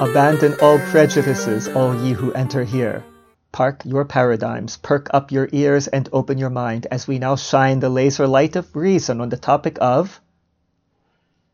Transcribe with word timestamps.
Abandon 0.00 0.54
all 0.62 0.78
prejudices, 0.78 1.68
all 1.68 1.94
ye 1.94 2.12
who 2.12 2.32
enter 2.32 2.64
here. 2.64 3.04
Park 3.52 3.82
your 3.84 4.06
paradigms, 4.06 4.78
perk 4.78 5.10
up 5.12 5.30
your 5.30 5.46
ears, 5.52 5.88
and 5.88 6.08
open 6.10 6.38
your 6.38 6.48
mind 6.48 6.86
as 6.90 7.06
we 7.06 7.18
now 7.18 7.36
shine 7.36 7.80
the 7.80 7.90
laser 7.90 8.26
light 8.26 8.56
of 8.56 8.74
reason 8.74 9.20
on 9.20 9.28
the 9.28 9.36
topic 9.36 9.76
of 9.78 10.18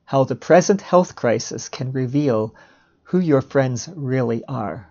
how 0.04 0.22
the 0.22 0.36
present 0.36 0.80
health 0.80 1.16
crisis 1.16 1.68
can 1.68 1.90
reveal 1.90 2.54
who 3.02 3.18
your 3.18 3.42
friends 3.42 3.88
really 3.96 4.44
are. 4.44 4.86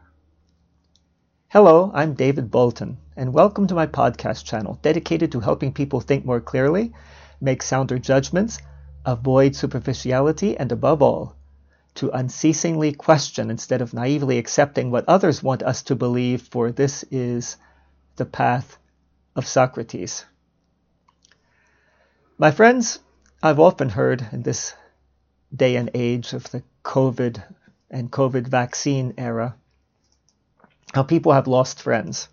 Hello, 1.47 1.91
I'm 1.93 2.13
David 2.13 2.51
Bolton, 2.51 2.97
and 3.15 3.31
welcome 3.31 3.67
to 3.67 3.73
my 3.73 3.87
podcast 3.87 4.43
channel 4.43 4.79
dedicated 4.81 5.31
to 5.31 5.39
helping 5.39 5.71
people 5.71 6.01
think 6.01 6.25
more 6.25 6.41
clearly, 6.41 6.93
make 7.39 7.63
sounder 7.63 7.99
judgments, 7.99 8.59
avoid 9.05 9.55
superficiality, 9.55 10.57
and 10.57 10.73
above 10.73 11.01
all, 11.01 11.37
to 11.95 12.11
unceasingly 12.11 12.93
question 12.93 13.49
instead 13.49 13.81
of 13.81 13.93
naively 13.93 14.37
accepting 14.37 14.91
what 14.91 15.05
others 15.07 15.41
want 15.41 15.63
us 15.63 15.83
to 15.83 15.95
believe, 15.95 16.41
for 16.41 16.71
this 16.71 17.03
is 17.11 17.57
the 18.15 18.25
path 18.25 18.77
of 19.35 19.47
Socrates. 19.47 20.25
My 22.37 22.51
friends, 22.51 22.99
I've 23.41 23.59
often 23.59 23.89
heard 23.89 24.27
in 24.31 24.43
this 24.43 24.73
day 25.55 25.75
and 25.75 25.89
age 25.93 26.33
of 26.33 26.51
the 26.51 26.63
COVID 26.83 27.41
and 27.89 28.11
COVID 28.11 28.47
vaccine 28.47 29.13
era 29.17 29.55
how 30.95 31.03
people 31.03 31.33
have 31.33 31.47
lost 31.47 31.81
friends. 31.81 32.29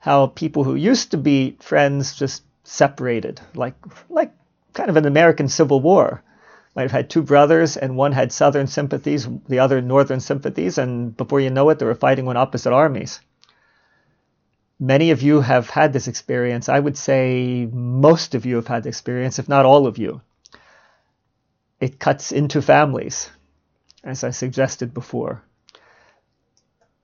How 0.00 0.26
people 0.26 0.64
who 0.64 0.74
used 0.74 1.12
to 1.12 1.16
be 1.16 1.56
friends 1.60 2.16
just 2.16 2.42
separated, 2.64 3.40
like 3.54 3.76
like 4.08 4.32
kind 4.72 4.90
of 4.90 4.96
an 4.96 5.06
American 5.06 5.48
Civil 5.48 5.80
War 5.80 6.22
might 6.76 6.82
have 6.82 6.92
had 6.92 7.08
two 7.08 7.22
brothers, 7.22 7.78
and 7.78 7.96
one 7.96 8.12
had 8.12 8.30
southern 8.30 8.66
sympathies, 8.66 9.26
the 9.48 9.60
other 9.60 9.80
northern 9.80 10.20
sympathies, 10.20 10.76
and 10.76 11.16
before 11.16 11.40
you 11.40 11.48
know 11.48 11.70
it, 11.70 11.78
they 11.78 11.86
were 11.86 11.94
fighting 11.94 12.28
on 12.28 12.36
opposite 12.36 12.72
armies. 12.74 13.18
Many 14.78 15.10
of 15.10 15.22
you 15.22 15.40
have 15.40 15.70
had 15.70 15.94
this 15.94 16.06
experience. 16.06 16.68
I 16.68 16.78
would 16.78 16.98
say 16.98 17.66
most 17.72 18.34
of 18.34 18.44
you 18.44 18.56
have 18.56 18.66
had 18.66 18.82
the 18.82 18.90
experience, 18.90 19.38
if 19.38 19.48
not 19.48 19.64
all 19.64 19.86
of 19.86 19.96
you. 19.96 20.20
It 21.80 21.98
cuts 21.98 22.30
into 22.30 22.60
families, 22.60 23.30
as 24.04 24.22
I 24.22 24.30
suggested 24.30 24.92
before. 24.92 25.42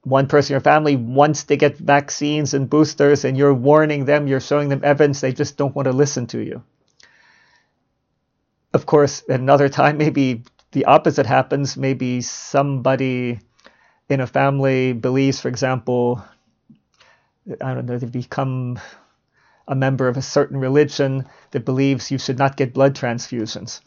One 0.03 0.27
person 0.27 0.53
in 0.53 0.57
your 0.57 0.61
family 0.61 0.97
wants 0.97 1.45
to 1.45 1.57
get 1.57 1.79
vaccines 1.79 2.53
and 2.53 2.69
boosters, 2.69 3.25
and 3.25 3.39
you're 3.39 3.55
warning 3.55 4.05
them, 4.05 4.27
you're 4.27 4.41
showing 4.41 4.69
them 4.69 4.83
evidence, 4.85 5.23
they 5.23 5.33
just 5.33 5.57
don't 5.57 5.75
want 5.75 5.87
to 5.87 5.93
listen 5.93 6.27
to 6.27 6.41
you 6.41 6.63
of 8.75 8.87
course, 8.87 9.23
another 9.29 9.69
time, 9.69 9.99
maybe 9.99 10.45
the 10.73 10.87
opposite 10.87 11.27
happens. 11.27 11.77
Maybe 11.77 12.21
somebody 12.21 13.41
in 14.09 14.21
a 14.21 14.27
family 14.27 14.93
believes, 14.93 15.41
for 15.41 15.49
example, 15.49 16.23
I 17.61 17.75
don't 17.75 17.87
know, 17.87 17.99
they 17.99 18.07
become 18.07 18.79
a 19.69 19.75
member 19.75 20.09
of 20.09 20.17
a 20.17 20.23
certain 20.23 20.59
religion 20.59 21.27
that 21.53 21.65
believes 21.65 22.11
you 22.11 22.19
should 22.19 22.39
not 22.39 22.57
get 22.57 22.75
blood 22.75 22.95
transfusions. 22.95 23.81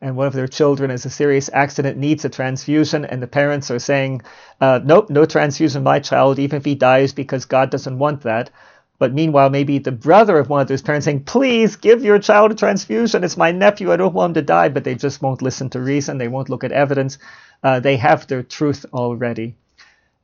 And 0.00 0.16
one 0.16 0.26
of 0.26 0.32
their 0.32 0.48
children 0.48 0.90
is 0.90 1.04
a 1.04 1.10
serious 1.10 1.50
accident, 1.52 1.98
needs 1.98 2.24
a 2.24 2.30
transfusion, 2.30 3.04
and 3.04 3.22
the 3.22 3.26
parents 3.26 3.70
are 3.70 3.78
saying, 3.78 4.22
uh, 4.60 4.80
Nope, 4.82 5.10
no 5.10 5.26
transfusion, 5.26 5.82
my 5.82 6.00
child, 6.00 6.38
even 6.38 6.56
if 6.56 6.64
he 6.64 6.74
dies, 6.74 7.12
because 7.12 7.44
God 7.44 7.70
doesn't 7.70 7.98
want 7.98 8.22
that. 8.22 8.50
But 9.00 9.14
meanwhile, 9.14 9.48
maybe 9.48 9.78
the 9.78 9.92
brother 9.92 10.38
of 10.38 10.50
one 10.50 10.60
of 10.60 10.68
those 10.68 10.82
parents 10.82 11.06
saying, 11.06 11.24
please 11.24 11.76
give 11.76 12.04
your 12.04 12.18
child 12.18 12.52
a 12.52 12.54
transfusion. 12.54 13.24
It's 13.24 13.38
my 13.38 13.50
nephew. 13.50 13.90
I 13.90 13.96
don't 13.96 14.12
want 14.12 14.30
him 14.30 14.34
to 14.34 14.42
die. 14.42 14.68
But 14.68 14.84
they 14.84 14.94
just 14.94 15.22
won't 15.22 15.40
listen 15.40 15.70
to 15.70 15.80
reason. 15.80 16.18
They 16.18 16.28
won't 16.28 16.50
look 16.50 16.64
at 16.64 16.70
evidence. 16.70 17.16
Uh, 17.62 17.80
they 17.80 17.96
have 17.96 18.26
their 18.26 18.42
truth 18.42 18.84
already. 18.92 19.56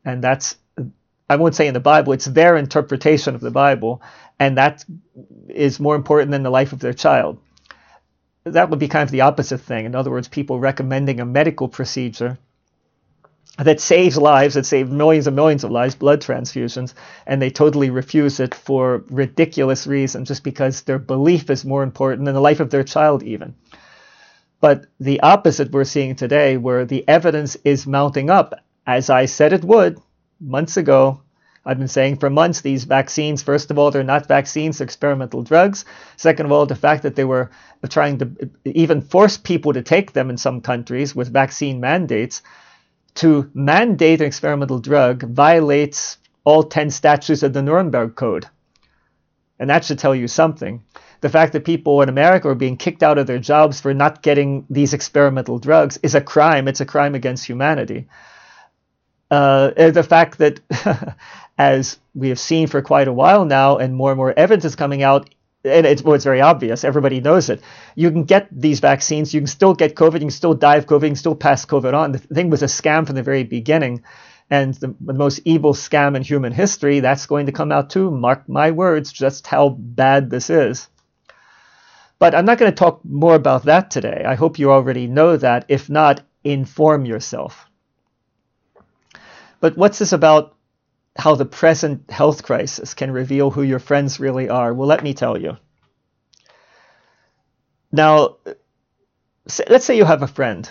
And 0.04 0.22
that's, 0.22 0.56
I 1.30 1.36
won't 1.36 1.54
say 1.54 1.66
in 1.66 1.72
the 1.72 1.80
Bible, 1.80 2.12
it's 2.12 2.26
their 2.26 2.54
interpretation 2.58 3.34
of 3.34 3.40
the 3.40 3.50
Bible. 3.50 4.02
And 4.38 4.58
that 4.58 4.84
is 5.48 5.80
more 5.80 5.96
important 5.96 6.30
than 6.30 6.42
the 6.42 6.50
life 6.50 6.74
of 6.74 6.80
their 6.80 6.92
child. 6.92 7.38
That 8.44 8.68
would 8.68 8.78
be 8.78 8.88
kind 8.88 9.04
of 9.04 9.10
the 9.10 9.22
opposite 9.22 9.62
thing. 9.62 9.86
In 9.86 9.94
other 9.94 10.10
words, 10.10 10.28
people 10.28 10.60
recommending 10.60 11.18
a 11.18 11.24
medical 11.24 11.68
procedure 11.68 12.38
that 13.58 13.80
saves 13.80 14.18
lives, 14.18 14.54
that 14.54 14.66
saves 14.66 14.90
millions 14.90 15.26
and 15.26 15.34
millions 15.34 15.64
of 15.64 15.70
lives, 15.70 15.94
blood 15.94 16.20
transfusions, 16.20 16.92
and 17.26 17.40
they 17.40 17.50
totally 17.50 17.88
refuse 17.90 18.38
it 18.38 18.54
for 18.54 19.02
ridiculous 19.08 19.86
reasons, 19.86 20.28
just 20.28 20.44
because 20.44 20.82
their 20.82 20.98
belief 20.98 21.48
is 21.48 21.64
more 21.64 21.82
important 21.82 22.26
than 22.26 22.34
the 22.34 22.40
life 22.40 22.60
of 22.60 22.70
their 22.70 22.84
child, 22.84 23.22
even. 23.22 23.54
But 24.60 24.86
the 25.00 25.20
opposite 25.20 25.70
we're 25.72 25.84
seeing 25.84 26.16
today, 26.16 26.56
where 26.56 26.84
the 26.84 27.06
evidence 27.08 27.56
is 27.64 27.86
mounting 27.86 28.30
up, 28.30 28.54
as 28.86 29.08
I 29.08 29.26
said 29.26 29.52
it 29.52 29.64
would 29.64 29.98
months 30.40 30.76
ago. 30.76 31.22
I've 31.64 31.78
been 31.78 31.88
saying 31.88 32.18
for 32.18 32.30
months 32.30 32.60
these 32.60 32.84
vaccines, 32.84 33.42
first 33.42 33.70
of 33.70 33.78
all, 33.78 33.90
they're 33.90 34.04
not 34.04 34.28
vaccines, 34.28 34.78
they're 34.78 34.84
experimental 34.84 35.42
drugs. 35.42 35.84
Second 36.16 36.46
of 36.46 36.52
all, 36.52 36.64
the 36.64 36.76
fact 36.76 37.02
that 37.02 37.16
they 37.16 37.24
were 37.24 37.50
trying 37.88 38.18
to 38.18 38.50
even 38.64 39.00
force 39.00 39.36
people 39.36 39.72
to 39.72 39.82
take 39.82 40.12
them 40.12 40.30
in 40.30 40.36
some 40.36 40.60
countries 40.60 41.16
with 41.16 41.32
vaccine 41.32 41.80
mandates 41.80 42.42
to 43.16 43.50
mandate 43.54 44.20
an 44.20 44.26
experimental 44.26 44.78
drug 44.78 45.22
violates 45.22 46.18
all 46.44 46.62
10 46.62 46.90
statutes 46.90 47.42
of 47.42 47.52
the 47.52 47.62
Nuremberg 47.62 48.14
Code. 48.14 48.46
And 49.58 49.70
that 49.70 49.84
should 49.84 49.98
tell 49.98 50.14
you 50.14 50.28
something. 50.28 50.84
The 51.22 51.30
fact 51.30 51.52
that 51.54 51.64
people 51.64 52.02
in 52.02 52.08
America 52.08 52.48
are 52.48 52.54
being 52.54 52.76
kicked 52.76 53.02
out 53.02 53.18
of 53.18 53.26
their 53.26 53.38
jobs 53.38 53.80
for 53.80 53.94
not 53.94 54.22
getting 54.22 54.66
these 54.68 54.92
experimental 54.92 55.58
drugs 55.58 55.98
is 56.02 56.14
a 56.14 56.20
crime. 56.20 56.68
It's 56.68 56.82
a 56.82 56.86
crime 56.86 57.14
against 57.14 57.46
humanity. 57.46 58.06
Uh, 59.30 59.70
the 59.90 60.02
fact 60.02 60.38
that, 60.38 60.60
as 61.58 61.98
we 62.14 62.28
have 62.28 62.38
seen 62.38 62.68
for 62.68 62.82
quite 62.82 63.08
a 63.08 63.12
while 63.12 63.44
now, 63.44 63.78
and 63.78 63.94
more 63.94 64.10
and 64.10 64.18
more 64.18 64.34
evidence 64.36 64.64
is 64.64 64.76
coming 64.76 65.02
out, 65.02 65.30
and 65.66 65.86
it's, 65.86 66.02
well, 66.02 66.14
it's 66.14 66.24
very 66.24 66.40
obvious. 66.40 66.84
Everybody 66.84 67.20
knows 67.20 67.50
it. 67.50 67.60
You 67.94 68.10
can 68.10 68.24
get 68.24 68.48
these 68.50 68.80
vaccines. 68.80 69.34
You 69.34 69.40
can 69.40 69.46
still 69.46 69.74
get 69.74 69.94
COVID. 69.94 70.14
You 70.14 70.20
can 70.20 70.30
still 70.30 70.54
die 70.54 70.76
of 70.76 70.86
COVID. 70.86 71.02
You 71.02 71.08
can 71.08 71.16
still 71.16 71.34
pass 71.34 71.66
COVID 71.66 71.94
on. 71.94 72.12
The 72.12 72.18
thing 72.18 72.50
was 72.50 72.62
a 72.62 72.66
scam 72.66 73.06
from 73.06 73.16
the 73.16 73.22
very 73.22 73.44
beginning, 73.44 74.02
and 74.48 74.74
the, 74.74 74.94
the 75.00 75.12
most 75.12 75.40
evil 75.44 75.74
scam 75.74 76.16
in 76.16 76.22
human 76.22 76.52
history. 76.52 77.00
That's 77.00 77.26
going 77.26 77.46
to 77.46 77.52
come 77.52 77.72
out 77.72 77.90
too. 77.90 78.10
Mark 78.10 78.48
my 78.48 78.70
words. 78.70 79.12
Just 79.12 79.46
how 79.46 79.70
bad 79.70 80.30
this 80.30 80.50
is. 80.50 80.88
But 82.18 82.34
I'm 82.34 82.46
not 82.46 82.58
going 82.58 82.72
to 82.72 82.76
talk 82.76 83.00
more 83.04 83.34
about 83.34 83.64
that 83.64 83.90
today. 83.90 84.24
I 84.26 84.34
hope 84.36 84.58
you 84.58 84.72
already 84.72 85.06
know 85.06 85.36
that. 85.36 85.66
If 85.68 85.90
not, 85.90 86.22
inform 86.44 87.04
yourself. 87.04 87.66
But 89.60 89.76
what's 89.76 89.98
this 89.98 90.12
about 90.12 90.55
how 91.18 91.34
the 91.34 91.44
present 91.44 92.10
health 92.10 92.42
crisis 92.42 92.94
can 92.94 93.10
reveal 93.10 93.50
who 93.50 93.62
your 93.62 93.78
friends 93.78 94.20
really 94.20 94.48
are. 94.48 94.72
Well, 94.74 94.88
let 94.88 95.02
me 95.02 95.14
tell 95.14 95.38
you. 95.38 95.56
Now, 97.90 98.36
let's 99.68 99.84
say 99.84 99.96
you 99.96 100.04
have 100.04 100.22
a 100.22 100.26
friend, 100.26 100.70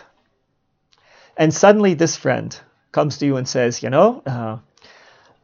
and 1.37 1.53
suddenly 1.53 1.93
this 1.93 2.15
friend 2.15 2.57
comes 2.91 3.17
to 3.17 3.25
you 3.25 3.37
and 3.37 3.47
says, 3.47 3.81
You 3.81 3.89
know, 3.89 4.21
uh, 4.25 4.57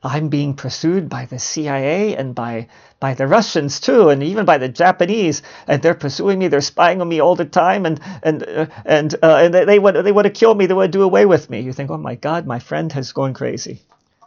I'm 0.03 0.29
being 0.29 0.53
pursued 0.53 1.09
by 1.09 1.25
the 1.25 1.39
CIA 1.39 2.15
and 2.15 2.35
by 2.35 2.67
by 2.99 3.15
the 3.15 3.25
Russians 3.25 3.79
too, 3.79 4.09
and 4.09 4.21
even 4.21 4.45
by 4.45 4.59
the 4.59 4.69
Japanese, 4.69 5.41
and 5.67 5.81
they're 5.81 5.95
pursuing 5.95 6.37
me. 6.37 6.49
They're 6.49 6.61
spying 6.61 7.01
on 7.01 7.09
me 7.09 7.19
all 7.19 7.35
the 7.35 7.45
time, 7.45 7.85
and 7.85 7.99
and 8.21 8.43
uh, 8.47 8.67
and 8.85 9.15
uh, 9.23 9.37
and 9.37 9.53
they, 9.53 9.65
they 9.65 9.79
want 9.79 10.03
they 10.03 10.11
want 10.11 10.25
to 10.25 10.31
kill 10.31 10.53
me. 10.53 10.67
They 10.67 10.75
want 10.75 10.91
to 10.91 10.97
do 10.97 11.03
away 11.03 11.25
with 11.25 11.49
me. 11.49 11.61
You 11.61 11.73
think, 11.73 11.89
oh 11.89 11.97
my 11.97 12.15
God, 12.15 12.45
my 12.45 12.59
friend 12.59 12.91
has 12.93 13.11
gone 13.11 13.33
crazy 13.33 13.81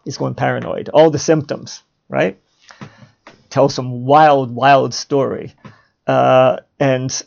is 0.06 0.18
going 0.18 0.34
paranoid. 0.34 0.88
All 0.88 1.10
the 1.10 1.18
symptoms, 1.18 1.82
right? 2.08 2.38
Tell 3.50 3.68
some 3.68 4.04
wild, 4.04 4.54
wild 4.54 4.94
story, 4.94 5.54
uh, 6.06 6.58
and 6.78 7.22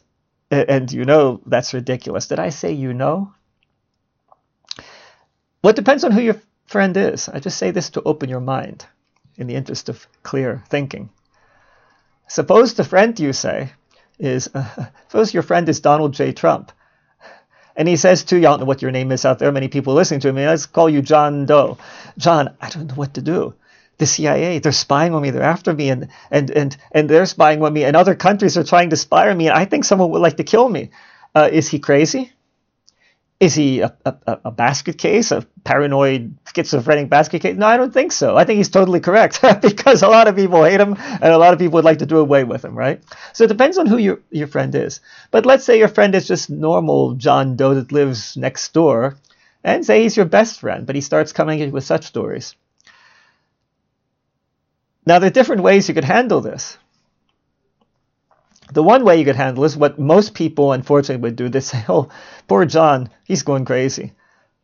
and 0.51 0.91
you 0.91 1.05
know 1.05 1.41
that's 1.45 1.73
ridiculous. 1.73 2.27
Did 2.27 2.39
I 2.39 2.49
say 2.49 2.73
you 2.73 2.93
know? 2.93 3.33
Well, 5.63 5.71
it 5.71 5.75
depends 5.75 6.03
on 6.03 6.11
who 6.11 6.21
your 6.21 6.41
friend 6.67 6.95
is. 6.95 7.29
I 7.29 7.39
just 7.39 7.57
say 7.57 7.71
this 7.71 7.89
to 7.91 8.03
open 8.03 8.29
your 8.29 8.41
mind, 8.41 8.85
in 9.37 9.47
the 9.47 9.55
interest 9.55 9.89
of 9.89 10.07
clear 10.23 10.63
thinking. 10.69 11.09
Suppose 12.27 12.73
the 12.73 12.83
friend 12.83 13.17
you 13.19 13.31
say 13.33 13.71
is, 14.19 14.49
uh, 14.53 14.87
suppose 15.07 15.33
your 15.33 15.43
friend 15.43 15.69
is 15.69 15.79
Donald 15.79 16.13
J. 16.13 16.33
Trump. 16.33 16.71
And 17.77 17.87
he 17.87 17.95
says 17.95 18.23
to 18.25 18.39
you, 18.39 18.47
I 18.47 18.49
don't 18.51 18.61
know 18.61 18.65
what 18.65 18.81
your 18.81 18.91
name 18.91 19.11
is 19.11 19.23
out 19.23 19.37
there, 19.37 19.51
many 19.51 19.67
people 19.67 19.93
listening 19.93 20.19
to 20.21 20.33
me, 20.33 20.47
let's 20.47 20.65
call 20.65 20.89
you 20.89 21.03
John 21.03 21.45
Doe. 21.45 21.77
John, 22.17 22.49
I 22.59 22.69
don't 22.69 22.87
know 22.87 22.95
what 22.95 23.13
to 23.13 23.21
do. 23.21 23.53
The 23.99 24.07
CIA, 24.07 24.59
they're 24.59 24.71
spying 24.71 25.13
on 25.13 25.21
me, 25.21 25.29
they're 25.29 25.43
after 25.43 25.73
me, 25.73 25.89
and, 25.89 26.07
and, 26.31 26.49
and, 26.49 26.77
and 26.91 27.09
they're 27.09 27.25
spying 27.27 27.63
on 27.63 27.71
me, 27.73 27.83
and 27.83 27.95
other 27.95 28.15
countries 28.15 28.57
are 28.57 28.63
trying 28.63 28.89
to 28.89 28.97
spy 28.97 29.29
on 29.29 29.37
me, 29.37 29.47
and 29.47 29.57
I 29.57 29.65
think 29.65 29.85
someone 29.85 30.09
would 30.09 30.21
like 30.21 30.37
to 30.37 30.43
kill 30.43 30.67
me. 30.67 30.89
Uh, 31.35 31.49
is 31.51 31.67
he 31.67 31.79
crazy? 31.79 32.31
Is 33.39 33.53
he 33.53 33.81
a, 33.81 33.95
a, 34.03 34.39
a, 34.45 34.51
basket 34.51 34.97
case, 34.97 35.31
a 35.31 35.45
paranoid 35.63 36.35
schizophrenic 36.55 37.07
basket 37.07 37.43
case? 37.43 37.55
No, 37.55 37.67
I 37.67 37.77
don't 37.77 37.93
think 37.93 38.11
so. 38.11 38.35
I 38.35 38.45
think 38.45 38.57
he's 38.57 38.69
totally 38.69 38.99
correct 38.99 39.41
because 39.61 40.01
a 40.01 40.07
lot 40.07 40.27
of 40.27 40.35
people 40.35 40.63
hate 40.63 40.81
him 40.81 40.95
and 40.97 41.31
a 41.33 41.37
lot 41.37 41.53
of 41.53 41.59
people 41.59 41.75
would 41.75 41.85
like 41.85 41.99
to 41.99 42.07
do 42.07 42.17
away 42.17 42.43
with 42.43 42.65
him, 42.65 42.75
right? 42.75 43.03
So 43.33 43.43
it 43.43 43.49
depends 43.49 43.77
on 43.77 43.85
who 43.85 43.97
your, 43.97 44.21
your 44.31 44.47
friend 44.47 44.73
is. 44.73 45.01
But 45.29 45.45
let's 45.45 45.65
say 45.65 45.77
your 45.77 45.87
friend 45.87 46.15
is 46.15 46.27
just 46.27 46.49
normal 46.49 47.13
John 47.13 47.55
Doe 47.55 47.75
that 47.75 47.91
lives 47.91 48.35
next 48.37 48.73
door 48.73 49.17
and 49.63 49.85
say 49.85 50.01
he's 50.01 50.17
your 50.17 50.25
best 50.25 50.59
friend, 50.59 50.87
but 50.87 50.95
he 50.95 51.01
starts 51.01 51.31
coming 51.31 51.59
in 51.59 51.71
with 51.71 51.83
such 51.83 52.05
stories. 52.05 52.55
Now, 55.05 55.19
there 55.19 55.27
are 55.27 55.33
different 55.33 55.61
ways 55.61 55.87
you 55.87 55.93
could 55.93 56.03
handle 56.03 56.41
this. 56.41 56.77
The 58.71 58.83
one 58.83 59.05
way 59.05 59.17
you 59.17 59.25
could 59.25 59.35
handle 59.35 59.63
is 59.63 59.77
what 59.77 59.97
most 59.99 60.33
people, 60.33 60.73
unfortunately, 60.73 61.21
would 61.21 61.35
do. 61.35 61.49
They 61.49 61.61
say, 61.61 61.83
"Oh, 61.87 62.09
poor 62.47 62.65
John, 62.65 63.09
he's 63.23 63.43
going 63.43 63.65
crazy. 63.65 64.13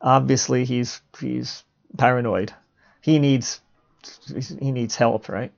Obviously, 0.01 0.65
he's 0.65 1.01
he's 1.19 1.63
paranoid. 1.97 2.53
He 3.01 3.19
needs 3.19 3.61
he 4.59 4.71
needs 4.71 4.95
help, 4.95 5.29
right?" 5.29 5.51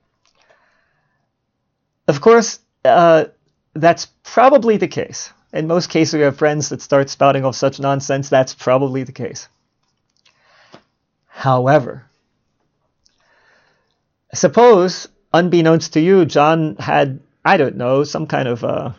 Of 2.08 2.20
course, 2.20 2.60
uh, 2.84 3.24
that's 3.74 4.06
probably 4.22 4.76
the 4.76 4.88
case. 4.88 5.32
In 5.52 5.66
most 5.66 5.90
cases, 5.90 6.14
we 6.14 6.20
have 6.20 6.36
friends 6.36 6.68
that 6.68 6.82
start 6.82 7.10
spouting 7.10 7.44
off 7.44 7.56
such 7.56 7.80
nonsense. 7.80 8.28
That's 8.28 8.54
probably 8.54 9.02
the 9.02 9.12
case. 9.12 9.48
However, 11.26 12.06
suppose, 14.34 15.08
unbeknownst 15.32 15.92
to 15.94 16.00
you, 16.00 16.24
John 16.24 16.76
had, 16.76 17.20
I 17.46 17.56
don't 17.56 17.76
know, 17.76 18.02
some 18.02 18.26
kind 18.26 18.48
of, 18.48 18.64
uh, 18.64 18.90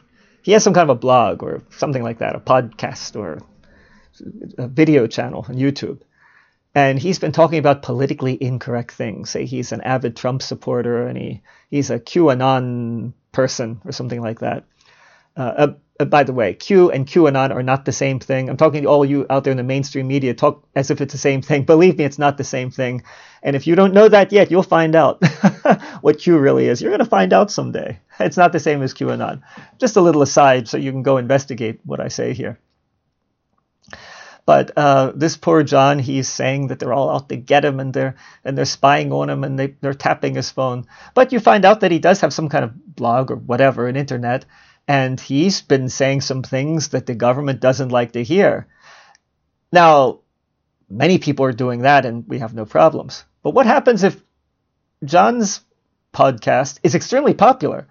he 0.41 0.53
has 0.53 0.63
some 0.63 0.73
kind 0.73 0.89
of 0.89 0.95
a 0.95 0.99
blog 0.99 1.43
or 1.43 1.61
something 1.69 2.01
like 2.01 2.19
that, 2.19 2.35
a 2.35 2.39
podcast 2.39 3.17
or 3.17 3.39
a 4.57 4.67
video 4.69 5.05
channel 5.05 5.45
on 5.47 5.55
YouTube. 5.55 5.99
And 6.73 6.97
he's 6.97 7.19
been 7.19 7.33
talking 7.33 7.59
about 7.59 7.81
politically 7.81 8.41
incorrect 8.41 8.91
things. 8.91 9.31
Say 9.31 9.45
he's 9.45 9.73
an 9.73 9.81
avid 9.81 10.15
Trump 10.15 10.41
supporter 10.41 11.07
and 11.07 11.17
he, 11.17 11.41
he's 11.69 11.89
a 11.89 11.99
QAnon 11.99 13.13
person 13.33 13.81
or 13.83 13.91
something 13.91 14.21
like 14.21 14.39
that. 14.39 14.63
Uh, 15.35 15.73
uh, 15.99 16.05
by 16.05 16.23
the 16.23 16.33
way, 16.33 16.53
Q 16.53 16.91
and 16.91 17.07
QAnon 17.07 17.53
are 17.53 17.63
not 17.63 17.85
the 17.85 17.91
same 17.91 18.19
thing. 18.19 18.49
I'm 18.49 18.57
talking 18.57 18.83
to 18.83 18.89
all 18.89 19.05
you 19.05 19.25
out 19.29 19.43
there 19.43 19.51
in 19.51 19.57
the 19.57 19.63
mainstream 19.63 20.07
media, 20.07 20.33
talk 20.33 20.63
as 20.75 20.91
if 20.91 21.01
it's 21.01 21.13
the 21.13 21.17
same 21.17 21.41
thing. 21.41 21.63
Believe 21.65 21.97
me, 21.97 22.03
it's 22.03 22.19
not 22.19 22.37
the 22.37 22.43
same 22.43 22.71
thing. 22.71 23.03
And 23.43 23.55
if 23.55 23.67
you 23.67 23.75
don't 23.75 23.93
know 23.93 24.07
that 24.07 24.31
yet, 24.31 24.51
you'll 24.51 24.63
find 24.63 24.95
out 24.95 25.23
what 26.01 26.19
Q 26.19 26.37
really 26.37 26.67
is. 26.67 26.81
You're 26.81 26.91
going 26.91 26.99
to 26.99 27.05
find 27.05 27.33
out 27.33 27.51
someday. 27.51 27.99
It's 28.19 28.37
not 28.37 28.51
the 28.51 28.59
same 28.59 28.81
as 28.81 28.95
QAnon. 28.95 29.43
Just 29.77 29.95
a 29.95 30.01
little 30.01 30.23
aside 30.23 30.67
so 30.67 30.77
you 30.77 30.91
can 30.91 31.03
go 31.03 31.17
investigate 31.17 31.79
what 31.85 31.99
I 31.99 32.07
say 32.07 32.33
here. 32.33 32.57
But 34.47 34.71
uh, 34.77 35.11
this 35.13 35.35
poor 35.35 35.61
John, 35.61 35.99
he's 35.99 36.29
saying 36.29 36.67
that 36.67 36.79
they're 36.79 36.93
all 36.93 37.09
out 37.09 37.27
to 37.29 37.35
get 37.35 37.65
him 37.65 37.81
and 37.81 37.93
they're 37.93 38.15
and 38.45 38.57
they're 38.57 38.63
spying 38.63 39.11
on 39.11 39.29
him 39.29 39.43
and 39.43 39.59
they, 39.59 39.75
they're 39.81 39.93
tapping 39.93 40.35
his 40.35 40.49
phone. 40.49 40.85
But 41.13 41.33
you 41.33 41.41
find 41.41 41.65
out 41.65 41.81
that 41.81 41.91
he 41.91 41.99
does 41.99 42.21
have 42.21 42.33
some 42.33 42.47
kind 42.47 42.63
of 42.63 42.95
blog 42.95 43.29
or 43.29 43.35
whatever, 43.35 43.87
an 43.87 43.97
internet, 43.97 44.45
and 44.87 45.19
he's 45.19 45.61
been 45.61 45.89
saying 45.89 46.21
some 46.21 46.43
things 46.43 46.89
that 46.89 47.05
the 47.05 47.15
government 47.15 47.59
doesn't 47.59 47.89
like 47.89 48.13
to 48.13 48.23
hear. 48.23 48.67
Now, 49.71 50.19
many 50.89 51.17
people 51.17 51.45
are 51.45 51.53
doing 51.53 51.81
that 51.81 52.05
and 52.05 52.25
we 52.27 52.39
have 52.39 52.53
no 52.53 52.65
problems. 52.65 53.25
But 53.43 53.53
what 53.53 53.65
happens 53.65 54.03
if 54.03 54.21
John's 55.03 55.61
podcast 56.13 56.79
is 56.83 56.95
extremely 56.95 57.33
popular 57.33 57.87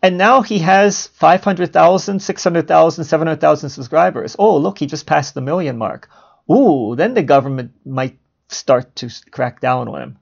and 0.00 0.16
now 0.16 0.42
he 0.42 0.60
has 0.60 1.08
500,000, 1.08 2.20
600,000, 2.20 3.04
700,000 3.04 3.70
subscribers? 3.70 4.36
Oh, 4.38 4.56
look, 4.58 4.78
he 4.78 4.86
just 4.86 5.06
passed 5.06 5.34
the 5.34 5.40
million 5.40 5.76
mark. 5.76 6.08
Ooh, 6.50 6.94
then 6.94 7.14
the 7.14 7.22
government 7.22 7.72
might 7.84 8.18
start 8.48 8.94
to 8.96 9.10
crack 9.32 9.60
down 9.60 9.88
on 9.88 10.00
him. 10.00 10.18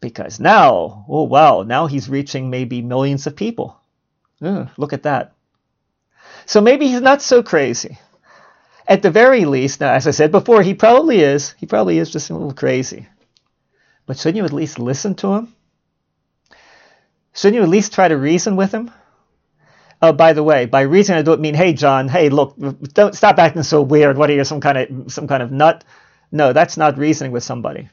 Because 0.00 0.38
now, 0.38 1.06
oh 1.08 1.24
wow, 1.24 1.62
now 1.62 1.86
he's 1.86 2.08
reaching 2.08 2.50
maybe 2.50 2.82
millions 2.82 3.26
of 3.26 3.34
people. 3.34 3.80
Ugh, 4.42 4.68
look 4.76 4.92
at 4.92 5.04
that. 5.04 5.34
So 6.44 6.60
maybe 6.60 6.86
he's 6.86 7.00
not 7.00 7.22
so 7.22 7.42
crazy. 7.42 7.98
At 8.88 9.02
the 9.02 9.10
very 9.10 9.44
least, 9.44 9.80
now, 9.80 9.92
as 9.92 10.06
I 10.06 10.12
said 10.12 10.30
before, 10.30 10.62
he 10.62 10.74
probably 10.74 11.20
is. 11.20 11.54
He 11.58 11.66
probably 11.66 11.98
is 11.98 12.10
just 12.10 12.30
a 12.30 12.34
little 12.34 12.52
crazy. 12.52 13.08
But 14.06 14.18
shouldn't 14.18 14.36
you 14.36 14.44
at 14.44 14.52
least 14.52 14.78
listen 14.78 15.14
to 15.16 15.34
him? 15.34 15.54
Shouldn't 17.34 17.56
you 17.56 17.62
at 17.62 17.68
least 17.68 17.92
try 17.92 18.06
to 18.08 18.16
reason 18.16 18.56
with 18.56 18.72
him? 18.72 18.90
Oh, 20.00 20.12
by 20.12 20.34
the 20.34 20.42
way, 20.42 20.66
by 20.66 20.82
reason 20.82 21.16
I 21.16 21.22
don't 21.22 21.40
mean, 21.40 21.54
hey 21.54 21.72
John, 21.72 22.08
hey 22.08 22.28
look, 22.28 22.54
don't 22.92 23.14
stop 23.14 23.38
acting 23.38 23.62
so 23.62 23.82
weird. 23.82 24.16
What 24.16 24.30
are 24.30 24.34
you, 24.34 24.44
some 24.44 24.60
kind 24.60 24.78
of 24.78 25.12
some 25.12 25.26
kind 25.26 25.42
of 25.42 25.50
nut? 25.50 25.84
No, 26.30 26.52
that's 26.52 26.76
not 26.76 26.98
reasoning 26.98 27.32
with 27.32 27.42
somebody. 27.42 27.88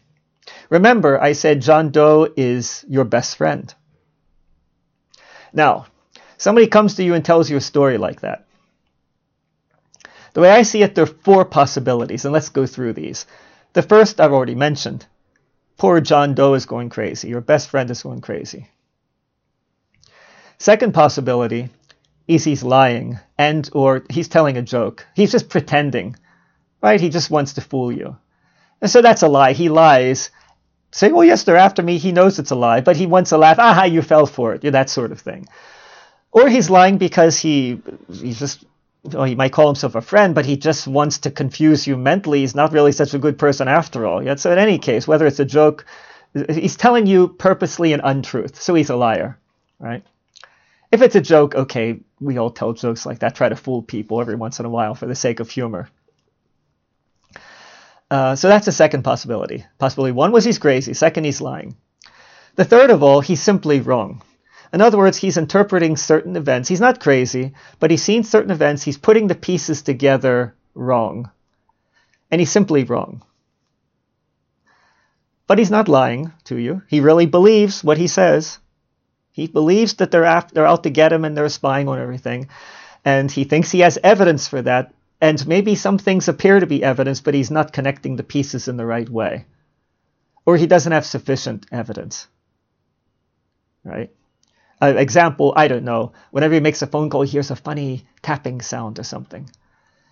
Remember, 0.69 1.19
I 1.21 1.31
said 1.31 1.61
John 1.61 1.91
Doe 1.91 2.31
is 2.35 2.83
your 2.87 3.05
best 3.05 3.37
friend. 3.37 3.73
Now, 5.53 5.87
Somebody 6.37 6.67
comes 6.67 6.95
to 6.95 7.03
you 7.03 7.13
and 7.13 7.23
tells 7.23 7.49
you 7.49 7.57
a 7.57 7.61
story 7.61 7.97
like 7.97 8.21
that. 8.21 8.45
The 10.33 10.41
way 10.41 10.49
I 10.49 10.63
see 10.63 10.81
it, 10.81 10.95
there 10.95 11.03
are 11.03 11.07
four 11.23 11.45
possibilities, 11.45 12.25
and 12.25 12.33
let's 12.33 12.49
go 12.49 12.65
through 12.65 12.93
these. 12.93 13.25
The 13.73 13.83
first 13.83 14.19
I've 14.19 14.33
already 14.33 14.55
mentioned. 14.55 15.05
Poor 15.77 16.01
John 16.01 16.33
Doe 16.33 16.55
is 16.55 16.65
going 16.65 16.89
crazy. 16.89 17.29
Your 17.29 17.41
best 17.41 17.69
friend 17.69 17.89
is 17.89 18.03
going 18.03 18.21
crazy. 18.21 18.67
Second 20.57 20.93
possibility 20.93 21.69
is 22.27 22.43
he's 22.43 22.63
lying 22.63 23.19
and 23.37 23.69
or 23.73 24.03
he's 24.09 24.27
telling 24.27 24.57
a 24.57 24.61
joke. 24.61 25.05
He's 25.15 25.31
just 25.31 25.49
pretending. 25.49 26.15
Right? 26.81 27.01
He 27.01 27.09
just 27.09 27.31
wants 27.31 27.53
to 27.53 27.61
fool 27.61 27.91
you. 27.91 28.17
And 28.81 28.89
so 28.89 29.01
that's 29.01 29.23
a 29.23 29.27
lie. 29.27 29.53
He 29.53 29.69
lies 29.69 30.29
saying, 30.91 31.13
"Oh 31.13 31.21
yes, 31.21 31.43
they're 31.43 31.57
after 31.57 31.81
me." 31.81 31.97
He 31.97 32.11
knows 32.11 32.39
it's 32.39 32.51
a 32.51 32.55
lie, 32.55 32.81
but 32.81 32.97
he 32.97 33.07
wants 33.07 33.29
to 33.29 33.37
laugh. 33.37 33.59
Aha, 33.59 33.85
you 33.85 34.01
fell 34.01 34.25
for 34.25 34.53
it. 34.53 34.63
Yeah, 34.63 34.71
that 34.71 34.89
sort 34.89 35.11
of 35.11 35.21
thing 35.21 35.47
or 36.33 36.49
he's 36.49 36.69
lying 36.69 36.97
because 36.97 37.37
he 37.37 37.79
he's 38.11 38.39
just 38.39 38.65
well, 39.03 39.23
he 39.25 39.35
might 39.35 39.51
call 39.51 39.67
himself 39.67 39.95
a 39.95 40.01
friend, 40.01 40.33
but 40.33 40.45
he 40.45 40.57
just 40.57 40.87
wants 40.87 41.19
to 41.19 41.31
confuse 41.31 41.85
you 41.85 41.97
mentally. 41.97 42.39
He's 42.39 42.55
not 42.55 42.71
really 42.71 42.91
such 42.91 43.13
a 43.13 43.19
good 43.19 43.37
person 43.37 43.67
after 43.67 44.05
all. 44.05 44.23
Yet, 44.23 44.39
so 44.39 44.51
in 44.51 44.57
any 44.57 44.79
case, 44.79 45.07
whether 45.07 45.27
it's 45.27 45.39
a 45.39 45.45
joke, 45.45 45.85
he's 46.33 46.77
telling 46.77 47.05
you 47.05 47.27
purposely 47.27 47.93
an 47.93 48.01
untruth. 48.03 48.61
So 48.61 48.73
he's 48.73 48.89
a 48.89 48.95
liar, 48.95 49.37
right? 49.77 50.03
If 50.91 51.01
it's 51.01 51.15
a 51.15 51.21
joke, 51.21 51.53
okay, 51.55 51.99
we 52.21 52.37
all 52.37 52.49
tell 52.49 52.73
jokes 52.73 53.05
like 53.05 53.19
that, 53.19 53.35
try 53.35 53.49
to 53.49 53.55
fool 53.55 53.81
people 53.81 54.21
every 54.21 54.35
once 54.35 54.59
in 54.59 54.65
a 54.65 54.69
while 54.69 54.95
for 54.95 55.05
the 55.05 55.15
sake 55.15 55.39
of 55.39 55.49
humor. 55.49 55.89
Uh, 58.09 58.35
so 58.35 58.47
that's 58.47 58.67
the 58.67 58.71
second 58.71 59.03
possibility. 59.03 59.65
Possibility 59.79 60.11
one 60.13 60.31
was 60.31 60.45
he's 60.45 60.59
crazy. 60.59 60.93
Second, 60.93 61.25
he's 61.25 61.41
lying. 61.41 61.75
The 62.55 62.65
third 62.65 62.91
of 62.91 63.01
all, 63.03 63.21
he's 63.21 63.41
simply 63.41 63.81
wrong. 63.81 64.21
In 64.73 64.81
other 64.81 64.97
words, 64.97 65.17
he's 65.17 65.37
interpreting 65.37 65.95
certain 65.95 66.35
events. 66.35 66.67
He's 66.67 66.81
not 66.81 66.99
crazy, 66.99 67.53
but 67.79 67.91
he's 67.91 68.01
seen 68.01 68.23
certain 68.23 68.49
events. 68.49 68.81
He's 68.81 68.97
putting 68.97 69.27
the 69.27 69.35
pieces 69.35 69.83
together 69.83 70.55
wrong. 70.73 71.29
And 72.31 72.41
he's 72.41 72.51
simply 72.51 72.83
wrong. 72.83 73.21
But 75.45 75.59
he's 75.59 75.69
not 75.69 75.87
lying 75.87 76.31
to 76.45 76.57
you. 76.57 76.81
He 76.87 77.01
really 77.01 77.27
believes 77.27 77.83
what 77.83 77.99
he 77.99 78.07
says. 78.07 78.57
He 79.31 79.45
believes 79.45 79.93
that 79.95 80.09
they're, 80.09 80.25
after, 80.25 80.55
they're 80.55 80.65
out 80.65 80.83
to 80.83 80.89
get 80.89 81.13
him 81.13 81.23
and 81.23 81.37
they're 81.37 81.49
spying 81.49 81.87
on 81.87 81.99
everything. 81.99 82.47
And 83.05 83.29
he 83.29 83.43
thinks 83.43 83.69
he 83.69 83.81
has 83.81 83.99
evidence 84.03 84.47
for 84.47 84.63
that. 84.63 84.91
And 85.21 85.45
maybe 85.45 85.75
some 85.75 85.99
things 85.99 86.27
appear 86.27 86.59
to 86.59 86.65
be 86.65 86.83
evidence, 86.83 87.21
but 87.21 87.35
he's 87.35 87.51
not 87.51 87.73
connecting 87.73 88.15
the 88.15 88.23
pieces 88.23 88.67
in 88.67 88.77
the 88.77 88.85
right 88.85 89.07
way. 89.07 89.45
Or 90.47 90.57
he 90.57 90.65
doesn't 90.65 90.91
have 90.91 91.05
sufficient 91.05 91.67
evidence. 91.71 92.27
Right? 93.83 94.09
Uh, 94.83 94.93
example, 94.97 95.53
I 95.55 95.67
don't 95.67 95.85
know. 95.85 96.13
Whenever 96.31 96.53
he 96.53 96.59
makes 96.59 96.81
a 96.81 96.87
phone 96.87 97.09
call, 97.09 97.21
he 97.23 97.31
hears 97.31 97.51
a 97.51 97.55
funny 97.55 98.05
tapping 98.21 98.61
sound 98.61 98.99
or 98.99 99.03
something. 99.03 99.49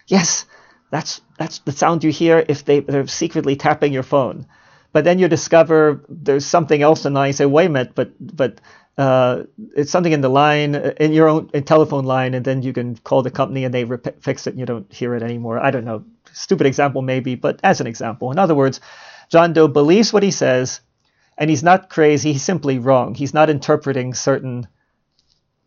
Yes, 0.08 0.46
that's 0.92 1.22
that's 1.38 1.60
the 1.60 1.72
sound 1.72 2.04
you 2.04 2.12
hear 2.12 2.46
if 2.48 2.66
they, 2.66 2.80
they're 2.82 3.08
secretly 3.08 3.56
tapping 3.56 3.94
your 3.94 4.04
phone. 4.04 4.46
But 4.94 5.06
then 5.06 5.20
you 5.20 5.28
discover 5.28 6.04
there's 6.10 6.46
something 6.46 6.82
else 6.82 7.04
the 7.04 7.10
line. 7.10 7.28
You 7.28 7.34
say, 7.34 7.46
wait 7.46 7.68
a 7.68 7.70
minute, 7.70 7.94
but 7.96 8.12
but 8.20 8.60
uh, 8.98 9.44
it's 9.76 9.92
something 9.92 10.12
in 10.12 10.22
the 10.22 10.30
line, 10.30 10.76
in 10.76 11.14
your 11.14 11.28
own 11.30 11.50
in 11.54 11.64
telephone 11.64 12.06
line, 12.06 12.34
and 12.34 12.46
then 12.46 12.62
you 12.62 12.74
can 12.74 12.96
call 12.98 13.22
the 13.24 13.32
company 13.32 13.64
and 13.64 13.74
they 13.74 13.86
rep- 13.86 14.22
fix 14.22 14.48
it 14.48 14.52
and 14.52 14.60
you 14.60 14.66
don't 14.66 14.92
hear 14.92 15.16
it 15.16 15.24
anymore. 15.24 15.60
I 15.60 15.72
don't 15.72 15.86
know. 15.86 16.04
Stupid 16.34 16.68
example, 16.68 17.02
maybe, 17.02 17.36
but 17.36 17.60
as 17.64 17.82
an 17.82 17.88
example. 17.88 18.32
In 18.32 18.40
other 18.40 18.56
words, 18.56 18.82
John 19.30 19.54
Doe 19.54 19.68
believes 19.68 20.14
what 20.14 20.24
he 20.24 20.32
says, 20.32 20.82
and 21.42 21.50
he's 21.50 21.64
not 21.64 21.90
crazy, 21.90 22.34
he's 22.34 22.44
simply 22.44 22.78
wrong. 22.78 23.16
He's 23.16 23.34
not 23.34 23.50
interpreting 23.50 24.14
certain, 24.14 24.68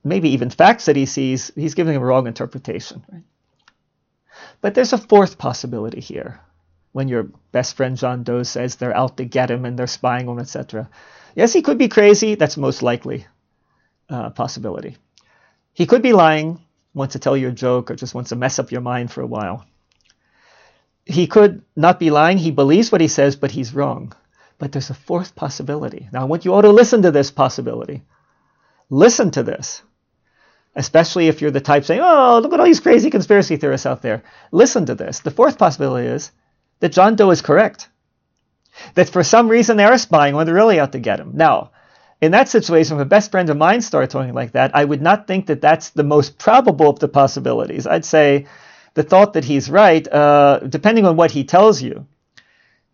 maybe 0.05 0.29
even 0.29 0.49
facts 0.49 0.85
that 0.85 0.95
he 0.95 1.05
sees, 1.05 1.51
he's 1.57 1.75
giving 1.75 1.97
a 1.97 2.01
wrong 2.01 2.29
interpretation. 2.29 3.05
Right? 3.11 3.25
But 4.61 4.75
there's 4.75 4.93
a 4.93 4.99
fourth 4.99 5.37
possibility 5.37 6.01
here. 6.01 6.39
When 6.93 7.09
your 7.09 7.25
best 7.51 7.77
friend 7.77 7.97
John 7.97 8.23
Doe 8.23 8.45
says 8.45 8.77
they're 8.77 8.97
out 8.97 9.17
to 9.17 9.25
get 9.25 9.51
him 9.51 9.65
and 9.65 9.77
they're 9.77 9.89
spying 9.89 10.29
on 10.29 10.37
him, 10.37 10.43
etc. 10.43 10.89
Yes, 11.35 11.53
he 11.53 11.61
could 11.61 11.77
be 11.77 11.89
crazy. 11.89 12.37
That's 12.37 12.57
most 12.57 12.85
likely 12.85 13.27
uh, 14.09 14.31
possibility. 14.31 14.97
He 15.73 15.87
could 15.87 16.03
be 16.03 16.13
lying, 16.13 16.61
wants 16.95 17.15
to 17.15 17.19
tell 17.19 17.37
you 17.37 17.49
a 17.49 17.53
joke, 17.53 17.91
or 17.91 17.97
just 17.97 18.15
wants 18.15 18.29
to 18.29 18.37
mess 18.37 18.61
up 18.61 18.71
your 18.71 18.81
mind 18.81 19.11
for 19.11 19.23
a 19.23 19.27
while. 19.27 19.67
He 21.05 21.27
could 21.27 21.63
not 21.75 21.99
be 21.99 22.11
lying. 22.11 22.39
He 22.39 22.53
believes 22.53 22.93
what 22.93 23.01
he 23.01 23.09
says, 23.09 23.35
but 23.35 23.51
he's 23.51 23.75
wrong. 23.75 24.15
But 24.59 24.73
there's 24.73 24.91
a 24.91 24.95
fourth 24.95 25.35
possibility. 25.35 26.09
Now, 26.13 26.23
I 26.23 26.25
want 26.25 26.45
you 26.45 26.55
all 26.55 26.63
to 26.63 26.71
listen 26.71 27.03
to 27.03 27.11
this 27.11 27.31
possibility. 27.31 28.03
Listen 28.89 29.31
to 29.33 29.43
this. 29.43 29.83
Especially 30.77 31.29
if 31.29 31.41
you're 31.41 31.51
the 31.51 31.61
type 31.61 31.85
saying, 31.85 32.01
oh, 32.03 32.41
look 32.43 32.53
at 32.53 32.61
all 32.61 32.67
these 32.67 32.81
crazy 32.81 33.11
conspiracy 33.11 33.57
theorists 33.57 33.87
out 33.87 34.03
there. 34.03 34.23
Listen 34.51 34.87
to 34.87 34.95
this. 34.95 35.21
The 35.21 35.31
fourth 35.31 35.59
possibility 35.59 36.09
is 36.09 36.33
that 36.81 36.93
John 36.93 37.17
Doe 37.17 37.31
is 37.31 37.43
correct. 37.43 37.89
That 38.95 39.09
for 39.09 39.23
some 39.23 39.49
reason 39.49 39.77
they 39.77 39.85
are 39.85 39.99
spying 39.99 40.35
when 40.35 40.47
they're 40.47 40.55
really 40.55 40.81
out 40.81 40.93
to 40.93 40.99
get 40.99 41.21
him. 41.21 41.33
Now, 41.35 41.71
in 42.21 42.33
that 42.33 42.49
situation, 42.49 42.97
if 42.97 43.03
a 43.03 43.05
best 43.05 43.31
friend 43.31 43.51
of 43.51 43.57
mine 43.57 43.81
started 43.83 44.11
talking 44.11 44.35
like 44.35 44.53
that, 44.53 44.75
I 44.75 44.85
would 44.85 45.03
not 45.03 45.27
think 45.27 45.47
that 45.47 45.61
that's 45.61 45.91
the 45.91 46.05
most 46.05 46.39
probable 46.39 46.91
of 46.91 46.99
the 46.99 47.09
possibilities. 47.09 47.87
I'd 47.87 48.05
say 48.05 48.47
the 48.95 49.03
thought 49.03 49.35
that 49.35 49.45
he's 49.45 49.71
right, 49.71 50.07
uh, 50.11 50.61
depending 50.61 51.07
on 51.07 51.17
what 51.17 51.31
he 51.31 51.45
tells 51.45 51.83
you. 51.83 52.07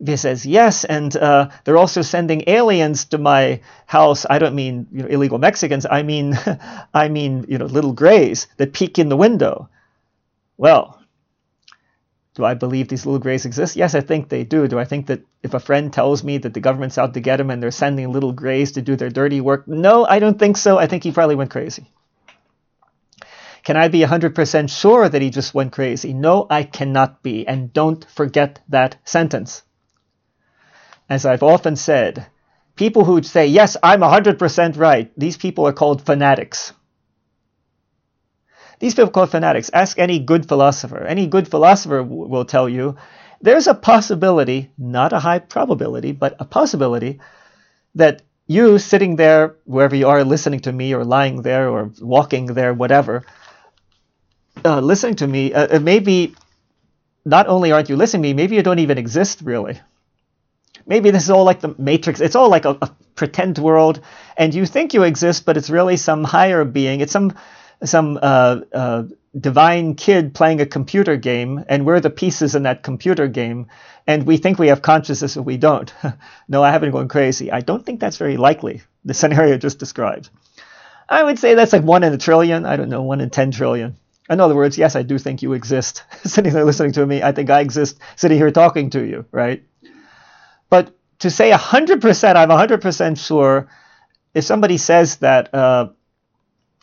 He 0.04 0.16
says 0.16 0.47
yes, 0.47 0.85
and 0.85 1.14
uh, 1.14 1.50
they're 1.64 1.76
also 1.76 2.00
sending 2.00 2.45
aliens 2.47 3.04
to 3.07 3.19
my 3.19 3.61
house. 3.87 4.25
I 4.30 4.38
don't 4.38 4.54
mean 4.54 4.87
you 4.90 5.02
know, 5.02 5.09
illegal 5.09 5.38
Mexicans. 5.38 5.85
I 5.90 6.02
mean, 6.02 6.38
I 6.95 7.09
mean 7.09 7.45
you 7.49 7.59
know 7.59 7.66
little 7.66 7.92
grays 7.92 8.47
that 8.57 8.73
peek 8.73 8.99
in 8.99 9.11
the 9.11 9.16
window. 9.16 9.69
Well, 10.57 11.00
do 12.35 12.45
I 12.45 12.54
believe 12.54 12.88
these 12.88 13.04
little 13.04 13.19
grays 13.19 13.45
exist? 13.45 13.76
Yes, 13.76 13.95
I 13.95 14.00
think 14.00 14.28
they 14.28 14.45
do. 14.45 14.69
Do 14.69 14.78
I 14.78 14.85
think 14.85 15.07
that 15.09 15.21
if 15.42 15.52
a 15.52 15.61
friend 15.61 15.92
tells 15.92 16.25
me 16.25 16.38
that 16.38 16.54
the 16.54 16.61
government's 16.61 16.97
out 16.97 17.12
to 17.14 17.21
get 17.21 17.37
them 17.37 17.50
and 17.50 17.62
they're 17.62 17.71
sending 17.71 18.11
little 18.12 18.33
grays 18.33 18.73
to 18.73 18.83
do 18.83 18.97
their 18.97 19.11
dirty 19.11 19.40
work? 19.40 19.69
No, 19.69 20.07
I 20.07 20.19
don't 20.19 20.38
think 20.38 20.57
so. 20.57 20.78
I 20.78 20.87
think 20.87 21.02
he 21.02 21.12
probably 21.12 21.35
went 21.35 21.50
crazy. 21.50 21.90
Can 23.64 23.76
I 23.76 23.88
be 23.88 24.00
100% 24.00 24.71
sure 24.71 25.09
that 25.09 25.21
he 25.21 25.28
just 25.28 25.52
went 25.52 25.73
crazy? 25.73 26.14
No, 26.14 26.47
I 26.49 26.62
cannot 26.62 27.23
be. 27.23 27.47
And 27.47 27.73
don't 27.73 28.04
forget 28.09 28.61
that 28.71 28.97
sentence. 29.04 29.62
As 31.11 31.26
I've 31.26 31.43
often 31.43 31.76
said, 31.76 32.25
people 32.75 33.05
who 33.05 33.23
say, 33.23 33.47
Yes, 33.47 33.76
I'm 33.83 34.00
100% 34.00 34.76
right, 34.76 35.12
these 35.14 35.37
people 35.37 35.67
are 35.67 35.75
called 35.75 36.00
fanatics. 36.07 36.73
These 38.81 38.95
people 38.95 39.09
are 39.09 39.12
called 39.12 39.31
fanatics. 39.31 39.71
Ask 39.73 39.99
any 39.99 40.19
good 40.19 40.49
philosopher. 40.49 41.05
Any 41.05 41.26
good 41.26 41.47
philosopher 41.49 41.99
w- 42.02 42.26
will 42.29 42.45
tell 42.45 42.69
you 42.69 42.97
there's 43.40 43.67
a 43.69 43.75
possibility, 43.75 44.71
not 44.76 45.12
a 45.12 45.19
high 45.21 45.38
probability, 45.38 46.12
but 46.12 46.37
a 46.40 46.45
possibility 46.45 47.21
that 47.97 48.23
you 48.47 48.79
sitting 48.79 49.17
there, 49.17 49.57
wherever 49.64 49.97
you 49.97 50.09
are, 50.09 50.25
listening 50.25 50.61
to 50.61 50.73
me, 50.73 50.95
or 50.95 51.05
lying 51.05 51.43
there, 51.43 51.69
or 51.71 51.93
walking 52.00 52.47
there, 52.47 52.75
whatever, 52.75 53.25
uh, 54.64 54.81
listening 54.81 55.17
to 55.17 55.26
me, 55.26 55.52
uh, 55.52 55.79
maybe 55.81 56.35
not 57.25 57.49
only 57.49 57.73
aren't 57.73 57.88
you 57.88 57.97
listening 57.97 58.23
to 58.23 58.29
me, 58.31 58.35
maybe 58.35 58.57
you 58.57 58.62
don't 58.62 58.79
even 58.79 58.99
exist 58.99 59.40
really 59.43 59.81
maybe 60.90 61.11
this 61.12 61.23
is 61.23 61.30
all 61.30 61.44
like 61.44 61.61
the 61.61 61.75
Matrix. 61.78 62.20
It's 62.20 62.37
all 62.37 62.50
like 62.50 62.66
a, 62.66 62.76
a, 62.82 62.90
pretend 63.14 63.59
world, 63.59 64.00
and 64.37 64.52
you 64.52 64.66
think 64.66 64.92
you 64.92 65.04
exist, 65.04 65.47
but 65.47 65.56
it's 65.56 65.70
really 65.70 65.97
some 65.97 66.25
higher 66.25 66.64
being. 66.64 67.00
It's 67.00 67.12
some 67.12 67.32
some 67.82 68.18
uh, 68.20 68.61
uh, 68.75 69.04
divine 69.38 69.94
kid 69.94 70.35
playing 70.35 70.61
a 70.61 70.66
computer 70.66 71.16
game, 71.16 71.64
and 71.68 71.87
we're 71.87 72.00
the 72.00 72.11
pieces 72.11 72.54
in 72.54 72.64
that 72.64 72.82
computer 72.82 73.28
game, 73.28 73.68
and 74.06 74.26
we 74.26 74.37
think 74.37 74.59
we 74.59 74.68
have 74.68 74.82
consciousness, 74.82 75.37
but 75.37 75.44
we 75.44 75.56
don't. 75.56 75.94
no, 76.49 76.62
I 76.62 76.73
haven't 76.73 76.90
gone 76.90 77.09
crazy. 77.09 77.50
I 77.50 77.61
don't 77.61 77.87
think 77.87 78.00
that's 78.00 78.18
very 78.18 78.37
likely. 78.37 78.82
The 79.04 79.14
scenario 79.14 79.56
just 79.56 79.78
described. 79.78 80.28
I 81.09 81.23
would 81.23 81.38
say 81.38 81.54
that's 81.54 81.73
like 81.73 81.82
one 81.82 82.02
in 82.02 82.12
a 82.12 82.18
trillion. 82.18 82.66
I 82.66 82.76
don't 82.76 82.90
know, 82.90 83.02
one 83.02 83.20
in 83.20 83.30
ten 83.30 83.50
trillion. 83.50 83.97
In 84.28 84.40
other 84.40 84.54
words, 84.54 84.78
yes, 84.78 84.94
I 84.94 85.02
do 85.02 85.18
think 85.18 85.42
you 85.42 85.54
exist. 85.54 86.04
sitting 86.25 86.52
there 86.52 86.64
listening 86.64 86.92
to 86.92 87.06
me, 87.06 87.23
I 87.23 87.32
think 87.32 87.50
I 87.50 87.61
exist 87.61 87.99
sitting 88.16 88.38
here 88.38 88.50
talking 88.50 88.90
to 88.90 89.04
you, 89.04 89.26
right? 89.32 89.64
But 90.70 90.96
to 91.18 91.30
say 91.30 91.50
100%, 91.50 92.36
I'm 92.36 92.48
100% 92.48 93.26
sure, 93.26 93.68
if 94.32 94.44
somebody 94.44 94.78
says 94.78 95.16
that, 95.16 95.52
uh, 95.54 95.88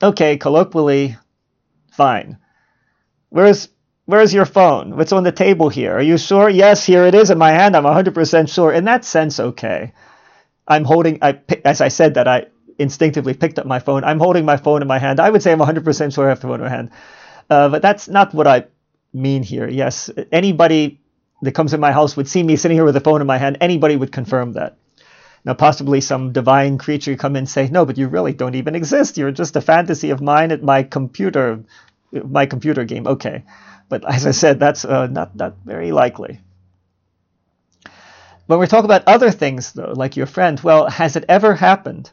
okay, 0.03 0.37
colloquially, 0.37 1.17
fine. 1.91 2.37
Where's 3.29 3.69
where's 4.05 4.33
your 4.33 4.45
phone? 4.45 4.95
What's 4.95 5.11
on 5.11 5.23
the 5.23 5.31
table 5.31 5.69
here? 5.69 5.93
Are 5.97 6.01
you 6.01 6.17
sure? 6.17 6.49
Yes, 6.49 6.85
here 6.85 7.05
it 7.05 7.15
is 7.15 7.29
in 7.29 7.37
my 7.37 7.51
hand. 7.51 7.75
I'm 7.75 7.83
100% 7.83 8.53
sure. 8.53 8.71
In 8.71 8.85
that 8.85 9.03
sense, 9.03 9.39
okay. 9.39 9.93
I'm 10.67 10.85
holding, 10.85 11.19
I, 11.21 11.39
as 11.65 11.81
I 11.81 11.89
said 11.89 12.13
that 12.15 12.27
I 12.27 12.47
instinctively 12.79 13.33
picked 13.33 13.59
up 13.59 13.65
my 13.65 13.79
phone. 13.79 14.03
I'm 14.03 14.19
holding 14.19 14.45
my 14.45 14.57
phone 14.57 14.81
in 14.81 14.87
my 14.87 14.99
hand. 14.99 15.19
I 15.19 15.29
would 15.29 15.41
say 15.43 15.51
I'm 15.51 15.59
100% 15.59 16.13
sure 16.13 16.25
I 16.25 16.29
have 16.29 16.39
the 16.39 16.47
phone 16.47 16.59
in 16.59 16.65
my 16.65 16.69
hand. 16.69 16.91
Uh, 17.49 17.69
but 17.69 17.81
that's 17.81 18.07
not 18.07 18.33
what 18.33 18.47
I 18.47 18.65
mean 19.13 19.43
here. 19.43 19.67
Yes, 19.67 20.09
anybody 20.31 21.01
that 21.41 21.53
comes 21.53 21.73
in 21.73 21.79
my 21.79 21.91
house 21.91 22.17
would 22.17 22.27
see 22.27 22.43
me 22.43 22.55
sitting 22.55 22.77
here 22.77 22.85
with 22.85 22.95
a 22.95 23.01
phone 23.01 23.21
in 23.21 23.27
my 23.27 23.37
hand, 23.37 23.57
anybody 23.61 23.95
would 23.95 24.11
confirm 24.11 24.53
that. 24.53 24.77
Now, 25.45 25.53
possibly 25.53 26.01
some 26.01 26.33
divine 26.33 26.77
creature 26.77 27.15
come 27.15 27.35
and 27.35 27.47
say, 27.47 27.69
"No, 27.69 27.85
but 27.85 27.97
you 27.97 28.07
really 28.07 28.33
don't 28.33 28.55
even 28.55 28.75
exist. 28.75 29.17
You're 29.17 29.31
just 29.31 29.55
a 29.55 29.61
fantasy 29.61 30.09
of 30.09 30.21
mine 30.21 30.51
at 30.51 30.63
my 30.63 30.83
computer, 30.83 31.63
my 32.11 32.45
computer 32.45 32.83
game." 32.83 33.07
Okay, 33.07 33.43
but 33.87 34.03
as 34.11 34.25
I 34.25 34.31
said, 34.31 34.59
that's 34.59 34.83
uh, 34.83 35.07
not 35.07 35.35
not 35.35 35.55
very 35.63 35.91
likely. 35.91 36.41
When 38.47 38.59
we 38.59 38.67
talk 38.67 38.83
about 38.83 39.07
other 39.07 39.31
things, 39.31 39.73
though, 39.73 39.93
like 39.95 40.17
your 40.17 40.25
friend, 40.25 40.59
well, 40.61 40.89
has 40.89 41.15
it 41.15 41.25
ever 41.29 41.53
happened 41.53 42.09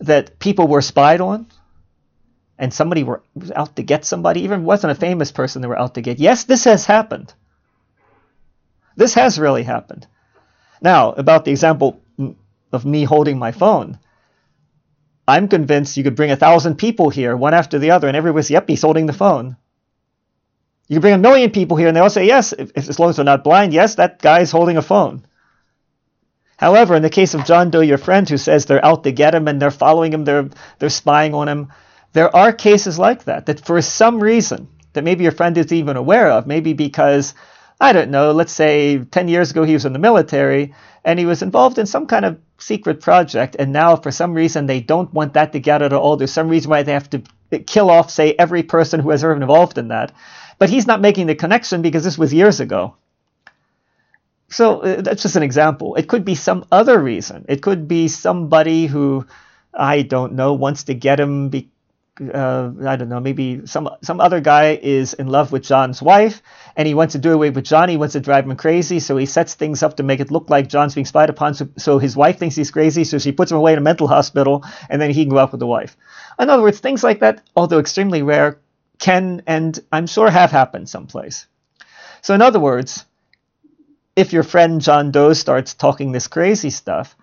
that 0.00 0.38
people 0.38 0.68
were 0.68 0.82
spied 0.82 1.20
on? 1.20 1.46
and 2.58 2.74
somebody 2.74 3.04
were 3.04 3.22
out 3.54 3.76
to 3.76 3.82
get 3.82 4.04
somebody, 4.04 4.40
even 4.40 4.64
wasn't 4.64 4.90
a 4.90 4.94
famous 4.94 5.30
person 5.30 5.62
they 5.62 5.68
were 5.68 5.78
out 5.78 5.94
to 5.94 6.00
get. 6.00 6.18
Yes, 6.18 6.44
this 6.44 6.64
has 6.64 6.84
happened. 6.84 7.32
This 8.98 9.14
has 9.14 9.38
really 9.38 9.62
happened. 9.62 10.08
Now, 10.82 11.12
about 11.12 11.44
the 11.44 11.52
example 11.52 12.00
of 12.72 12.84
me 12.84 13.04
holding 13.04 13.38
my 13.38 13.52
phone, 13.52 14.00
I'm 15.26 15.46
convinced 15.46 15.96
you 15.96 16.02
could 16.02 16.16
bring 16.16 16.32
a 16.32 16.36
thousand 16.36 16.78
people 16.78 17.08
here, 17.08 17.36
one 17.36 17.54
after 17.54 17.78
the 17.78 17.92
other, 17.92 18.08
and 18.08 18.16
everybody's, 18.16 18.50
yep, 18.50 18.68
he's 18.68 18.82
holding 18.82 19.06
the 19.06 19.12
phone. 19.12 19.56
You 20.88 20.96
can 20.96 21.02
bring 21.02 21.14
a 21.14 21.18
million 21.18 21.52
people 21.52 21.76
here, 21.76 21.86
and 21.86 21.96
they 21.96 22.00
all 22.00 22.10
say, 22.10 22.26
yes, 22.26 22.52
if, 22.52 22.76
as 22.76 22.98
long 22.98 23.10
as 23.10 23.16
they're 23.16 23.24
not 23.24 23.44
blind, 23.44 23.72
yes, 23.72 23.94
that 23.94 24.20
guy's 24.20 24.50
holding 24.50 24.76
a 24.76 24.82
phone. 24.82 25.24
However, 26.56 26.96
in 26.96 27.02
the 27.02 27.10
case 27.10 27.34
of 27.34 27.44
John 27.44 27.70
Doe, 27.70 27.82
your 27.82 27.98
friend, 27.98 28.28
who 28.28 28.36
says 28.36 28.66
they're 28.66 28.84
out 28.84 29.04
to 29.04 29.12
get 29.12 29.32
him 29.32 29.46
and 29.46 29.62
they're 29.62 29.70
following 29.70 30.12
him, 30.12 30.24
they're, 30.24 30.50
they're 30.80 30.88
spying 30.88 31.34
on 31.34 31.46
him, 31.48 31.72
there 32.14 32.34
are 32.34 32.52
cases 32.52 32.98
like 32.98 33.24
that, 33.24 33.46
that 33.46 33.64
for 33.64 33.80
some 33.80 34.18
reason, 34.18 34.66
that 34.94 35.04
maybe 35.04 35.22
your 35.22 35.32
friend 35.32 35.56
is 35.56 35.72
even 35.72 35.96
aware 35.96 36.32
of, 36.32 36.48
maybe 36.48 36.72
because 36.72 37.34
I 37.80 37.92
don't 37.92 38.10
know, 38.10 38.32
let's 38.32 38.52
say 38.52 38.98
10 38.98 39.28
years 39.28 39.52
ago 39.52 39.62
he 39.62 39.72
was 39.72 39.84
in 39.84 39.92
the 39.92 39.98
military 40.00 40.74
and 41.04 41.18
he 41.18 41.26
was 41.26 41.42
involved 41.42 41.78
in 41.78 41.86
some 41.86 42.06
kind 42.06 42.24
of 42.24 42.38
secret 42.58 43.00
project, 43.00 43.56
and 43.58 43.72
now 43.72 43.94
for 43.96 44.10
some 44.10 44.34
reason 44.34 44.66
they 44.66 44.80
don't 44.80 45.12
want 45.14 45.34
that 45.34 45.52
to 45.52 45.60
get 45.60 45.80
out 45.80 45.92
at 45.92 45.92
all. 45.92 46.16
There's 46.16 46.32
some 46.32 46.48
reason 46.48 46.70
why 46.70 46.82
they 46.82 46.92
have 46.92 47.08
to 47.10 47.22
kill 47.60 47.88
off, 47.88 48.10
say, 48.10 48.34
every 48.34 48.62
person 48.62 49.00
who 49.00 49.10
has 49.10 49.22
ever 49.22 49.34
been 49.34 49.42
involved 49.42 49.78
in 49.78 49.88
that. 49.88 50.12
But 50.58 50.70
he's 50.70 50.86
not 50.88 51.00
making 51.00 51.28
the 51.28 51.36
connection 51.36 51.82
because 51.82 52.02
this 52.02 52.18
was 52.18 52.34
years 52.34 52.58
ago. 52.58 52.96
So 54.48 54.80
uh, 54.80 55.00
that's 55.02 55.22
just 55.22 55.36
an 55.36 55.42
example. 55.42 55.94
It 55.94 56.08
could 56.08 56.24
be 56.24 56.34
some 56.34 56.64
other 56.72 56.98
reason. 56.98 57.44
It 57.48 57.62
could 57.62 57.86
be 57.86 58.08
somebody 58.08 58.86
who, 58.86 59.26
I 59.72 60.02
don't 60.02 60.34
know, 60.34 60.54
wants 60.54 60.84
to 60.84 60.94
get 60.94 61.20
him 61.20 61.50
uh, 62.20 62.70
I 62.86 62.96
don't 62.96 63.08
know, 63.08 63.20
maybe 63.20 63.66
some 63.66 63.88
some 64.02 64.20
other 64.20 64.40
guy 64.40 64.78
is 64.82 65.14
in 65.14 65.28
love 65.28 65.52
with 65.52 65.62
John's 65.62 66.02
wife, 66.02 66.42
and 66.76 66.86
he 66.86 66.94
wants 66.94 67.12
to 67.12 67.18
do 67.18 67.32
away 67.32 67.50
with 67.50 67.64
John. 67.64 67.88
He 67.88 67.96
wants 67.96 68.12
to 68.12 68.20
drive 68.20 68.44
him 68.44 68.56
crazy, 68.56 69.00
so 69.00 69.16
he 69.16 69.26
sets 69.26 69.54
things 69.54 69.82
up 69.82 69.96
to 69.96 70.02
make 70.02 70.20
it 70.20 70.30
look 70.30 70.50
like 70.50 70.68
John's 70.68 70.94
being 70.94 71.04
spied 71.04 71.30
upon. 71.30 71.54
So, 71.54 71.68
so 71.76 71.98
his 71.98 72.16
wife 72.16 72.38
thinks 72.38 72.56
he's 72.56 72.70
crazy, 72.70 73.04
so 73.04 73.18
she 73.18 73.32
puts 73.32 73.50
him 73.50 73.58
away 73.58 73.72
in 73.72 73.78
a 73.78 73.82
mental 73.82 74.08
hospital, 74.08 74.64
and 74.88 75.00
then 75.00 75.10
he 75.10 75.24
can 75.24 75.30
go 75.30 75.38
out 75.38 75.52
with 75.52 75.60
the 75.60 75.66
wife. 75.66 75.96
In 76.38 76.50
other 76.50 76.62
words, 76.62 76.80
things 76.80 77.04
like 77.04 77.20
that, 77.20 77.42
although 77.56 77.78
extremely 77.78 78.22
rare, 78.22 78.58
can 78.98 79.42
and 79.46 79.78
I'm 79.92 80.06
sure 80.06 80.30
have 80.30 80.50
happened 80.50 80.88
someplace. 80.88 81.46
So, 82.22 82.34
in 82.34 82.42
other 82.42 82.60
words, 82.60 83.04
if 84.16 84.32
your 84.32 84.42
friend 84.42 84.80
John 84.80 85.12
Doe 85.12 85.32
starts 85.32 85.74
talking 85.74 86.12
this 86.12 86.26
crazy 86.26 86.70
stuff, 86.70 87.16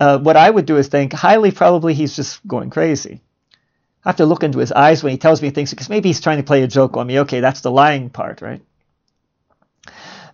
uh, 0.00 0.18
what 0.18 0.36
I 0.36 0.48
would 0.48 0.64
do 0.64 0.78
is 0.78 0.88
think 0.88 1.12
highly 1.12 1.50
probably 1.50 1.92
he's 1.92 2.16
just 2.16 2.46
going 2.46 2.70
crazy. 2.70 3.20
I 4.04 4.08
have 4.08 4.16
to 4.16 4.26
look 4.26 4.42
into 4.42 4.58
his 4.58 4.72
eyes 4.72 5.02
when 5.02 5.12
he 5.12 5.18
tells 5.18 5.42
me 5.42 5.50
things 5.50 5.70
because 5.70 5.90
maybe 5.90 6.08
he's 6.08 6.20
trying 6.20 6.38
to 6.38 6.42
play 6.42 6.62
a 6.62 6.68
joke 6.68 6.96
on 6.96 7.06
me. 7.06 7.20
Okay, 7.20 7.40
that's 7.40 7.60
the 7.60 7.70
lying 7.70 8.08
part, 8.08 8.40
right? 8.40 8.62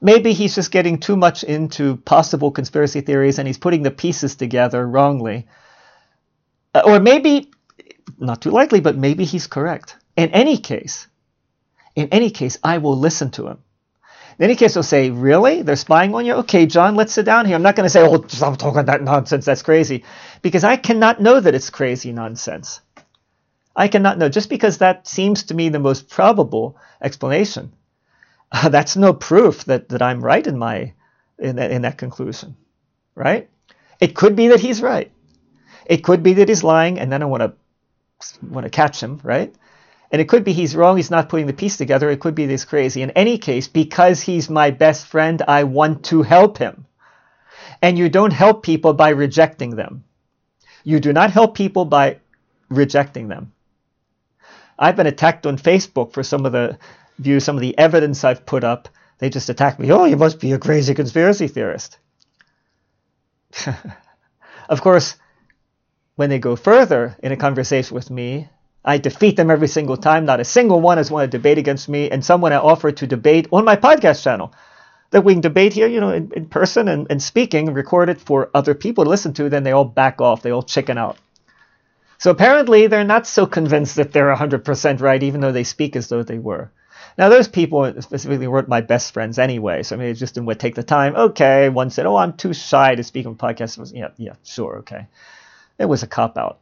Maybe 0.00 0.32
he's 0.34 0.54
just 0.54 0.70
getting 0.70 0.98
too 0.98 1.16
much 1.16 1.42
into 1.42 1.96
possible 1.96 2.50
conspiracy 2.50 3.00
theories 3.00 3.38
and 3.38 3.48
he's 3.48 3.58
putting 3.58 3.82
the 3.82 3.90
pieces 3.90 4.36
together 4.36 4.86
wrongly. 4.86 5.46
Uh, 6.74 6.82
or 6.84 7.00
maybe, 7.00 7.50
not 8.18 8.42
too 8.42 8.50
likely, 8.50 8.80
but 8.80 8.96
maybe 8.96 9.24
he's 9.24 9.46
correct. 9.46 9.96
In 10.16 10.30
any 10.30 10.58
case, 10.58 11.08
in 11.96 12.08
any 12.10 12.30
case, 12.30 12.58
I 12.62 12.78
will 12.78 12.96
listen 12.96 13.30
to 13.32 13.48
him. 13.48 13.58
In 14.38 14.44
any 14.44 14.54
case, 14.54 14.74
he'll 14.74 14.82
say, 14.82 15.10
Really? 15.10 15.62
They're 15.62 15.76
spying 15.76 16.14
on 16.14 16.26
you? 16.26 16.34
Okay, 16.34 16.66
John, 16.66 16.94
let's 16.94 17.12
sit 17.14 17.24
down 17.24 17.46
here. 17.46 17.56
I'm 17.56 17.62
not 17.62 17.74
going 17.74 17.86
to 17.86 17.90
say, 17.90 18.06
Oh, 18.06 18.22
stop 18.28 18.58
talking 18.58 18.84
that 18.84 19.02
nonsense. 19.02 19.46
That's 19.46 19.62
crazy. 19.62 20.04
Because 20.42 20.62
I 20.62 20.76
cannot 20.76 21.20
know 21.20 21.40
that 21.40 21.54
it's 21.54 21.70
crazy 21.70 22.12
nonsense. 22.12 22.80
I 23.76 23.88
cannot 23.88 24.16
know. 24.16 24.30
Just 24.30 24.48
because 24.48 24.78
that 24.78 25.06
seems 25.06 25.44
to 25.44 25.54
me 25.54 25.68
the 25.68 25.78
most 25.78 26.08
probable 26.08 26.78
explanation, 27.02 27.72
uh, 28.50 28.70
that's 28.70 28.96
no 28.96 29.12
proof 29.12 29.66
that, 29.66 29.90
that 29.90 30.00
I'm 30.00 30.24
right 30.24 30.46
in 30.46 30.58
my 30.58 30.94
in 31.38 31.56
that, 31.56 31.70
in 31.70 31.82
that 31.82 31.98
conclusion, 31.98 32.56
right? 33.14 33.50
It 34.00 34.14
could 34.14 34.34
be 34.34 34.48
that 34.48 34.60
he's 34.60 34.80
right. 34.80 35.12
It 35.84 36.02
could 36.02 36.22
be 36.22 36.32
that 36.34 36.48
he's 36.48 36.64
lying, 36.64 36.98
and 36.98 37.12
then 37.12 37.22
I 37.22 37.26
want 37.26 37.42
to 37.42 37.52
want 38.42 38.64
to 38.64 38.70
catch 38.70 39.02
him, 39.02 39.20
right? 39.22 39.54
And 40.10 40.22
it 40.22 40.28
could 40.28 40.44
be 40.44 40.52
he's 40.52 40.74
wrong, 40.74 40.96
he's 40.96 41.10
not 41.10 41.28
putting 41.28 41.46
the 41.46 41.52
piece 41.52 41.76
together. 41.76 42.08
It 42.08 42.20
could 42.20 42.34
be 42.34 42.46
this 42.46 42.64
crazy. 42.64 43.02
In 43.02 43.10
any 43.10 43.38
case, 43.38 43.68
because 43.68 44.22
he's 44.22 44.48
my 44.48 44.70
best 44.70 45.06
friend, 45.06 45.42
I 45.46 45.64
want 45.64 46.04
to 46.06 46.22
help 46.22 46.58
him. 46.58 46.86
And 47.82 47.98
you 47.98 48.08
don't 48.08 48.32
help 48.32 48.62
people 48.62 48.94
by 48.94 49.10
rejecting 49.10 49.76
them. 49.76 50.04
You 50.84 51.00
do 51.00 51.12
not 51.12 51.30
help 51.30 51.54
people 51.56 51.84
by 51.84 52.20
rejecting 52.70 53.28
them. 53.28 53.52
I've 54.78 54.96
been 54.96 55.06
attacked 55.06 55.46
on 55.46 55.56
Facebook 55.58 56.12
for 56.12 56.22
some 56.22 56.46
of 56.46 56.52
the 56.52 56.78
some 57.40 57.56
of 57.56 57.62
the 57.62 57.76
evidence 57.78 58.24
I've 58.24 58.44
put 58.44 58.62
up. 58.62 58.88
They 59.18 59.30
just 59.30 59.48
attack 59.48 59.78
me. 59.78 59.90
Oh, 59.90 60.04
you 60.04 60.16
must 60.16 60.38
be 60.40 60.52
a 60.52 60.58
crazy 60.58 60.94
conspiracy 60.94 61.48
theorist. 61.48 61.98
of 64.68 64.82
course, 64.82 65.16
when 66.16 66.28
they 66.28 66.38
go 66.38 66.56
further 66.56 67.16
in 67.22 67.32
a 67.32 67.36
conversation 67.36 67.94
with 67.94 68.10
me, 68.10 68.48
I 68.84 68.98
defeat 68.98 69.36
them 69.36 69.50
every 69.50 69.68
single 69.68 69.96
time. 69.96 70.26
Not 70.26 70.40
a 70.40 70.44
single 70.44 70.80
one 70.80 70.98
has 70.98 71.10
wanted 71.10 71.32
to 71.32 71.38
debate 71.38 71.58
against 71.58 71.88
me. 71.88 72.10
And 72.10 72.24
someone 72.24 72.52
I 72.52 72.56
offered 72.56 72.98
to 72.98 73.06
debate 73.06 73.48
on 73.50 73.64
my 73.64 73.76
podcast 73.76 74.22
channel 74.22 74.52
that 75.10 75.24
we 75.24 75.32
can 75.32 75.40
debate 75.40 75.72
here, 75.72 75.86
you 75.86 76.00
know, 76.00 76.10
in, 76.10 76.30
in 76.36 76.46
person 76.46 76.88
and, 76.88 77.06
and 77.10 77.22
speaking 77.22 77.68
and 77.68 77.76
record 77.76 78.10
it 78.10 78.20
for 78.20 78.50
other 78.54 78.74
people 78.74 79.04
to 79.04 79.10
listen 79.10 79.32
to, 79.34 79.48
then 79.48 79.62
they 79.62 79.72
all 79.72 79.84
back 79.84 80.20
off. 80.20 80.42
They 80.42 80.50
all 80.50 80.62
chicken 80.62 80.98
out. 80.98 81.16
So 82.18 82.30
apparently 82.30 82.86
they're 82.86 83.04
not 83.04 83.26
so 83.26 83.46
convinced 83.46 83.96
that 83.96 84.12
they're 84.12 84.34
100% 84.34 85.00
right, 85.00 85.22
even 85.22 85.40
though 85.40 85.52
they 85.52 85.64
speak 85.64 85.96
as 85.96 86.08
though 86.08 86.22
they 86.22 86.38
were. 86.38 86.70
Now, 87.18 87.28
those 87.28 87.48
people 87.48 88.00
specifically 88.02 88.46
weren't 88.46 88.68
my 88.68 88.82
best 88.82 89.12
friends 89.12 89.38
anyway, 89.38 89.82
so 89.82 89.96
I 89.96 89.98
mean, 89.98 90.08
it 90.08 90.14
just 90.14 90.34
didn't 90.34 90.58
take 90.58 90.74
the 90.74 90.82
time. 90.82 91.16
Okay, 91.16 91.68
one 91.70 91.88
said, 91.90 92.04
"Oh, 92.04 92.16
I'm 92.16 92.34
too 92.34 92.52
shy 92.52 92.94
to 92.94 93.02
speak 93.02 93.26
on 93.26 93.36
podcasts." 93.36 93.78
Was, 93.78 93.92
yeah, 93.92 94.08
yeah, 94.18 94.34
sure, 94.44 94.78
okay. 94.78 95.06
It 95.78 95.86
was 95.86 96.02
a 96.02 96.06
cop 96.06 96.36
out. 96.36 96.58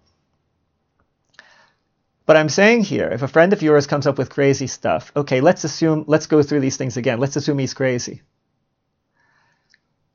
But 2.27 2.37
I'm 2.37 2.49
saying 2.49 2.85
here, 2.85 3.09
if 3.09 3.23
a 3.23 3.29
friend 3.29 3.53
of 3.53 3.63
yours 3.63 3.87
comes 3.87 4.07
up 4.07 4.17
with 4.17 4.31
crazy 4.31 4.67
stuff, 4.67 5.13
okay, 5.15 5.41
let's 5.41 5.65
assume, 5.65 6.05
let's 6.07 6.27
go 6.27 6.43
through 6.43 6.61
these 6.61 6.77
things 6.77 6.97
again. 6.97 7.19
Let's 7.21 7.37
assume 7.37 7.59
he's 7.59 7.75
crazy. 7.75 8.23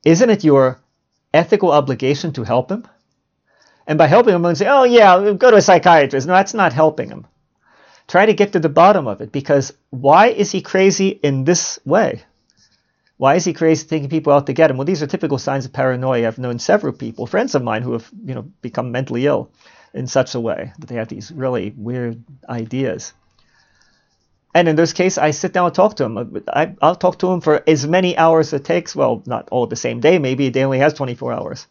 Isn't 0.03 0.29
it 0.29 0.43
your 0.43 0.79
ethical 1.33 1.71
obligation 1.71 2.33
to 2.33 2.43
help 2.43 2.71
him? 2.71 2.87
And 3.89 3.97
by 3.97 4.05
helping 4.05 4.35
him, 4.35 4.45
I'm 4.45 4.53
say, 4.53 4.67
oh 4.67 4.83
yeah, 4.83 5.33
go 5.33 5.49
to 5.49 5.57
a 5.57 5.61
psychiatrist. 5.63 6.27
No, 6.27 6.33
that's 6.33 6.53
not 6.53 6.73
helping 6.73 7.09
him. 7.09 7.25
Try 8.07 8.27
to 8.27 8.35
get 8.35 8.53
to 8.53 8.59
the 8.59 8.69
bottom 8.69 9.07
of 9.07 9.19
it 9.19 9.31
because 9.31 9.73
why 9.89 10.27
is 10.27 10.51
he 10.51 10.61
crazy 10.61 11.07
in 11.09 11.43
this 11.43 11.79
way? 11.85 12.21
Why 13.17 13.33
is 13.33 13.45
he 13.45 13.51
crazy 13.51 13.87
taking 13.87 14.07
people 14.07 14.31
out 14.31 14.45
to 14.45 14.53
get 14.53 14.69
him? 14.69 14.77
Well, 14.77 14.85
these 14.85 15.01
are 15.01 15.07
typical 15.07 15.39
signs 15.39 15.65
of 15.65 15.73
paranoia. 15.73 16.27
I've 16.27 16.37
known 16.37 16.59
several 16.59 16.93
people, 16.93 17.25
friends 17.25 17.55
of 17.55 17.63
mine, 17.63 17.81
who 17.81 17.93
have 17.93 18.07
you 18.25 18.35
know 18.35 18.43
become 18.61 18.91
mentally 18.91 19.25
ill 19.25 19.49
in 19.95 20.05
such 20.05 20.35
a 20.35 20.39
way 20.39 20.71
that 20.77 20.85
they 20.85 20.95
have 20.95 21.07
these 21.07 21.31
really 21.31 21.73
weird 21.75 22.23
ideas. 22.47 23.13
And 24.53 24.67
in 24.67 24.75
this 24.75 24.93
case, 24.93 25.17
I 25.17 25.31
sit 25.31 25.51
down 25.51 25.65
and 25.65 25.73
talk 25.73 25.95
to 25.95 26.03
him. 26.03 26.43
I, 26.47 26.75
will 26.79 26.95
talk 26.95 27.17
to 27.19 27.31
him 27.31 27.41
for 27.41 27.63
as 27.67 27.87
many 27.87 28.15
hours 28.15 28.53
it 28.53 28.65
takes. 28.65 28.95
Well, 28.95 29.23
not 29.25 29.49
all 29.49 29.65
the 29.65 29.75
same 29.75 29.99
day. 29.99 30.19
Maybe 30.19 30.45
a 30.45 30.51
day 30.51 30.63
only 30.63 30.79
has 30.79 30.93
24 30.93 31.33
hours. 31.33 31.65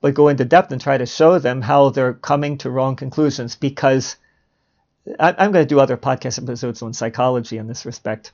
But 0.00 0.14
go 0.14 0.28
into 0.28 0.44
depth 0.44 0.70
and 0.72 0.80
try 0.80 0.98
to 0.98 1.06
show 1.06 1.38
them 1.38 1.62
how 1.62 1.90
they're 1.90 2.14
coming 2.14 2.58
to 2.58 2.70
wrong 2.70 2.96
conclusions 2.96 3.56
because 3.56 4.16
I, 5.18 5.34
I'm 5.38 5.52
going 5.52 5.64
to 5.64 5.74
do 5.74 5.80
other 5.80 5.96
podcast 5.96 6.42
episodes 6.42 6.82
on 6.82 6.92
psychology 6.92 7.58
in 7.58 7.66
this 7.66 7.86
respect. 7.86 8.32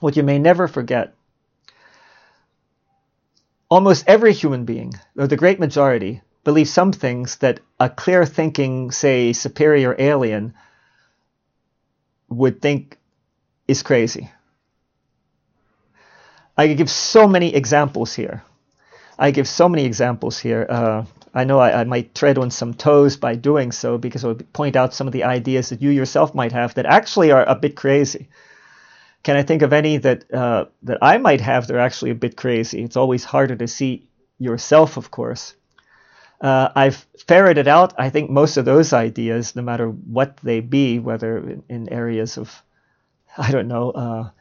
What 0.00 0.16
you 0.16 0.22
may 0.22 0.38
never 0.38 0.68
forget 0.68 1.14
almost 3.68 4.04
every 4.06 4.32
human 4.32 4.64
being, 4.64 4.94
or 5.16 5.26
the 5.26 5.36
great 5.36 5.58
majority, 5.58 6.22
believe 6.44 6.68
some 6.68 6.92
things 6.92 7.36
that 7.36 7.60
a 7.80 7.90
clear 7.90 8.24
thinking, 8.24 8.90
say, 8.90 9.32
superior 9.32 9.96
alien 9.98 10.54
would 12.28 12.60
think 12.62 12.98
is 13.66 13.82
crazy. 13.82 14.30
I 16.56 16.68
could 16.68 16.78
give 16.78 16.90
so 16.90 17.26
many 17.26 17.54
examples 17.54 18.14
here. 18.14 18.42
I 19.18 19.30
give 19.30 19.48
so 19.48 19.68
many 19.68 19.84
examples 19.84 20.38
here. 20.38 20.66
Uh, 20.68 21.04
I 21.34 21.44
know 21.44 21.58
I, 21.58 21.80
I, 21.80 21.84
might 21.84 22.14
tread 22.14 22.38
on 22.38 22.50
some 22.50 22.74
toes 22.74 23.16
by 23.16 23.34
doing 23.34 23.72
so 23.72 23.98
because 23.98 24.24
I 24.24 24.28
would 24.28 24.52
point 24.52 24.76
out 24.76 24.94
some 24.94 25.06
of 25.06 25.12
the 25.12 25.24
ideas 25.24 25.68
that 25.68 25.82
you 25.82 25.90
yourself 25.90 26.34
might 26.34 26.52
have 26.52 26.74
that 26.74 26.86
actually 26.86 27.30
are 27.30 27.44
a 27.44 27.54
bit 27.54 27.76
crazy. 27.76 28.28
Can 29.22 29.36
I 29.36 29.42
think 29.42 29.62
of 29.62 29.72
any 29.72 29.98
that 29.98 30.32
uh, 30.32 30.66
that 30.84 30.98
I 31.02 31.18
might 31.18 31.40
have 31.40 31.66
that 31.66 31.76
are 31.76 31.80
actually 31.80 32.12
a 32.12 32.14
bit 32.14 32.36
crazy? 32.36 32.82
It's 32.82 32.96
always 32.96 33.24
harder 33.24 33.56
to 33.56 33.66
see 33.66 34.08
yourself, 34.38 34.96
of 34.96 35.10
course. 35.10 35.54
Uh, 36.40 36.68
I've 36.74 37.06
ferreted 37.26 37.66
out, 37.66 37.94
I 37.98 38.10
think, 38.10 38.30
most 38.30 38.56
of 38.56 38.64
those 38.64 38.92
ideas, 38.92 39.56
no 39.56 39.62
matter 39.62 39.88
what 39.88 40.36
they 40.42 40.60
be, 40.60 40.98
whether 40.98 41.38
in, 41.38 41.62
in 41.68 41.88
areas 41.88 42.36
of, 42.36 42.62
I 43.38 43.50
don't 43.50 43.68
know, 43.68 44.32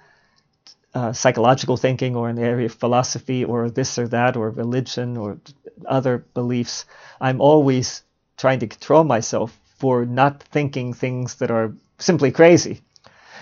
uh, 0.95 1.13
psychological 1.13 1.77
thinking 1.77 2.15
or 2.15 2.29
in 2.29 2.37
the 2.37 2.43
area 2.43 2.67
of 2.67 2.73
philosophy 2.73 3.43
or 3.45 3.69
this 3.69 3.99
or 3.99 4.07
that 4.07 4.37
or 4.37 4.49
religion 4.49 5.17
or 5.17 5.37
other 5.85 6.25
beliefs. 6.33 6.85
I'm 7.21 7.41
always 7.41 8.03
trying 8.37 8.59
to 8.59 8.67
control 8.67 9.03
myself 9.03 9.57
for 9.77 10.05
not 10.05 10.41
thinking 10.43 10.93
things 10.93 11.35
that 11.35 11.51
are 11.51 11.73
simply 11.99 12.31
crazy. 12.31 12.81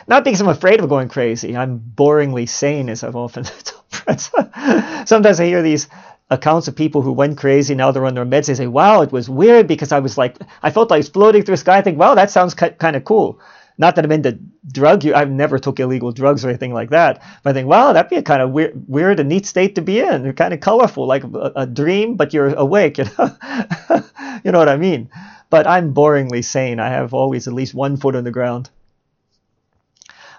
Not 0.08 0.24
because 0.26 0.42
I'm 0.42 0.50
afraid 0.50 0.82
of 0.82 0.90
going 0.90 1.10
crazy. 1.10 1.56
I'm 1.56 1.80
boringly 1.80 2.50
sane, 2.50 2.90
as 2.90 3.04
I've 3.04 3.16
often 3.16 3.44
told 3.64 3.84
friends. 3.90 4.32
Sometimes 5.10 5.40
I 5.40 5.46
hear 5.46 5.62
these 5.62 5.88
accounts 6.30 6.68
of 6.68 6.76
people 6.76 7.02
who 7.02 7.14
went 7.14 7.38
crazy. 7.38 7.76
Now 7.76 7.92
they're 7.92 8.06
on 8.06 8.16
their 8.16 8.26
meds. 8.26 8.48
They 8.48 8.56
say, 8.56 8.68
"Wow, 8.68 9.02
it 9.02 9.12
was 9.12 9.30
weird 9.30 9.68
because 9.68 9.92
I 9.92 10.00
was 10.00 10.18
like, 10.18 10.38
I 10.62 10.72
felt 10.72 10.90
like 10.90 10.98
I 10.98 11.00
was 11.00 11.10
floating 11.10 11.44
through 11.44 11.54
the 11.54 11.58
sky." 11.58 11.78
I 11.78 11.82
think, 11.82 11.98
"Wow, 12.00 12.16
that 12.16 12.32
sounds 12.32 12.54
kind 12.56 12.96
of 12.96 13.06
cool." 13.06 13.40
Not 13.78 13.96
that 13.96 14.06
I'm 14.06 14.12
into 14.12 14.40
drug 14.72 15.04
use. 15.04 15.14
I've 15.14 15.32
never 15.32 15.58
took 15.58 15.80
illegal 15.80 16.12
drugs 16.12 16.46
or 16.46 16.50
anything 16.50 16.74
like 16.74 16.92
that. 16.92 17.22
But 17.42 17.52
I 17.52 17.54
think, 17.54 17.68
wow, 17.68 17.94
that'd 17.94 18.10
be 18.10 18.18
a 18.18 18.24
kind 18.24 18.42
of 18.42 18.52
weird, 18.52 18.84
weird 18.88 19.20
and 19.20 19.30
neat 19.30 19.46
state 19.46 19.76
to 19.76 19.82
be 19.82 20.00
in. 20.00 20.24
They're 20.24 20.34
kind 20.34 20.54
of 20.54 20.60
colorful, 20.60 21.08
like 21.08 21.24
a, 21.24 21.52
a 21.56 21.66
dream, 21.66 22.16
but 22.16 22.34
you're 22.34 22.54
awake. 22.54 23.00
You 23.04 23.06
know? 23.18 24.04
you 24.44 24.52
know 24.52 24.60
what 24.60 24.70
I 24.70 24.78
mean? 24.78 25.10
But 25.50 25.68
I'm 25.68 25.94
boringly 25.94 26.44
sane. 26.44 26.80
I 26.80 26.90
have 26.90 27.14
always 27.14 27.48
at 27.48 27.54
least 27.54 27.74
one 27.74 27.98
foot 27.98 28.16
on 28.16 28.24
the 28.24 28.32
ground. 28.32 28.70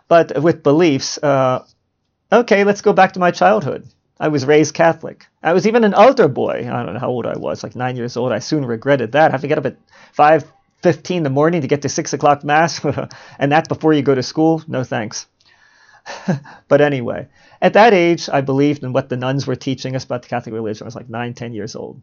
But 0.08 0.42
with 0.42 0.62
beliefs, 0.62 1.18
uh, 1.22 1.64
okay, 2.32 2.64
let's 2.64 2.82
go 2.82 2.92
back 2.92 3.12
to 3.12 3.20
my 3.20 3.30
childhood. 3.30 3.86
I 4.18 4.28
was 4.28 4.44
raised 4.44 4.74
Catholic. 4.74 5.26
I 5.42 5.52
was 5.52 5.66
even 5.66 5.84
an 5.84 5.94
altar 5.94 6.28
boy. 6.28 6.68
I 6.70 6.82
don't 6.82 6.94
know 6.94 7.00
how 7.00 7.10
old 7.10 7.26
I 7.26 7.36
was, 7.36 7.62
like 7.62 7.74
nine 7.74 7.96
years 7.96 8.16
old. 8.16 8.32
I 8.32 8.38
soon 8.38 8.64
regretted 8.64 9.12
that. 9.12 9.30
I 9.30 9.32
have 9.32 9.40
to 9.40 9.48
get 9.48 9.58
up 9.58 9.66
at 9.66 9.76
five 10.12 10.44
fifteen 10.84 11.18
in 11.18 11.22
the 11.24 11.30
morning 11.30 11.62
to 11.62 11.66
get 11.66 11.82
to 11.82 11.88
six 11.88 12.12
o'clock 12.12 12.44
mass, 12.44 12.84
and 13.38 13.50
that's 13.50 13.68
before 13.68 13.92
you 13.92 14.02
go 14.02 14.14
to 14.14 14.22
school. 14.22 14.62
No 14.68 14.84
thanks. 14.84 15.26
but 16.68 16.80
anyway, 16.80 17.28
at 17.60 17.72
that 17.72 17.94
age, 17.94 18.28
I 18.28 18.42
believed 18.42 18.84
in 18.84 18.92
what 18.92 19.08
the 19.08 19.16
nuns 19.16 19.46
were 19.46 19.56
teaching 19.56 19.96
us 19.96 20.04
about 20.04 20.22
the 20.22 20.28
Catholic 20.28 20.54
religion. 20.54 20.84
I 20.84 20.88
was 20.88 20.94
like 20.94 21.08
nine, 21.08 21.34
ten 21.34 21.54
years 21.54 21.74
old. 21.74 22.00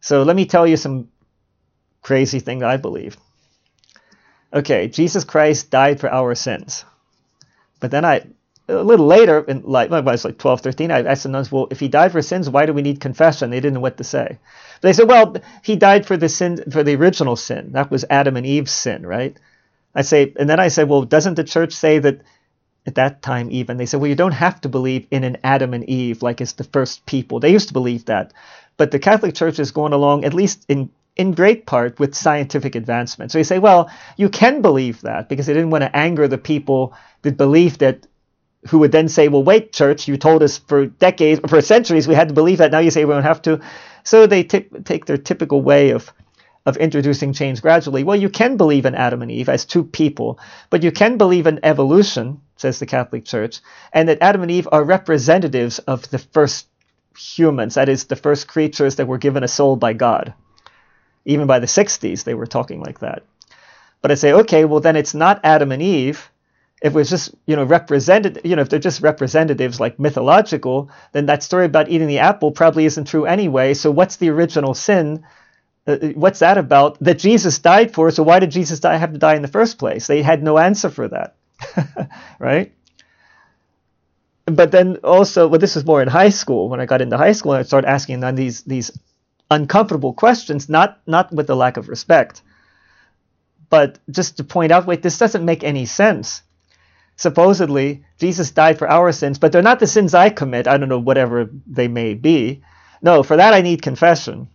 So 0.00 0.22
let 0.22 0.36
me 0.36 0.46
tell 0.46 0.66
you 0.66 0.76
some 0.76 1.08
crazy 2.02 2.40
thing 2.40 2.60
that 2.60 2.70
I 2.70 2.76
believed. 2.78 3.18
Okay, 4.52 4.88
Jesus 4.88 5.24
Christ 5.24 5.70
died 5.70 6.00
for 6.00 6.10
our 6.10 6.34
sins. 6.34 6.84
But 7.80 7.90
then 7.90 8.04
I, 8.04 8.22
a 8.68 8.82
little 8.82 9.06
later, 9.06 9.40
in 9.40 9.62
like, 9.62 9.90
was 9.90 10.24
like 10.24 10.38
12, 10.38 10.60
13, 10.60 10.90
I 10.90 11.02
asked 11.02 11.22
the 11.22 11.30
nuns, 11.30 11.50
well, 11.50 11.68
if 11.70 11.80
he 11.80 11.88
died 11.88 12.12
for 12.12 12.22
sins, 12.22 12.50
why 12.50 12.66
do 12.66 12.72
we 12.72 12.82
need 12.82 13.00
confession? 13.00 13.50
They 13.50 13.60
didn't 13.60 13.74
know 13.74 13.80
what 13.80 13.96
to 13.96 14.04
say. 14.04 14.38
They 14.82 14.92
said, 14.92 15.08
well, 15.08 15.36
he 15.62 15.76
died 15.76 16.06
for 16.06 16.16
the 16.16 16.28
sin, 16.28 16.62
for 16.70 16.82
the 16.82 16.94
original 16.94 17.36
sin. 17.36 17.72
That 17.72 17.90
was 17.90 18.04
Adam 18.10 18.36
and 18.36 18.46
Eve's 18.46 18.72
sin, 18.72 19.06
right? 19.06 19.36
I 19.94 20.02
say, 20.02 20.32
and 20.38 20.48
then 20.48 20.60
I 20.60 20.68
said, 20.68 20.88
well, 20.88 21.02
doesn't 21.02 21.34
the 21.34 21.44
church 21.44 21.72
say 21.72 21.98
that 21.98 22.20
at 22.86 22.94
that 22.96 23.22
time 23.22 23.50
even 23.50 23.76
they 23.76 23.86
said, 23.86 24.00
well, 24.00 24.08
you 24.08 24.14
don't 24.14 24.32
have 24.32 24.60
to 24.62 24.68
believe 24.68 25.06
in 25.10 25.24
an 25.24 25.38
Adam 25.42 25.74
and 25.74 25.88
Eve 25.88 26.22
like 26.22 26.40
it's 26.40 26.52
the 26.52 26.64
first 26.64 27.04
people. 27.06 27.40
They 27.40 27.52
used 27.52 27.68
to 27.68 27.74
believe 27.74 28.04
that, 28.06 28.32
but 28.76 28.90
the 28.90 28.98
Catholic 28.98 29.34
Church 29.34 29.58
is 29.58 29.72
going 29.72 29.92
along, 29.92 30.24
at 30.24 30.34
least 30.34 30.64
in 30.68 30.90
in 31.18 31.32
great 31.32 31.66
part 31.66 31.98
with 31.98 32.14
scientific 32.14 32.76
advancement. 32.76 33.32
So 33.32 33.38
you 33.38 33.44
say, 33.44 33.58
well, 33.58 33.90
you 34.16 34.28
can 34.28 34.62
believe 34.62 35.00
that 35.00 35.28
because 35.28 35.46
they 35.46 35.52
didn't 35.52 35.70
want 35.70 35.82
to 35.82 35.94
anger 35.94 36.28
the 36.28 36.38
people 36.38 36.94
that 37.22 37.36
believe 37.36 37.78
that 37.78 38.06
who 38.66 38.78
would 38.80 38.92
then 38.92 39.08
say, 39.08 39.28
well, 39.28 39.44
wait, 39.44 39.72
church, 39.72 40.08
you 40.08 40.16
told 40.16 40.42
us 40.42 40.58
for 40.58 40.86
decades, 40.86 41.40
for 41.48 41.60
centuries, 41.60 42.08
we 42.08 42.14
had 42.14 42.28
to 42.28 42.34
believe 42.34 42.58
that. 42.58 42.72
Now 42.72 42.80
you 42.80 42.90
say 42.90 43.04
we 43.04 43.14
don't 43.14 43.22
have 43.22 43.42
to. 43.42 43.60
So 44.04 44.26
they 44.26 44.42
t- 44.42 44.66
take 44.84 45.06
their 45.06 45.18
typical 45.18 45.62
way 45.62 45.90
of 45.90 46.12
of 46.66 46.76
introducing 46.76 47.32
change 47.32 47.62
gradually. 47.62 48.04
Well, 48.04 48.16
you 48.16 48.28
can 48.28 48.58
believe 48.58 48.84
in 48.84 48.94
Adam 48.94 49.22
and 49.22 49.30
Eve 49.30 49.48
as 49.48 49.64
two 49.64 49.82
people, 49.82 50.38
but 50.68 50.82
you 50.82 50.92
can 50.92 51.16
believe 51.16 51.46
in 51.46 51.60
evolution, 51.62 52.42
says 52.56 52.78
the 52.78 52.84
Catholic 52.84 53.24
Church, 53.24 53.60
and 53.92 54.06
that 54.08 54.20
Adam 54.20 54.42
and 54.42 54.50
Eve 54.50 54.68
are 54.70 54.84
representatives 54.84 55.78
of 55.78 56.10
the 56.10 56.18
first 56.18 56.66
humans, 57.16 57.74
that 57.74 57.88
is, 57.88 58.04
the 58.04 58.16
first 58.16 58.48
creatures 58.48 58.96
that 58.96 59.06
were 59.06 59.16
given 59.16 59.42
a 59.42 59.48
soul 59.48 59.76
by 59.76 59.94
God. 59.94 60.34
Even 61.24 61.46
by 61.46 61.58
the 61.58 61.66
60s, 61.66 62.24
they 62.24 62.34
were 62.34 62.46
talking 62.46 62.82
like 62.82 62.98
that. 63.00 63.22
But 64.02 64.10
I 64.10 64.14
say, 64.14 64.32
okay, 64.32 64.66
well, 64.66 64.80
then 64.80 64.96
it's 64.96 65.14
not 65.14 65.40
Adam 65.44 65.72
and 65.72 65.82
Eve, 65.82 66.30
if 66.82 66.92
it 66.92 66.96
was 66.96 67.10
just 67.10 67.34
you 67.46 67.56
know 67.56 67.64
represented 67.64 68.40
you 68.44 68.56
know 68.56 68.62
if 68.62 68.68
they're 68.70 68.78
just 68.78 69.02
representatives 69.02 69.80
like 69.80 69.98
mythological 69.98 70.90
then 71.12 71.26
that 71.26 71.42
story 71.42 71.66
about 71.66 71.88
eating 71.90 72.08
the 72.08 72.18
apple 72.20 72.52
probably 72.52 72.84
isn't 72.86 73.06
true 73.06 73.24
anyway 73.26 73.74
so 73.74 73.90
what's 73.90 74.16
the 74.16 74.30
original 74.30 74.74
sin 74.74 75.24
Uh, 75.86 75.98
what's 76.14 76.40
that 76.40 76.58
about? 76.58 76.98
That 77.00 77.18
Jesus 77.18 77.58
died 77.58 77.94
for. 77.94 78.10
So 78.10 78.22
why 78.22 78.40
did 78.40 78.50
Jesus 78.50 78.80
die, 78.80 78.96
have 78.96 79.12
to 79.12 79.18
die 79.18 79.36
in 79.36 79.42
the 79.42 79.48
first 79.48 79.78
place? 79.78 80.06
They 80.06 80.22
had 80.22 80.42
no 80.42 80.58
answer 80.58 80.90
for 80.90 81.08
that, 81.08 81.36
right? 82.40 82.72
But 84.46 84.72
then 84.72 84.96
also, 85.04 85.46
well, 85.48 85.60
this 85.60 85.74
was 85.74 85.84
more 85.84 86.02
in 86.02 86.08
high 86.08 86.30
school. 86.30 86.68
When 86.68 86.80
I 86.80 86.86
got 86.86 87.02
into 87.02 87.18
high 87.18 87.32
school, 87.32 87.52
and 87.52 87.60
I 87.60 87.64
started 87.64 87.88
asking 87.88 88.20
them 88.20 88.34
these 88.36 88.62
these 88.64 88.90
uncomfortable 89.50 90.14
questions, 90.14 90.68
not 90.68 91.00
not 91.06 91.32
with 91.32 91.50
a 91.50 91.54
lack 91.54 91.76
of 91.76 91.88
respect, 91.88 92.42
but 93.70 93.98
just 94.10 94.36
to 94.38 94.44
point 94.44 94.72
out, 94.72 94.86
wait, 94.86 95.02
this 95.02 95.18
doesn't 95.18 95.44
make 95.44 95.64
any 95.64 95.86
sense. 95.86 96.42
Supposedly, 97.18 98.04
Jesus 98.20 98.52
died 98.52 98.78
for 98.78 98.88
our 98.88 99.10
sins, 99.10 99.40
but 99.40 99.50
they're 99.50 99.60
not 99.60 99.80
the 99.80 99.88
sins 99.88 100.14
I 100.14 100.30
commit. 100.30 100.68
I 100.68 100.78
don't 100.78 100.88
know, 100.88 101.00
whatever 101.00 101.50
they 101.66 101.88
may 101.88 102.14
be. 102.14 102.62
No, 103.02 103.24
for 103.24 103.36
that 103.36 103.52
I 103.52 103.60
need 103.60 103.82
confession. 103.82 104.46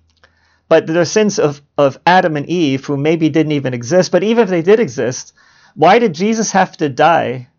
But 0.70 0.88
they're 0.88 1.04
sins 1.04 1.40
of, 1.40 1.62
of 1.78 2.00
Adam 2.08 2.38
and 2.38 2.48
Eve 2.48 2.86
who 2.86 2.96
maybe 2.96 3.28
didn't 3.28 3.52
even 3.52 3.74
exist. 3.74 4.14
But 4.14 4.24
even 4.24 4.46
if 4.46 4.50
they 4.50 4.62
did 4.62 4.80
exist, 4.80 5.34
why 5.76 6.00
did 6.00 6.14
Jesus 6.14 6.52
have 6.52 6.78
to 6.78 6.88
die 6.88 7.50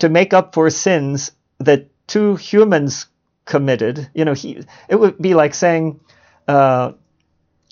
to 0.00 0.10
make 0.10 0.34
up 0.34 0.54
for 0.54 0.68
sins 0.68 1.32
that 1.60 1.88
two 2.06 2.36
humans 2.36 3.06
committed? 3.46 4.10
You 4.12 4.26
know, 4.26 4.34
he 4.34 4.62
it 4.90 4.96
would 4.96 5.16
be 5.16 5.32
like 5.32 5.54
saying, 5.54 6.00
uh, 6.46 6.92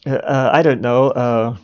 uh, 0.07 0.51
I 0.53 0.63
don't 0.63 0.81
know, 0.81 1.11
uh, 1.11 1.57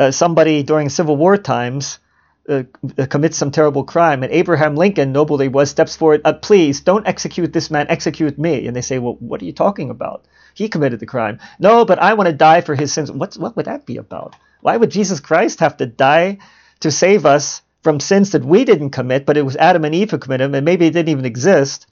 uh 0.00 0.10
somebody 0.10 0.64
during 0.64 0.88
Civil 0.88 1.16
War 1.16 1.36
times 1.36 2.00
uh, 2.48 2.64
uh, 2.98 3.06
commits 3.06 3.36
some 3.36 3.50
terrible 3.50 3.84
crime, 3.84 4.22
and 4.22 4.32
Abraham 4.32 4.74
Lincoln, 4.74 5.12
noble 5.12 5.38
he 5.38 5.48
was, 5.48 5.70
steps 5.70 5.94
forward, 5.94 6.22
uh, 6.24 6.32
please 6.32 6.80
don't 6.80 7.06
execute 7.06 7.52
this 7.52 7.70
man, 7.70 7.86
execute 7.88 8.38
me. 8.38 8.66
And 8.66 8.74
they 8.74 8.80
say, 8.80 8.98
well, 8.98 9.16
what 9.20 9.40
are 9.42 9.44
you 9.44 9.52
talking 9.52 9.90
about? 9.90 10.24
He 10.54 10.68
committed 10.68 11.00
the 11.00 11.06
crime. 11.06 11.38
No, 11.58 11.84
but 11.84 11.98
I 11.98 12.14
want 12.14 12.28
to 12.28 12.34
die 12.34 12.60
for 12.60 12.74
his 12.74 12.92
sins. 12.92 13.10
What's, 13.12 13.38
what 13.38 13.56
would 13.56 13.66
that 13.66 13.86
be 13.86 13.96
about? 13.96 14.34
Why 14.60 14.76
would 14.76 14.90
Jesus 14.90 15.20
Christ 15.20 15.60
have 15.60 15.76
to 15.78 15.86
die 15.86 16.38
to 16.80 16.90
save 16.90 17.26
us 17.26 17.62
from 17.82 18.00
sins 18.00 18.30
that 18.30 18.44
we 18.44 18.64
didn't 18.64 18.90
commit, 18.90 19.24
but 19.24 19.36
it 19.36 19.42
was 19.42 19.56
Adam 19.56 19.84
and 19.84 19.94
Eve 19.94 20.10
who 20.10 20.18
committed 20.18 20.46
them, 20.46 20.54
and 20.54 20.64
maybe 20.64 20.86
it 20.86 20.92
didn't 20.92 21.08
even 21.10 21.24
exist? 21.24 21.86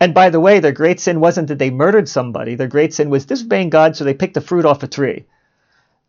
And 0.00 0.14
by 0.14 0.30
the 0.30 0.40
way, 0.40 0.58
their 0.58 0.72
great 0.72 0.98
sin 1.00 1.20
wasn't 1.20 1.48
that 1.48 1.58
they 1.58 1.70
murdered 1.70 2.08
somebody. 2.08 2.56
Their 2.56 2.66
great 2.66 2.92
sin 2.92 3.10
was 3.10 3.24
disobeying 3.24 3.70
God, 3.70 3.96
so 3.96 4.04
they 4.04 4.14
picked 4.14 4.34
the 4.34 4.40
fruit 4.40 4.64
off 4.64 4.82
a 4.82 4.88
tree. 4.88 5.26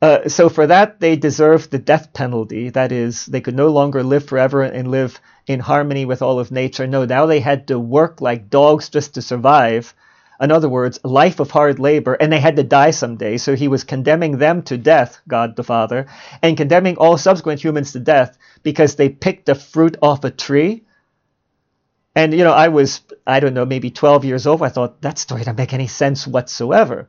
Uh, 0.04 0.28
so 0.28 0.50
for 0.50 0.68
that, 0.68 1.00
they 1.00 1.16
deserved 1.16 1.72
the 1.72 1.80
death 1.80 2.12
penalty. 2.12 2.70
That 2.70 2.92
is, 2.92 3.26
they 3.26 3.40
could 3.40 3.56
no 3.56 3.70
longer 3.70 4.04
live 4.04 4.26
forever 4.26 4.62
and 4.62 4.92
live 4.92 5.22
in 5.48 5.62
harmony 5.62 6.04
with 6.04 6.22
all 6.22 6.40
of 6.40 6.52
nature. 6.52 6.86
No, 6.86 7.06
now 7.06 7.26
they 7.26 7.40
had 7.40 7.68
to 7.68 7.80
work 7.80 8.20
like 8.20 8.50
dogs 8.50 8.90
just 8.90 9.14
to 9.14 9.22
survive. 9.22 9.94
In 10.42 10.52
other 10.52 10.68
words, 10.68 11.00
life 11.06 11.40
of 11.40 11.52
hard 11.52 11.80
labor, 11.80 12.16
and 12.16 12.34
they 12.34 12.42
had 12.42 12.58
to 12.58 12.64
die 12.64 12.92
someday. 12.92 13.38
So 13.38 13.56
he 13.56 13.70
was 13.70 13.86
condemning 13.86 14.40
them 14.40 14.64
to 14.64 14.78
death, 14.78 15.22
God 15.26 15.56
the 15.56 15.64
Father, 15.64 16.08
and 16.42 16.58
condemning 16.58 16.98
all 16.98 17.18
subsequent 17.18 17.64
humans 17.64 17.94
to 17.94 18.02
death 18.02 18.38
because 18.62 18.96
they 18.98 19.08
picked 19.08 19.46
the 19.46 19.56
fruit 19.56 19.96
off 20.02 20.26
a 20.26 20.32
tree. 20.32 20.84
And, 22.14 22.34
you 22.34 22.44
know, 22.44 22.52
I 22.52 22.68
was, 22.68 23.00
I 23.26 23.40
don't 23.40 23.54
know, 23.54 23.66
maybe 23.66 23.90
12 23.90 24.26
years 24.26 24.48
old. 24.48 24.64
I 24.64 24.68
thought 24.68 25.02
that 25.02 25.18
story 25.18 25.44
doesn't 25.44 25.58
make 25.58 25.72
any 25.74 25.88
sense 25.88 26.28
whatsoever. 26.28 27.08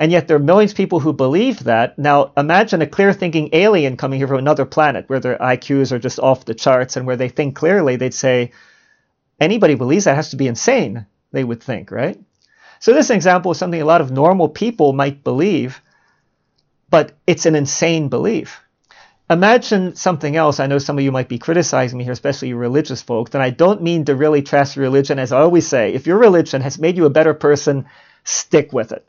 And 0.00 0.10
yet 0.10 0.26
there 0.26 0.38
are 0.38 0.40
millions 0.40 0.72
of 0.72 0.78
people 0.78 0.98
who 0.98 1.12
believe 1.12 1.64
that. 1.64 1.98
Now 1.98 2.32
imagine 2.34 2.80
a 2.80 2.86
clear 2.86 3.12
thinking 3.12 3.50
alien 3.52 3.98
coming 3.98 4.18
here 4.18 4.26
from 4.26 4.38
another 4.38 4.64
planet 4.64 5.04
where 5.08 5.20
their 5.20 5.36
IQs 5.36 5.92
are 5.92 5.98
just 5.98 6.18
off 6.18 6.46
the 6.46 6.54
charts 6.54 6.96
and 6.96 7.06
where 7.06 7.16
they 7.16 7.28
think 7.28 7.54
clearly, 7.54 7.96
they'd 7.96 8.14
say, 8.14 8.52
anybody 9.38 9.74
believes 9.74 10.06
that 10.06 10.16
has 10.16 10.30
to 10.30 10.36
be 10.36 10.46
insane, 10.46 11.04
they 11.32 11.44
would 11.44 11.62
think, 11.62 11.90
right? 11.90 12.18
So 12.78 12.94
this 12.94 13.10
example 13.10 13.52
is 13.52 13.58
something 13.58 13.82
a 13.82 13.84
lot 13.84 14.00
of 14.00 14.10
normal 14.10 14.48
people 14.48 14.94
might 14.94 15.22
believe, 15.22 15.82
but 16.88 17.12
it's 17.26 17.44
an 17.44 17.54
insane 17.54 18.08
belief. 18.08 18.58
Imagine 19.28 19.94
something 19.96 20.34
else. 20.34 20.60
I 20.60 20.66
know 20.66 20.78
some 20.78 20.96
of 20.96 21.04
you 21.04 21.12
might 21.12 21.28
be 21.28 21.38
criticizing 21.38 21.98
me 21.98 22.04
here, 22.04 22.14
especially 22.14 22.54
religious 22.54 23.02
folks, 23.02 23.34
and 23.34 23.42
I 23.42 23.50
don't 23.50 23.82
mean 23.82 24.06
to 24.06 24.16
really 24.16 24.40
trash 24.40 24.78
religion. 24.78 25.18
As 25.18 25.30
I 25.30 25.40
always 25.40 25.68
say, 25.68 25.92
if 25.92 26.06
your 26.06 26.16
religion 26.16 26.62
has 26.62 26.78
made 26.78 26.96
you 26.96 27.04
a 27.04 27.10
better 27.10 27.34
person, 27.34 27.84
stick 28.24 28.72
with 28.72 28.92
it. 28.92 29.06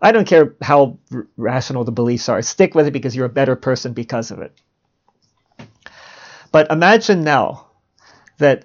I 0.00 0.12
don't 0.12 0.26
care 0.26 0.54
how 0.62 0.98
r- 1.12 1.26
rational 1.36 1.84
the 1.84 1.92
beliefs 1.92 2.28
are. 2.28 2.40
Stick 2.42 2.74
with 2.74 2.86
it 2.86 2.92
because 2.92 3.16
you're 3.16 3.26
a 3.26 3.30
better 3.30 3.56
person 3.56 3.92
because 3.92 4.30
of 4.30 4.40
it. 4.40 4.52
But 6.52 6.70
imagine 6.70 7.24
now 7.24 7.66
that 8.38 8.64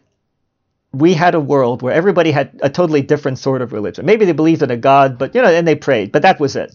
we 0.94 1.14
had 1.14 1.36
a 1.36 1.40
world 1.40 1.82
where 1.82 1.94
everybody 1.94 2.32
had 2.32 2.60
a 2.62 2.70
totally 2.70 3.02
different 3.02 3.40
sort 3.40 3.62
of 3.62 3.74
religion. 3.74 4.06
Maybe 4.06 4.26
they 4.26 4.32
believed 4.32 4.62
in 4.62 4.72
a 4.72 4.78
God, 4.78 5.18
but 5.18 5.34
you 5.34 5.42
know, 5.42 5.50
and 5.50 5.68
they 5.68 5.76
prayed, 5.76 6.12
but 6.12 6.22
that 6.22 6.40
was 6.40 6.56
it. 6.56 6.74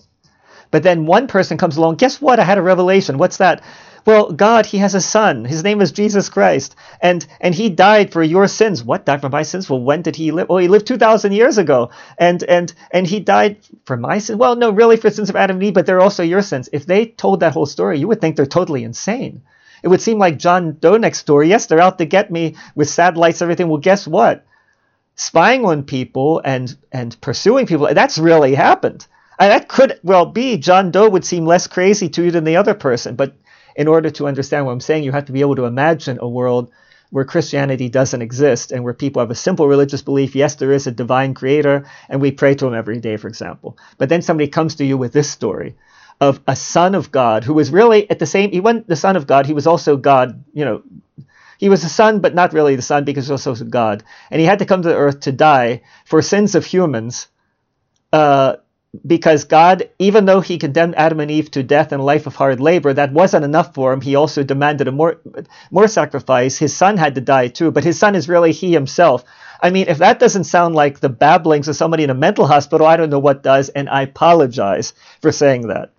But 0.70 0.82
then 0.82 1.06
one 1.06 1.28
person 1.28 1.56
comes 1.56 1.76
along, 1.76 1.96
guess 1.96 2.20
what? 2.20 2.40
I 2.40 2.44
had 2.44 2.58
a 2.58 2.62
revelation. 2.62 3.16
What's 3.16 3.38
that? 3.38 3.62
Well, 4.06 4.32
God, 4.32 4.66
He 4.66 4.78
has 4.78 4.94
a 4.94 5.00
son. 5.00 5.44
His 5.44 5.64
name 5.64 5.80
is 5.80 5.92
Jesus 5.92 6.28
Christ, 6.28 6.76
and 7.00 7.26
and 7.40 7.54
He 7.54 7.68
died 7.68 8.12
for 8.12 8.22
your 8.22 8.48
sins. 8.48 8.82
What 8.82 9.04
died 9.04 9.20
for 9.20 9.28
my 9.28 9.42
sins? 9.42 9.68
Well, 9.68 9.80
when 9.80 10.02
did 10.02 10.16
He 10.16 10.30
live? 10.30 10.48
Well, 10.48 10.58
He 10.58 10.68
lived 10.68 10.86
two 10.86 10.98
thousand 10.98 11.32
years 11.32 11.58
ago, 11.58 11.90
and 12.18 12.42
and 12.44 12.72
and 12.90 13.06
He 13.06 13.20
died 13.20 13.58
for 13.84 13.96
my 13.96 14.18
sins. 14.18 14.38
Well, 14.38 14.56
no, 14.56 14.70
really 14.70 14.96
for 14.96 15.10
sins 15.10 15.30
of 15.30 15.36
Adam 15.36 15.56
and 15.56 15.64
Eve, 15.64 15.74
but 15.74 15.86
they're 15.86 16.00
also 16.00 16.22
your 16.22 16.42
sins. 16.42 16.68
If 16.72 16.86
they 16.86 17.06
told 17.06 17.40
that 17.40 17.52
whole 17.52 17.66
story, 17.66 17.98
you 17.98 18.08
would 18.08 18.20
think 18.20 18.36
they're 18.36 18.46
totally 18.46 18.84
insane. 18.84 19.42
It 19.82 19.88
would 19.88 20.00
seem 20.00 20.18
like 20.18 20.38
John 20.38 20.76
Doe 20.80 20.96
next 20.96 21.26
door. 21.26 21.44
Yes, 21.44 21.66
they're 21.66 21.80
out 21.80 21.98
to 21.98 22.04
get 22.04 22.30
me 22.30 22.56
with 22.74 22.88
satellites, 22.88 23.42
everything. 23.42 23.68
Well, 23.68 23.78
guess 23.78 24.06
what? 24.06 24.44
Spying 25.14 25.64
on 25.64 25.82
people 25.82 26.40
and 26.44 26.76
and 26.92 27.20
pursuing 27.20 27.66
people. 27.66 27.88
That's 27.92 28.18
really 28.18 28.54
happened. 28.54 29.06
And 29.38 29.52
that 29.52 29.68
could 29.68 30.00
well 30.02 30.26
be 30.26 30.56
John 30.56 30.90
Doe 30.90 31.08
would 31.08 31.24
seem 31.24 31.46
less 31.46 31.66
crazy 31.66 32.08
to 32.08 32.24
you 32.24 32.30
than 32.32 32.44
the 32.44 32.56
other 32.56 32.74
person, 32.74 33.14
but 33.14 33.34
in 33.78 33.86
order 33.86 34.10
to 34.10 34.26
understand 34.26 34.66
what 34.66 34.72
I'm 34.72 34.80
saying, 34.80 35.04
you 35.04 35.12
have 35.12 35.26
to 35.26 35.32
be 35.32 35.40
able 35.40 35.54
to 35.56 35.64
imagine 35.64 36.18
a 36.20 36.28
world 36.28 36.72
where 37.10 37.24
Christianity 37.24 37.88
doesn't 37.88 38.20
exist 38.20 38.72
and 38.72 38.82
where 38.82 38.92
people 38.92 39.20
have 39.20 39.30
a 39.30 39.36
simple 39.36 39.68
religious 39.68 40.02
belief 40.02 40.34
yes, 40.34 40.56
there 40.56 40.72
is 40.72 40.88
a 40.88 40.90
divine 40.90 41.32
creator, 41.32 41.86
and 42.08 42.20
we 42.20 42.32
pray 42.32 42.56
to 42.56 42.66
him 42.66 42.74
every 42.74 42.98
day, 42.98 43.16
for 43.16 43.28
example. 43.28 43.78
But 43.96 44.08
then 44.08 44.20
somebody 44.20 44.48
comes 44.48 44.74
to 44.74 44.84
you 44.84 44.98
with 44.98 45.12
this 45.12 45.30
story 45.30 45.76
of 46.20 46.40
a 46.48 46.56
son 46.56 46.96
of 46.96 47.12
God 47.12 47.44
who 47.44 47.54
was 47.54 47.70
really 47.70 48.10
at 48.10 48.18
the 48.18 48.26
same, 48.26 48.50
he 48.50 48.60
wasn't 48.60 48.88
the 48.88 48.96
son 48.96 49.14
of 49.14 49.28
God, 49.28 49.46
he 49.46 49.54
was 49.54 49.68
also 49.68 49.96
God, 49.96 50.44
you 50.52 50.64
know. 50.64 50.82
He 51.58 51.68
was 51.68 51.82
a 51.82 51.88
son, 51.88 52.20
but 52.20 52.34
not 52.34 52.52
really 52.52 52.76
the 52.76 52.82
son 52.82 53.04
because 53.04 53.26
he 53.26 53.32
was 53.32 53.46
also 53.46 53.64
God. 53.64 54.04
And 54.30 54.40
he 54.40 54.46
had 54.46 54.60
to 54.60 54.66
come 54.66 54.82
to 54.82 54.88
the 54.88 54.96
earth 54.96 55.20
to 55.20 55.32
die 55.32 55.82
for 56.04 56.22
sins 56.22 56.54
of 56.54 56.64
humans. 56.64 57.26
Uh, 58.12 58.56
because 59.06 59.44
God, 59.44 59.88
even 59.98 60.24
though 60.24 60.40
he 60.40 60.58
condemned 60.58 60.94
Adam 60.96 61.20
and 61.20 61.30
Eve 61.30 61.50
to 61.52 61.62
death 61.62 61.92
and 61.92 62.00
a 62.00 62.04
life 62.04 62.26
of 62.26 62.36
hard 62.36 62.60
labor, 62.60 62.92
that 62.92 63.12
wasn't 63.12 63.44
enough 63.44 63.74
for 63.74 63.92
him. 63.92 64.00
He 64.00 64.14
also 64.14 64.42
demanded 64.42 64.88
a 64.88 64.92
more, 64.92 65.20
more 65.70 65.88
sacrifice. 65.88 66.58
His 66.58 66.76
son 66.76 66.96
had 66.96 67.14
to 67.14 67.20
die 67.20 67.48
too, 67.48 67.70
but 67.70 67.84
his 67.84 67.98
son 67.98 68.14
is 68.14 68.28
really 68.28 68.52
he 68.52 68.72
himself. 68.72 69.24
I 69.62 69.70
mean, 69.70 69.86
if 69.88 69.98
that 69.98 70.18
doesn't 70.18 70.44
sound 70.44 70.74
like 70.74 71.00
the 71.00 71.08
babblings 71.08 71.68
of 71.68 71.76
somebody 71.76 72.04
in 72.04 72.10
a 72.10 72.14
mental 72.14 72.46
hospital, 72.46 72.86
I 72.86 72.96
don't 72.96 73.10
know 73.10 73.18
what 73.18 73.42
does, 73.42 73.68
and 73.70 73.88
I 73.88 74.02
apologize 74.02 74.92
for 75.20 75.32
saying 75.32 75.68
that. 75.68 75.90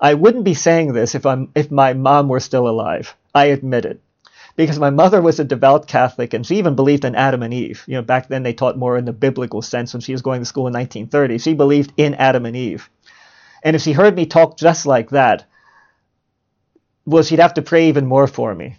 I 0.00 0.14
wouldn't 0.14 0.44
be 0.44 0.54
saying 0.54 0.92
this 0.92 1.14
if 1.14 1.24
I'm 1.24 1.50
if 1.54 1.70
my 1.70 1.94
mom 1.94 2.28
were 2.28 2.40
still 2.40 2.68
alive. 2.68 3.14
I 3.34 3.46
admit 3.46 3.84
it 3.84 4.00
because 4.56 4.78
my 4.78 4.90
mother 4.90 5.20
was 5.20 5.38
a 5.38 5.44
devout 5.44 5.86
Catholic 5.86 6.32
and 6.34 6.44
she 6.44 6.56
even 6.56 6.74
believed 6.74 7.04
in 7.04 7.14
Adam 7.14 7.42
and 7.42 7.52
Eve. 7.52 7.84
You 7.86 7.96
know, 7.96 8.02
back 8.02 8.28
then 8.28 8.42
they 8.42 8.54
taught 8.54 8.78
more 8.78 8.96
in 8.96 9.04
the 9.04 9.12
biblical 9.12 9.62
sense 9.62 9.92
when 9.92 10.00
she 10.00 10.12
was 10.12 10.22
going 10.22 10.40
to 10.40 10.46
school 10.46 10.66
in 10.66 10.72
1930. 10.72 11.38
She 11.38 11.54
believed 11.54 11.92
in 11.96 12.14
Adam 12.14 12.46
and 12.46 12.56
Eve. 12.56 12.88
And 13.62 13.76
if 13.76 13.82
she 13.82 13.92
heard 13.92 14.16
me 14.16 14.26
talk 14.26 14.56
just 14.56 14.86
like 14.86 15.10
that, 15.10 15.44
well, 17.04 17.22
she'd 17.22 17.38
have 17.38 17.54
to 17.54 17.62
pray 17.62 17.88
even 17.88 18.06
more 18.06 18.26
for 18.26 18.54
me. 18.54 18.76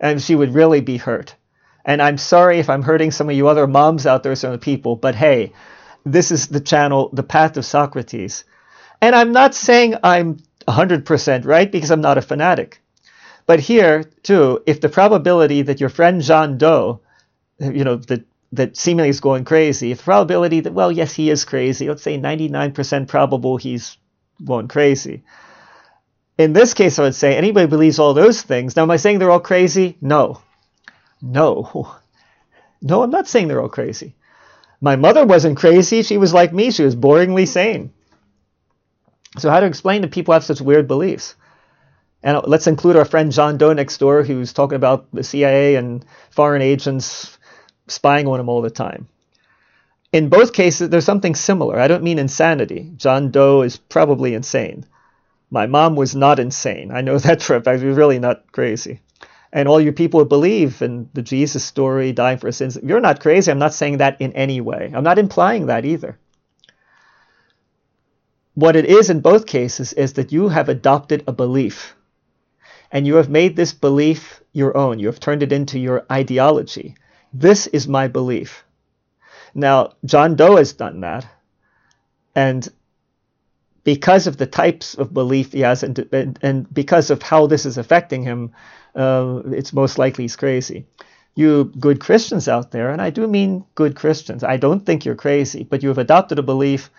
And 0.00 0.20
she 0.20 0.34
would 0.34 0.54
really 0.54 0.80
be 0.80 0.96
hurt. 0.96 1.34
And 1.84 2.02
I'm 2.02 2.18
sorry 2.18 2.58
if 2.58 2.68
I'm 2.68 2.82
hurting 2.82 3.10
some 3.10 3.30
of 3.30 3.36
you 3.36 3.48
other 3.48 3.66
moms 3.66 4.06
out 4.06 4.22
there, 4.22 4.34
some 4.34 4.52
of 4.52 4.60
the 4.60 4.64
people, 4.64 4.96
but 4.96 5.14
hey, 5.14 5.52
this 6.04 6.30
is 6.30 6.48
the 6.48 6.60
channel, 6.60 7.10
The 7.12 7.22
Path 7.22 7.56
of 7.56 7.64
Socrates. 7.64 8.44
And 9.00 9.14
I'm 9.14 9.32
not 9.32 9.54
saying 9.54 9.96
I'm 10.02 10.38
100% 10.68 11.44
right 11.46 11.70
because 11.70 11.90
I'm 11.90 12.00
not 12.00 12.18
a 12.18 12.22
fanatic. 12.22 12.79
But 13.50 13.58
here, 13.58 14.04
too, 14.22 14.62
if 14.64 14.80
the 14.80 14.88
probability 14.88 15.62
that 15.62 15.80
your 15.80 15.88
friend 15.88 16.22
John 16.22 16.56
Doe, 16.56 17.00
you 17.58 17.82
know, 17.82 17.96
that 17.96 18.22
that 18.52 18.76
seemingly 18.76 19.08
is 19.08 19.18
going 19.18 19.44
crazy, 19.44 19.90
if 19.90 19.98
the 19.98 20.04
probability 20.04 20.60
that, 20.60 20.72
well, 20.72 20.92
yes, 20.92 21.12
he 21.12 21.30
is 21.30 21.44
crazy, 21.44 21.88
let's 21.88 22.04
say 22.04 22.16
99% 22.16 23.08
probable 23.08 23.56
he's 23.56 23.96
going 24.44 24.68
crazy. 24.68 25.24
In 26.38 26.52
this 26.52 26.74
case, 26.74 27.00
I 27.00 27.02
would 27.02 27.16
say 27.16 27.36
anybody 27.36 27.66
believes 27.66 27.98
all 27.98 28.14
those 28.14 28.40
things. 28.40 28.76
Now, 28.76 28.82
am 28.82 28.92
I 28.92 28.98
saying 28.98 29.18
they're 29.18 29.32
all 29.32 29.40
crazy? 29.40 29.98
No. 30.00 30.40
No. 31.20 31.96
No, 32.82 33.02
I'm 33.02 33.10
not 33.10 33.26
saying 33.26 33.48
they're 33.48 33.60
all 33.60 33.68
crazy. 33.68 34.14
My 34.80 34.94
mother 34.94 35.26
wasn't 35.26 35.58
crazy. 35.58 36.02
She 36.02 36.18
was 36.18 36.32
like 36.32 36.52
me. 36.52 36.70
She 36.70 36.84
was 36.84 36.94
boringly 36.94 37.48
sane. 37.48 37.92
So, 39.38 39.50
how 39.50 39.58
to 39.58 39.66
explain 39.66 40.02
that 40.02 40.12
people 40.12 40.34
have 40.34 40.44
such 40.44 40.60
weird 40.60 40.86
beliefs? 40.86 41.34
And 42.22 42.40
let's 42.46 42.66
include 42.66 42.96
our 42.96 43.04
friend 43.04 43.32
John 43.32 43.56
Doe 43.56 43.72
next 43.72 43.98
door, 43.98 44.22
who's 44.22 44.52
talking 44.52 44.76
about 44.76 45.06
the 45.12 45.24
CIA 45.24 45.76
and 45.76 46.04
foreign 46.30 46.60
agents 46.60 47.38
spying 47.88 48.26
on 48.26 48.38
him 48.40 48.48
all 48.48 48.62
the 48.62 48.70
time. 48.70 49.08
in 50.12 50.28
both 50.28 50.52
cases, 50.52 50.88
there's 50.88 51.04
something 51.04 51.36
similar. 51.36 51.78
I 51.78 51.86
don't 51.88 52.02
mean 52.02 52.18
insanity. 52.18 52.90
John 52.96 53.30
Doe 53.30 53.62
is 53.62 53.76
probably 53.76 54.34
insane. 54.34 54.84
My 55.50 55.66
mom 55.66 55.94
was 55.96 56.14
not 56.16 56.38
insane. 56.40 56.90
I 56.92 57.00
know 57.00 57.18
that 57.26 57.42
for 57.42 57.56
a 57.56 57.62
fact. 57.62 57.80
She 57.80 57.86
was 57.86 57.96
really 57.96 58.18
not 58.18 58.50
crazy. 58.52 59.00
And 59.52 59.66
all 59.68 59.80
you 59.80 59.92
people 59.92 60.20
who 60.20 60.26
believe 60.26 60.82
in 60.82 61.08
the 61.12 61.22
Jesus 61.22 61.64
story, 61.64 62.12
dying 62.12 62.38
for 62.38 62.52
sins, 62.52 62.78
you're 62.82 63.00
not 63.00 63.20
crazy. 63.20 63.50
I'm 63.50 63.58
not 63.58 63.74
saying 63.74 63.98
that 63.98 64.20
in 64.20 64.32
any 64.34 64.60
way. 64.60 64.92
I'm 64.94 65.04
not 65.04 65.18
implying 65.18 65.66
that 65.66 65.84
either. 65.84 66.18
What 68.54 68.76
it 68.76 68.84
is 68.84 69.10
in 69.10 69.20
both 69.20 69.46
cases 69.46 69.92
is 69.92 70.12
that 70.14 70.32
you 70.32 70.48
have 70.48 70.68
adopted 70.68 71.24
a 71.26 71.32
belief 71.32 71.94
and 72.90 73.06
you 73.06 73.16
have 73.16 73.28
made 73.28 73.56
this 73.56 73.72
belief 73.72 74.42
your 74.52 74.76
own. 74.76 74.98
You 74.98 75.06
have 75.06 75.20
turned 75.20 75.42
it 75.42 75.52
into 75.52 75.78
your 75.78 76.04
ideology. 76.10 76.96
This 77.32 77.66
is 77.68 77.86
my 77.86 78.08
belief. 78.08 78.64
Now, 79.54 79.92
John 80.04 80.34
Doe 80.36 80.56
has 80.56 80.72
done 80.72 81.00
that. 81.00 81.26
And 82.34 82.68
because 83.84 84.26
of 84.26 84.36
the 84.36 84.46
types 84.46 84.94
of 84.94 85.14
belief 85.14 85.52
he 85.52 85.60
has 85.60 85.82
and, 85.82 85.98
and, 86.42 86.72
because 86.72 87.10
of 87.10 87.22
how 87.22 87.46
this 87.46 87.66
is 87.66 87.78
affecting 87.78 88.22
him, 88.22 88.52
uh, 88.94 89.42
it's 89.46 89.72
most 89.72 89.98
likely 89.98 90.24
he's 90.24 90.36
crazy. 90.36 90.86
You 91.34 91.72
good 91.78 92.00
Christians 92.00 92.48
out 92.48 92.72
there, 92.72 92.90
and 92.90 93.00
I 93.00 93.10
do 93.10 93.26
mean 93.26 93.64
good 93.74 93.94
Christians, 93.96 94.44
I 94.44 94.56
don't 94.56 94.84
think 94.84 95.04
you're 95.04 95.14
crazy, 95.14 95.62
but 95.64 95.82
you 95.82 95.88
have 95.88 95.98
adopted 95.98 96.38
a 96.38 96.42
belief 96.42 96.90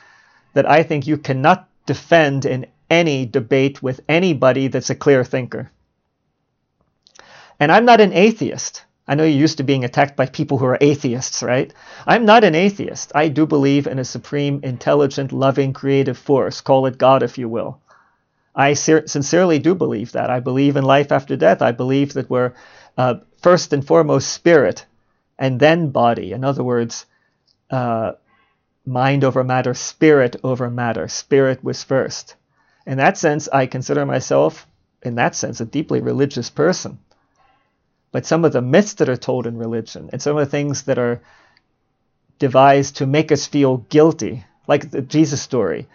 that 0.53 0.69
I 0.69 0.83
think 0.83 1.05
you 1.05 1.17
cannot 1.17 1.69
defend 1.85 2.45
in 2.45 2.65
any 2.89 3.25
debate 3.25 3.83
with 3.83 4.01
anybody 4.09 4.67
that's 4.67 4.89
a 4.89 4.95
clear 4.95 5.23
thinker. 5.23 5.69
And 7.61 7.71
I'm 7.71 7.85
not 7.85 8.01
an 8.01 8.11
atheist. 8.11 8.83
I 9.07 9.13
know 9.13 9.23
you're 9.23 9.39
used 9.39 9.57
to 9.57 9.63
being 9.63 9.85
attacked 9.85 10.15
by 10.15 10.25
people 10.25 10.57
who 10.57 10.65
are 10.65 10.79
atheists, 10.81 11.43
right? 11.43 11.71
I'm 12.07 12.25
not 12.25 12.43
an 12.43 12.55
atheist. 12.55 13.11
I 13.13 13.27
do 13.27 13.45
believe 13.45 13.85
in 13.85 13.99
a 13.99 14.03
supreme, 14.03 14.61
intelligent, 14.63 15.31
loving, 15.31 15.71
creative 15.71 16.17
force. 16.17 16.59
Call 16.59 16.87
it 16.87 16.97
God, 16.97 17.21
if 17.21 17.37
you 17.37 17.47
will. 17.47 17.79
I 18.55 18.73
sincerely 18.73 19.59
do 19.59 19.75
believe 19.75 20.13
that. 20.13 20.31
I 20.31 20.39
believe 20.39 20.75
in 20.75 20.83
life 20.83 21.11
after 21.11 21.35
death. 21.35 21.61
I 21.61 21.71
believe 21.71 22.13
that 22.13 22.31
we're 22.31 22.53
uh, 22.97 23.17
first 23.43 23.73
and 23.73 23.85
foremost 23.85 24.33
spirit 24.33 24.87
and 25.37 25.59
then 25.59 25.91
body. 25.91 26.31
In 26.31 26.43
other 26.43 26.63
words, 26.63 27.05
uh, 27.69 28.13
mind 28.87 29.23
over 29.23 29.43
matter, 29.43 29.75
spirit 29.75 30.35
over 30.43 30.67
matter. 30.71 31.07
Spirit 31.07 31.63
was 31.63 31.83
first. 31.83 32.33
In 32.87 32.97
that 32.97 33.19
sense, 33.19 33.47
I 33.49 33.67
consider 33.67 34.03
myself, 34.03 34.65
in 35.03 35.13
that 35.15 35.35
sense, 35.35 35.61
a 35.61 35.65
deeply 35.65 36.01
religious 36.01 36.49
person. 36.49 36.97
But 38.11 38.25
some 38.25 38.43
of 38.43 38.51
the 38.51 38.61
myths 38.61 38.93
that 38.95 39.09
are 39.09 39.17
told 39.17 39.47
in 39.47 39.57
religion 39.57 40.09
and 40.11 40.21
some 40.21 40.37
of 40.37 40.45
the 40.45 40.51
things 40.51 40.83
that 40.83 40.97
are 40.97 41.21
devised 42.39 42.97
to 42.97 43.05
make 43.05 43.31
us 43.31 43.47
feel 43.47 43.77
guilty, 43.77 44.43
like 44.67 44.91
the 44.91 45.01
Jesus 45.01 45.41
story, 45.41 45.87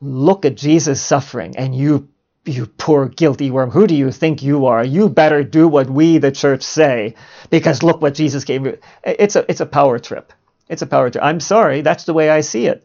look 0.00 0.44
at 0.44 0.56
Jesus 0.56 1.00
suffering 1.00 1.56
and 1.56 1.74
you 1.74 2.08
you 2.44 2.66
poor 2.66 3.06
guilty 3.06 3.50
worm, 3.52 3.70
who 3.70 3.86
do 3.86 3.94
you 3.94 4.10
think 4.10 4.42
you 4.42 4.66
are? 4.66 4.82
You 4.84 5.08
better 5.08 5.44
do 5.44 5.68
what 5.68 5.88
we, 5.88 6.18
the 6.18 6.32
church, 6.32 6.62
say, 6.62 7.14
because 7.50 7.84
look 7.84 8.02
what 8.02 8.14
Jesus 8.14 8.42
gave 8.44 8.66
you. 8.66 8.78
It's 9.04 9.36
a 9.36 9.48
it's 9.48 9.60
a 9.60 9.66
power 9.66 9.98
trip. 9.98 10.32
It's 10.68 10.82
a 10.82 10.86
power 10.86 11.10
trip. 11.10 11.22
I'm 11.22 11.40
sorry, 11.40 11.82
that's 11.82 12.04
the 12.04 12.14
way 12.14 12.30
I 12.30 12.40
see 12.40 12.66
it. 12.66 12.84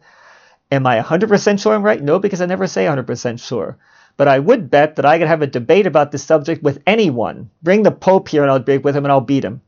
Am 0.70 0.86
I 0.86 1.00
100% 1.00 1.60
sure 1.60 1.74
I'm 1.74 1.82
right? 1.82 2.02
No, 2.02 2.18
because 2.18 2.40
I 2.40 2.46
never 2.46 2.66
say 2.66 2.84
100% 2.84 3.40
sure. 3.40 3.78
But 4.18 4.26
I 4.28 4.40
would 4.40 4.68
bet 4.68 4.96
that 4.96 5.06
I 5.06 5.16
could 5.18 5.28
have 5.28 5.42
a 5.42 5.46
debate 5.46 5.86
about 5.86 6.10
this 6.10 6.24
subject 6.24 6.60
with 6.60 6.82
anyone. 6.86 7.50
Bring 7.62 7.84
the 7.84 7.92
Pope 7.92 8.28
here 8.28 8.42
and 8.42 8.50
I'll 8.50 8.58
debate 8.58 8.82
with 8.82 8.96
him 8.96 9.04
and 9.04 9.12
I'll 9.12 9.20
beat 9.20 9.44
him. 9.44 9.62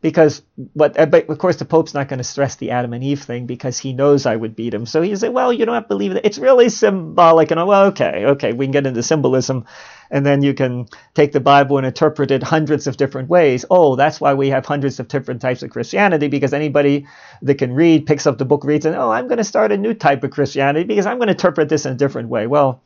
Because 0.00 0.42
what 0.72 0.98
uh, 0.98 1.06
but 1.06 1.28
of 1.28 1.38
course 1.38 1.56
the 1.56 1.64
pope's 1.64 1.94
not 1.94 2.08
going 2.08 2.18
to 2.18 2.24
stress 2.24 2.56
the 2.56 2.72
adam 2.72 2.92
and 2.92 3.04
eve 3.04 3.22
thing 3.22 3.46
because 3.46 3.78
he 3.78 3.92
knows 3.92 4.26
i 4.26 4.34
would 4.34 4.56
beat 4.56 4.74
him. 4.74 4.84
So 4.84 5.00
he 5.00 5.14
say 5.14 5.28
well 5.28 5.52
you 5.52 5.64
don't 5.64 5.76
have 5.76 5.84
to 5.84 5.94
believe 5.94 6.10
it. 6.10 6.24
It's 6.24 6.38
really 6.38 6.70
symbolic 6.70 7.52
and 7.52 7.60
I'm, 7.60 7.68
well 7.68 7.84
okay 7.84 8.24
okay 8.26 8.52
we 8.52 8.64
can 8.64 8.72
get 8.72 8.84
into 8.84 9.00
symbolism 9.04 9.64
and 10.10 10.26
then 10.26 10.42
you 10.42 10.54
can 10.54 10.88
take 11.14 11.30
the 11.30 11.38
bible 11.38 11.78
and 11.78 11.86
interpret 11.86 12.32
it 12.32 12.42
hundreds 12.42 12.88
of 12.88 12.96
different 12.96 13.28
ways. 13.28 13.64
Oh 13.70 13.94
that's 13.94 14.20
why 14.20 14.34
we 14.34 14.48
have 14.48 14.66
hundreds 14.66 14.98
of 14.98 15.06
different 15.06 15.40
types 15.40 15.62
of 15.62 15.70
christianity 15.70 16.26
because 16.26 16.52
anybody 16.52 17.06
that 17.42 17.58
can 17.58 17.72
read 17.72 18.04
picks 18.04 18.26
up 18.26 18.38
the 18.38 18.44
book 18.44 18.64
reads 18.64 18.86
and 18.86 18.96
oh 18.96 19.12
i'm 19.12 19.28
going 19.28 19.38
to 19.38 19.44
start 19.44 19.70
a 19.70 19.76
new 19.76 19.94
type 19.94 20.24
of 20.24 20.32
christianity 20.32 20.84
because 20.84 21.06
i'm 21.06 21.18
going 21.18 21.28
to 21.28 21.34
interpret 21.34 21.68
this 21.68 21.86
in 21.86 21.92
a 21.92 21.96
different 21.96 22.28
way. 22.28 22.48
Well 22.48 22.82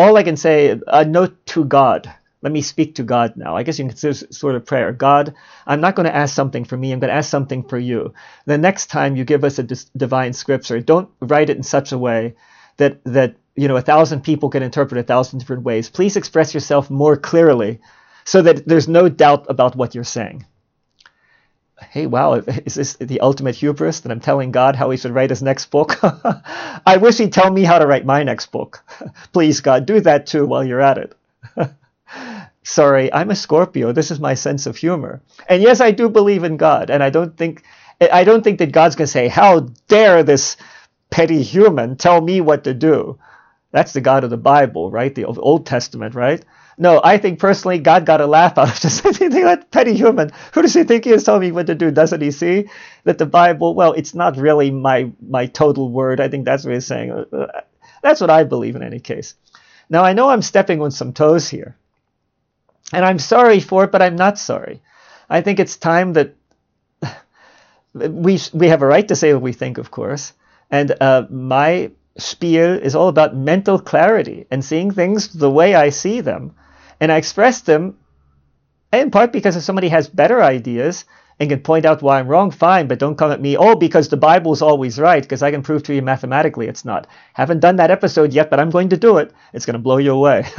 all 0.00 0.16
i 0.16 0.22
can 0.22 0.36
say 0.36 0.78
a 0.86 1.04
note 1.04 1.34
to 1.46 1.64
god 1.64 2.12
let 2.42 2.52
me 2.52 2.62
speak 2.62 2.94
to 2.94 3.02
God 3.02 3.36
now. 3.36 3.56
I 3.56 3.62
guess 3.62 3.78
you 3.78 3.84
can 3.84 3.90
consider 3.90 4.14
sort 4.32 4.54
of 4.54 4.64
prayer. 4.64 4.92
God, 4.92 5.34
I'm 5.66 5.80
not 5.80 5.94
going 5.94 6.06
to 6.08 6.14
ask 6.14 6.34
something 6.34 6.64
for 6.64 6.76
me. 6.76 6.92
I'm 6.92 6.98
going 6.98 7.10
to 7.10 7.16
ask 7.16 7.28
something 7.28 7.62
for 7.64 7.78
you. 7.78 8.14
The 8.46 8.56
next 8.56 8.86
time 8.86 9.16
you 9.16 9.24
give 9.24 9.44
us 9.44 9.58
a 9.58 9.66
divine 9.96 10.32
scripture, 10.32 10.80
don't 10.80 11.10
write 11.20 11.50
it 11.50 11.58
in 11.58 11.62
such 11.62 11.92
a 11.92 11.98
way 11.98 12.34
that 12.78 13.04
that 13.04 13.36
you 13.56 13.68
know 13.68 13.76
a 13.76 13.82
thousand 13.82 14.22
people 14.22 14.48
can 14.48 14.62
interpret 14.62 14.98
a 14.98 15.04
thousand 15.04 15.38
different 15.38 15.64
ways. 15.64 15.90
Please 15.90 16.16
express 16.16 16.54
yourself 16.54 16.90
more 16.90 17.16
clearly, 17.16 17.80
so 18.24 18.40
that 18.40 18.66
there's 18.66 18.88
no 18.88 19.08
doubt 19.08 19.44
about 19.50 19.76
what 19.76 19.94
you're 19.94 20.04
saying. 20.04 20.46
Hey, 21.88 22.06
wow, 22.06 22.34
is 22.64 22.74
this 22.74 22.94
the 22.96 23.20
ultimate 23.20 23.54
hubris 23.54 24.00
that 24.00 24.12
I'm 24.12 24.20
telling 24.20 24.52
God 24.52 24.76
how 24.76 24.90
he 24.90 24.96
should 24.96 25.14
write 25.14 25.30
his 25.30 25.42
next 25.42 25.70
book? 25.70 25.98
I 26.02 26.98
wish 27.00 27.18
he'd 27.18 27.32
tell 27.32 27.50
me 27.50 27.64
how 27.64 27.78
to 27.78 27.86
write 27.86 28.04
my 28.04 28.22
next 28.22 28.46
book. 28.52 28.84
Please, 29.32 29.60
God, 29.60 29.86
do 29.86 30.00
that 30.00 30.26
too 30.26 30.46
while 30.46 30.64
you're 30.64 30.80
at 30.80 30.98
it. 30.98 31.16
sorry, 32.62 33.12
I'm 33.12 33.30
a 33.30 33.36
Scorpio. 33.36 33.92
This 33.92 34.10
is 34.10 34.20
my 34.20 34.34
sense 34.34 34.66
of 34.66 34.76
humor. 34.76 35.20
And 35.48 35.62
yes, 35.62 35.80
I 35.80 35.90
do 35.90 36.08
believe 36.08 36.44
in 36.44 36.56
God, 36.56 36.90
and 36.90 37.02
I 37.02 37.10
don't 37.10 37.36
think 37.36 37.64
I 38.00 38.24
don't 38.24 38.42
think 38.42 38.58
that 38.60 38.72
God's 38.72 38.96
going 38.96 39.06
to 39.06 39.12
say, 39.12 39.28
"How 39.28 39.60
dare 39.88 40.22
this 40.22 40.56
petty 41.10 41.42
human 41.42 41.96
tell 41.96 42.20
me 42.20 42.40
what 42.40 42.64
to 42.64 42.74
do?" 42.74 43.18
That's 43.72 43.92
the 43.92 44.00
God 44.00 44.24
of 44.24 44.30
the 44.30 44.36
Bible, 44.36 44.90
right? 44.90 45.14
The 45.14 45.26
Old 45.26 45.66
Testament, 45.66 46.14
right? 46.14 46.44
No, 46.80 46.98
I 47.04 47.18
think 47.18 47.38
personally, 47.38 47.78
God 47.78 48.06
got 48.06 48.22
a 48.22 48.26
laugh 48.26 48.56
out 48.56 48.68
of 48.74 48.80
this. 48.80 49.02
that 49.02 49.66
petty 49.70 49.94
human. 49.94 50.32
Who 50.54 50.62
does 50.62 50.72
he 50.72 50.82
think 50.84 51.04
he 51.04 51.10
is 51.10 51.24
telling 51.24 51.42
me 51.42 51.52
what 51.52 51.66
to 51.66 51.74
do? 51.74 51.90
Doesn't 51.90 52.22
he 52.22 52.30
see 52.30 52.70
that 53.04 53.18
the 53.18 53.26
Bible? 53.26 53.74
Well, 53.74 53.92
it's 53.92 54.14
not 54.14 54.38
really 54.38 54.70
my 54.70 55.12
my 55.20 55.44
total 55.44 55.90
word. 55.90 56.20
I 56.20 56.28
think 56.28 56.46
that's 56.46 56.64
what 56.64 56.72
he's 56.72 56.86
saying. 56.86 57.26
That's 58.02 58.22
what 58.22 58.30
I 58.30 58.44
believe 58.44 58.76
in 58.76 58.82
any 58.82 58.98
case. 58.98 59.34
Now 59.90 60.04
I 60.04 60.14
know 60.14 60.30
I'm 60.30 60.40
stepping 60.40 60.80
on 60.80 60.90
some 60.90 61.12
toes 61.12 61.50
here, 61.50 61.76
and 62.94 63.04
I'm 63.04 63.18
sorry 63.18 63.60
for 63.60 63.84
it, 63.84 63.92
but 63.92 64.00
I'm 64.00 64.16
not 64.16 64.38
sorry. 64.38 64.80
I 65.28 65.42
think 65.42 65.60
it's 65.60 65.76
time 65.76 66.14
that 66.14 66.34
we 67.92 68.38
we 68.54 68.68
have 68.68 68.80
a 68.80 68.86
right 68.86 69.06
to 69.08 69.16
say 69.16 69.34
what 69.34 69.42
we 69.42 69.52
think, 69.52 69.76
of 69.76 69.90
course. 69.90 70.32
And 70.70 70.94
uh, 70.98 71.26
my 71.28 71.90
spiel 72.16 72.72
is 72.72 72.94
all 72.94 73.08
about 73.08 73.36
mental 73.36 73.78
clarity 73.78 74.46
and 74.50 74.64
seeing 74.64 74.90
things 74.90 75.28
the 75.34 75.50
way 75.50 75.74
I 75.74 75.90
see 75.90 76.22
them, 76.22 76.54
and 77.00 77.10
I 77.10 77.16
express 77.16 77.60
them 77.60 77.96
in 78.92 79.10
part 79.10 79.32
because 79.32 79.56
if 79.56 79.62
somebody 79.62 79.88
has 79.88 80.08
better 80.08 80.42
ideas 80.42 81.04
and 81.38 81.48
can 81.48 81.60
point 81.60 81.86
out 81.86 82.02
why 82.02 82.18
I'm 82.18 82.28
wrong, 82.28 82.50
fine, 82.50 82.86
but 82.86 82.98
don't 82.98 83.16
come 83.16 83.32
at 83.32 83.40
me, 83.40 83.56
oh, 83.56 83.74
because 83.74 84.08
the 84.08 84.16
Bible's 84.18 84.60
always 84.60 84.98
right, 84.98 85.22
because 85.22 85.42
I 85.42 85.50
can 85.50 85.62
prove 85.62 85.82
to 85.84 85.94
you 85.94 86.02
mathematically 86.02 86.68
it's 86.68 86.84
not. 86.84 87.06
Haven't 87.32 87.60
done 87.60 87.76
that 87.76 87.90
episode 87.90 88.34
yet, 88.34 88.50
but 88.50 88.60
I'm 88.60 88.68
going 88.68 88.90
to 88.90 88.98
do 88.98 89.16
it. 89.16 89.32
It's 89.54 89.64
going 89.64 89.74
to 89.74 89.78
blow 89.82 89.96
you 89.96 90.12
away. 90.12 90.44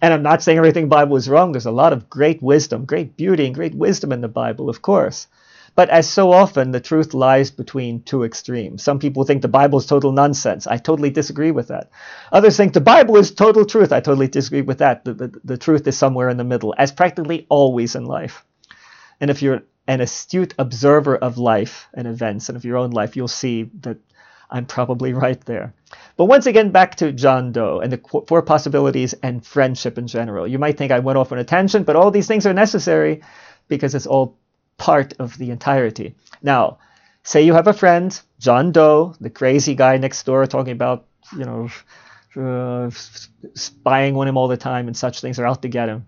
and 0.00 0.14
I'm 0.14 0.22
not 0.22 0.42
saying 0.42 0.56
everything 0.56 0.88
Bible 0.88 1.16
is 1.16 1.28
wrong. 1.28 1.52
There's 1.52 1.66
a 1.66 1.70
lot 1.70 1.92
of 1.92 2.08
great 2.08 2.42
wisdom, 2.42 2.86
great 2.86 3.16
beauty, 3.16 3.44
and 3.44 3.54
great 3.54 3.74
wisdom 3.74 4.10
in 4.12 4.22
the 4.22 4.28
Bible, 4.28 4.70
of 4.70 4.80
course. 4.80 5.26
But 5.76 5.90
as 5.90 6.08
so 6.08 6.30
often, 6.30 6.70
the 6.70 6.80
truth 6.80 7.14
lies 7.14 7.50
between 7.50 8.02
two 8.02 8.22
extremes. 8.22 8.82
Some 8.82 8.98
people 9.00 9.24
think 9.24 9.42
the 9.42 9.48
Bible 9.48 9.78
is 9.78 9.86
total 9.86 10.12
nonsense. 10.12 10.66
I 10.66 10.76
totally 10.76 11.10
disagree 11.10 11.50
with 11.50 11.68
that. 11.68 11.90
Others 12.30 12.56
think 12.56 12.72
the 12.72 12.80
Bible 12.80 13.16
is 13.16 13.32
total 13.32 13.64
truth. 13.64 13.92
I 13.92 14.00
totally 14.00 14.28
disagree 14.28 14.62
with 14.62 14.78
that. 14.78 15.04
The, 15.04 15.14
the, 15.14 15.40
the 15.42 15.58
truth 15.58 15.86
is 15.86 15.98
somewhere 15.98 16.28
in 16.28 16.36
the 16.36 16.44
middle, 16.44 16.74
as 16.78 16.92
practically 16.92 17.46
always 17.48 17.96
in 17.96 18.04
life. 18.04 18.44
And 19.20 19.30
if 19.30 19.42
you're 19.42 19.62
an 19.88 20.00
astute 20.00 20.54
observer 20.58 21.16
of 21.16 21.38
life 21.38 21.88
and 21.92 22.06
events 22.06 22.48
and 22.48 22.56
of 22.56 22.64
your 22.64 22.76
own 22.76 22.90
life, 22.90 23.16
you'll 23.16 23.28
see 23.28 23.70
that 23.80 23.98
I'm 24.50 24.66
probably 24.66 25.12
right 25.12 25.40
there. 25.44 25.74
But 26.16 26.26
once 26.26 26.46
again, 26.46 26.70
back 26.70 26.94
to 26.96 27.12
John 27.12 27.50
Doe 27.50 27.80
and 27.80 27.92
the 27.92 28.24
four 28.28 28.42
possibilities 28.42 29.14
and 29.22 29.44
friendship 29.44 29.98
in 29.98 30.06
general. 30.06 30.46
You 30.46 30.58
might 30.58 30.78
think 30.78 30.92
I 30.92 31.00
went 31.00 31.18
off 31.18 31.32
on 31.32 31.38
a 31.38 31.44
tangent, 31.44 31.86
but 31.86 31.96
all 31.96 32.12
these 32.12 32.28
things 32.28 32.46
are 32.46 32.54
necessary 32.54 33.22
because 33.68 33.94
it's 33.94 34.06
all 34.06 34.38
part 34.76 35.14
of 35.18 35.36
the 35.38 35.50
entirety. 35.50 36.14
Now, 36.42 36.78
say 37.22 37.42
you 37.42 37.54
have 37.54 37.66
a 37.66 37.72
friend, 37.72 38.18
John 38.38 38.72
Doe, 38.72 39.14
the 39.20 39.30
crazy 39.30 39.74
guy 39.74 39.96
next 39.96 40.24
door 40.24 40.46
talking 40.46 40.72
about, 40.72 41.06
you 41.36 41.44
know, 41.44 41.68
uh, 42.36 42.90
spying 43.54 44.16
on 44.16 44.28
him 44.28 44.36
all 44.36 44.48
the 44.48 44.56
time 44.56 44.88
and 44.88 44.96
such 44.96 45.20
things 45.20 45.38
are 45.38 45.46
out 45.46 45.62
to 45.62 45.68
get 45.68 45.88
him. 45.88 46.06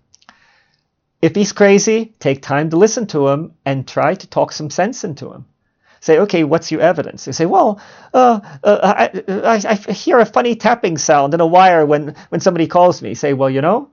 If 1.21 1.35
he's 1.35 1.51
crazy, 1.51 2.13
take 2.19 2.41
time 2.41 2.69
to 2.69 2.77
listen 2.77 3.07
to 3.07 3.27
him 3.29 3.53
and 3.65 3.87
try 3.87 4.13
to 4.13 4.27
talk 4.27 4.51
some 4.51 4.69
sense 4.69 5.03
into 5.03 5.31
him. 5.31 5.45
Say, 5.99 6.19
okay, 6.19 6.43
what's 6.43 6.71
your 6.71 6.81
evidence? 6.81 7.25
You 7.25 7.33
say, 7.33 7.47
well, 7.47 7.81
uh, 8.13 8.39
uh, 8.63 8.79
I, 8.83 9.09
I, 9.27 9.61
I, 9.65 9.91
hear 9.93 10.19
a 10.19 10.25
funny 10.25 10.55
tapping 10.55 10.99
sound 10.99 11.33
in 11.33 11.41
a 11.41 11.47
wire 11.47 11.85
when, 11.85 12.15
when 12.29 12.39
somebody 12.39 12.67
calls 12.67 13.01
me. 13.01 13.15
Say, 13.15 13.33
well, 13.33 13.49
you 13.49 13.61
know, 13.61 13.89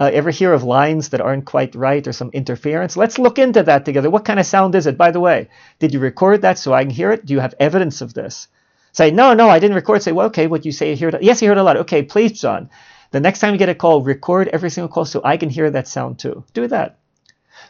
Uh, 0.00 0.10
ever 0.14 0.30
hear 0.30 0.54
of 0.54 0.64
lines 0.64 1.10
that 1.10 1.20
aren't 1.20 1.44
quite 1.44 1.74
right 1.74 2.06
or 2.06 2.12
some 2.12 2.30
interference? 2.32 2.96
Let's 2.96 3.18
look 3.18 3.38
into 3.38 3.62
that 3.64 3.84
together. 3.84 4.08
What 4.08 4.24
kind 4.24 4.40
of 4.40 4.46
sound 4.46 4.74
is 4.74 4.86
it? 4.86 4.96
By 4.96 5.10
the 5.10 5.20
way, 5.20 5.50
did 5.78 5.92
you 5.92 6.00
record 6.00 6.40
that 6.40 6.58
so 6.58 6.72
I 6.72 6.84
can 6.84 6.90
hear 6.90 7.12
it? 7.12 7.26
Do 7.26 7.34
you 7.34 7.40
have 7.40 7.54
evidence 7.60 8.00
of 8.00 8.14
this? 8.14 8.48
Say, 8.92 9.10
no, 9.10 9.34
no, 9.34 9.50
I 9.50 9.58
didn't 9.58 9.76
record. 9.76 10.02
Say, 10.02 10.12
well, 10.12 10.28
okay, 10.28 10.46
what 10.46 10.64
you 10.64 10.72
say, 10.72 10.94
you 10.94 11.10
heard. 11.10 11.18
Yes, 11.20 11.42
you 11.42 11.48
heard 11.48 11.58
a 11.58 11.62
lot. 11.62 11.76
Okay, 11.76 12.02
please, 12.02 12.40
John. 12.40 12.70
The 13.10 13.20
next 13.20 13.40
time 13.40 13.52
you 13.52 13.58
get 13.58 13.68
a 13.68 13.74
call, 13.74 14.02
record 14.02 14.48
every 14.48 14.70
single 14.70 14.88
call 14.88 15.04
so 15.04 15.20
I 15.22 15.36
can 15.36 15.50
hear 15.50 15.70
that 15.70 15.86
sound 15.86 16.18
too. 16.18 16.44
Do 16.54 16.66
that. 16.68 16.98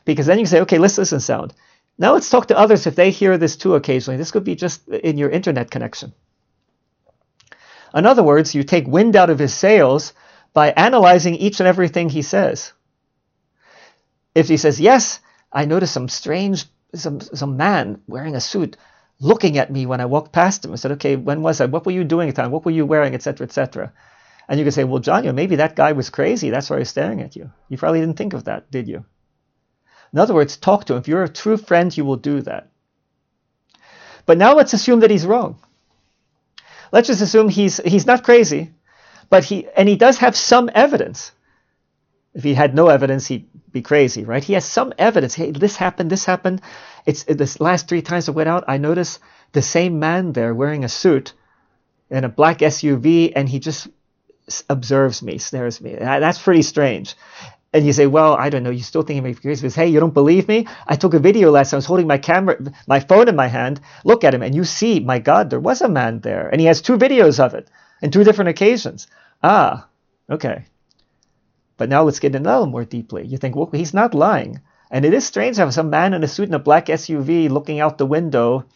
Because 0.05 0.27
then 0.27 0.39
you 0.39 0.45
can 0.45 0.51
say, 0.51 0.61
okay, 0.61 0.79
let's 0.79 0.99
listen 0.99 1.19
sound. 1.19 1.53
Now 1.99 2.13
let's 2.13 2.31
talk 2.31 2.47
to 2.47 2.59
others 2.59 2.87
if 2.87 2.95
they 2.95 3.11
hear 3.11 3.39
this 3.39 3.57
too 3.57 3.75
occasionally. 3.75 4.19
This 4.19 4.31
could 4.31 4.45
be 4.45 4.55
just 4.55 4.89
in 4.89 5.19
your 5.19 5.31
internet 5.31 5.71
connection. 5.71 6.13
In 7.93 8.07
other 8.07 8.23
words, 8.23 8.55
you 8.55 8.63
take 8.63 8.87
wind 8.87 9.17
out 9.17 9.31
of 9.31 9.41
his 9.41 9.53
sails 9.53 10.13
by 10.53 10.71
analyzing 10.71 11.35
each 11.35 11.61
and 11.61 11.67
everything 11.67 12.09
he 12.09 12.23
says. 12.23 12.73
If 14.35 14.49
he 14.49 14.57
says, 14.57 14.81
Yes, 14.81 15.21
I 15.53 15.65
noticed 15.65 15.93
some 15.93 16.09
strange, 16.09 16.65
some, 16.95 17.21
some 17.21 17.57
man 17.57 18.03
wearing 18.07 18.35
a 18.35 18.41
suit 18.41 18.77
looking 19.21 19.59
at 19.59 19.71
me 19.71 19.87
when 19.87 20.01
I 20.01 20.07
walked 20.07 20.33
past 20.33 20.65
him. 20.65 20.73
I 20.73 20.77
said, 20.77 20.93
Okay, 20.93 21.17
when 21.17 21.43
was 21.43 21.59
that? 21.59 21.71
What 21.71 21.87
were 21.87 21.93
you 21.93 22.05
doing 22.05 22.29
at 22.29 22.35
the 22.35 22.43
time? 22.43 22.51
What 22.51 22.65
were 22.65 22.71
you 22.71 22.87
wearing, 22.87 23.15
etc., 23.15 23.47
etc. 23.47 23.93
And 24.49 24.59
you 24.59 24.65
could 24.65 24.75
say, 24.75 24.85
Well, 24.85 25.01
John, 25.01 25.25
you 25.25 25.31
know, 25.31 25.35
maybe 25.35 25.57
that 25.57 25.77
guy 25.77 25.93
was 25.93 26.11
crazy. 26.11 26.51
That's 26.51 26.71
why 26.71 26.79
he's 26.79 26.91
staring 26.91 27.21
at 27.21 27.37
you. 27.37 27.51
You 27.69 27.79
probably 27.79 28.01
didn't 28.01 28.17
think 28.17 28.33
of 28.33 28.45
that, 28.45 28.71
did 28.71 28.89
you? 28.89 29.05
In 30.13 30.19
other 30.19 30.35
words, 30.35 30.57
talk 30.57 30.87
to 30.87 30.95
him. 30.95 30.99
If 30.99 31.09
you're 31.09 31.23
a 31.23 31.29
true 31.29 31.57
friend, 31.57 31.97
you 31.97 32.05
will 32.05 32.17
do 32.17 32.41
that. 32.43 32.71
But 34.27 34.39
now 34.39 34.55
let's 34.55 34.73
assume 34.73 35.01
that 35.01 35.11
he's 35.11 35.27
wrong. 35.27 35.59
Let's 36.93 37.07
just 37.07 37.23
assume 37.23 37.49
he's 37.49 37.79
he's 37.79 38.07
not 38.07 38.25
crazy, 38.25 38.73
but 39.31 39.45
he 39.45 39.67
and 39.77 39.89
he 39.89 39.97
does 39.97 40.19
have 40.19 40.37
some 40.37 40.71
evidence. 40.75 41.33
If 42.35 42.45
he 42.45 42.55
had 42.55 42.75
no 42.75 42.89
evidence, 42.89 43.27
he'd 43.27 43.49
be 43.73 43.83
crazy, 43.83 44.25
right? 44.25 44.45
He 44.45 44.53
has 44.53 44.65
some 44.65 44.93
evidence. 44.99 45.35
Hey, 45.35 45.51
this 45.51 45.77
happened, 45.77 46.11
this 46.11 46.25
happened. 46.25 46.61
It's 47.07 47.25
this 47.25 47.61
last 47.61 47.89
three 47.89 48.03
times 48.03 48.29
I 48.29 48.33
went 48.33 48.49
out, 48.49 48.65
I 48.69 48.79
noticed 48.79 49.19
the 49.53 49.63
same 49.63 49.99
man 49.99 50.33
there 50.33 50.55
wearing 50.55 50.85
a 50.85 50.89
suit 50.89 51.33
in 52.09 52.25
a 52.25 52.29
black 52.29 52.59
SUV, 52.59 53.33
and 53.35 53.49
he 53.49 53.59
just 53.59 53.89
observes 54.69 55.23
me, 55.23 55.39
stares 55.39 55.81
me. 55.81 55.95
That's 55.95 56.41
pretty 56.41 56.63
strange. 56.63 57.15
And 57.73 57.87
you 57.87 57.93
say, 57.93 58.09
well, 58.09 58.35
I 58.35 58.51
don't 58.51 58.65
know. 58.65 58.71
You 58.71 58.83
still 58.83 59.03
think 59.03 59.23
be 59.23 59.35
crazy? 59.35 59.63
Because 59.63 59.77
hey, 59.77 59.87
you 59.87 60.01
don't 60.01 60.15
believe 60.15 60.49
me? 60.49 60.67
I 60.89 60.97
took 60.97 61.15
a 61.15 61.21
video 61.21 61.53
last. 61.53 61.71
Time. 61.71 61.77
I 61.77 61.79
was 61.79 61.87
holding 61.87 62.09
my 62.09 62.19
camera, 62.19 62.59
my 62.89 62.99
phone 62.99 63.29
in 63.29 63.37
my 63.37 63.47
hand. 63.47 63.81
Look 64.05 64.25
at 64.25 64.35
him, 64.35 64.43
and 64.43 64.55
you 64.55 64.65
see, 64.65 64.99
my 64.99 65.21
God, 65.21 65.51
there 65.51 65.61
was 65.61 65.81
a 65.81 65.89
man 65.89 66.21
there, 66.21 66.49
and 66.49 66.61
he 66.61 66.67
has 66.67 66.81
two 66.81 66.99
videos 66.99 67.39
of 67.39 67.55
it 67.55 67.69
in 68.03 68.11
two 68.11 68.25
different 68.25 68.51
occasions. 68.51 69.07
Ah, 69.43 69.89
okay. 70.29 70.65
But 71.77 71.89
now 71.89 72.03
let's 72.03 72.21
get 72.21 72.35
into 72.35 72.49
a 72.49 72.53
little 72.53 72.67
more 72.67 72.85
deeply. 72.85 73.27
You 73.27 73.39
think, 73.39 73.57
well, 73.57 73.71
he's 73.73 73.95
not 73.95 74.15
lying. 74.15 74.61
And 74.91 75.05
it 75.05 75.15
is 75.15 75.25
strange 75.25 75.57
to 75.57 75.63
have 75.63 75.73
some 75.73 75.89
man 75.89 76.15
in 76.15 76.25
a 76.25 76.29
suit 76.29 76.49
in 76.49 76.55
a 76.55 76.59
black 76.59 76.87
SUV 76.87 77.49
looking 77.49 77.81
out 77.81 77.97
the 77.97 78.07
window, 78.07 78.67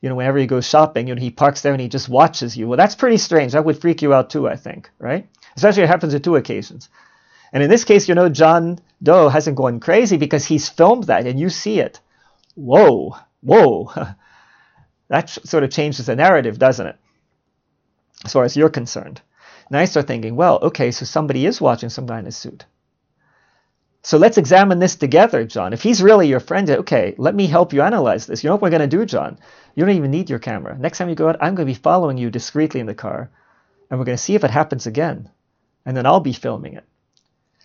you 0.00 0.08
know, 0.08 0.14
whenever 0.14 0.38
he 0.38 0.46
goes 0.46 0.68
shopping, 0.68 1.08
you 1.08 1.14
know, 1.14 1.20
he 1.20 1.30
parks 1.30 1.60
there 1.60 1.72
and 1.72 1.80
he 1.80 1.88
just 1.88 2.08
watches 2.08 2.56
you. 2.56 2.68
Well, 2.68 2.76
that's 2.76 2.94
pretty 2.94 3.18
strange. 3.18 3.52
That 3.52 3.64
would 3.64 3.80
freak 3.80 4.00
you 4.02 4.14
out 4.14 4.30
too, 4.30 4.48
I 4.48 4.56
think, 4.56 4.90
right? 4.98 5.28
Especially 5.56 5.82
it 5.82 5.88
happens 5.88 6.14
on 6.14 6.22
two 6.22 6.36
occasions. 6.36 6.88
And 7.52 7.62
in 7.62 7.70
this 7.70 7.84
case, 7.84 8.08
you 8.08 8.14
know, 8.14 8.28
John 8.28 8.78
Doe 9.02 9.28
hasn't 9.28 9.56
gone 9.56 9.80
crazy 9.80 10.16
because 10.16 10.44
he's 10.44 10.68
filmed 10.68 11.04
that 11.04 11.26
and 11.26 11.38
you 11.38 11.50
see 11.50 11.80
it. 11.80 12.00
Whoa, 12.54 13.16
whoa. 13.40 13.92
that 15.08 15.30
sort 15.30 15.64
of 15.64 15.70
changes 15.70 16.06
the 16.06 16.16
narrative, 16.16 16.58
doesn't 16.58 16.86
it? 16.86 16.96
As 18.24 18.32
far 18.32 18.44
as 18.44 18.56
you're 18.56 18.70
concerned. 18.70 19.20
Now 19.70 19.80
I 19.80 19.84
start 19.86 20.06
thinking, 20.06 20.36
well, 20.36 20.58
okay, 20.62 20.90
so 20.90 21.04
somebody 21.04 21.46
is 21.46 21.60
watching 21.60 21.88
some 21.88 22.06
guy 22.06 22.18
in 22.18 22.26
a 22.26 22.32
suit. 22.32 22.64
So 24.02 24.18
let's 24.18 24.38
examine 24.38 24.78
this 24.78 24.94
together, 24.94 25.44
John. 25.44 25.72
If 25.72 25.82
he's 25.82 26.00
really 26.00 26.28
your 26.28 26.38
friend, 26.38 26.70
okay, 26.70 27.16
let 27.18 27.34
me 27.34 27.46
help 27.46 27.72
you 27.72 27.82
analyze 27.82 28.26
this. 28.26 28.44
You 28.44 28.48
know 28.48 28.54
what 28.54 28.62
we're 28.62 28.70
going 28.70 28.88
to 28.88 28.96
do, 28.96 29.04
John? 29.04 29.38
You 29.74 29.84
don't 29.84 29.96
even 29.96 30.12
need 30.12 30.30
your 30.30 30.38
camera. 30.38 30.78
Next 30.78 30.98
time 30.98 31.08
you 31.08 31.16
go 31.16 31.28
out, 31.28 31.38
I'm 31.40 31.56
going 31.56 31.66
to 31.66 31.74
be 31.74 31.74
following 31.74 32.16
you 32.16 32.30
discreetly 32.30 32.78
in 32.78 32.86
the 32.86 32.94
car, 32.94 33.30
and 33.90 33.98
we're 33.98 34.04
going 34.06 34.16
to 34.16 34.22
see 34.22 34.36
if 34.36 34.44
it 34.44 34.50
happens 34.52 34.86
again. 34.86 35.28
And 35.84 35.96
then 35.96 36.06
I'll 36.06 36.20
be 36.20 36.32
filming 36.32 36.74
it. 36.74 36.84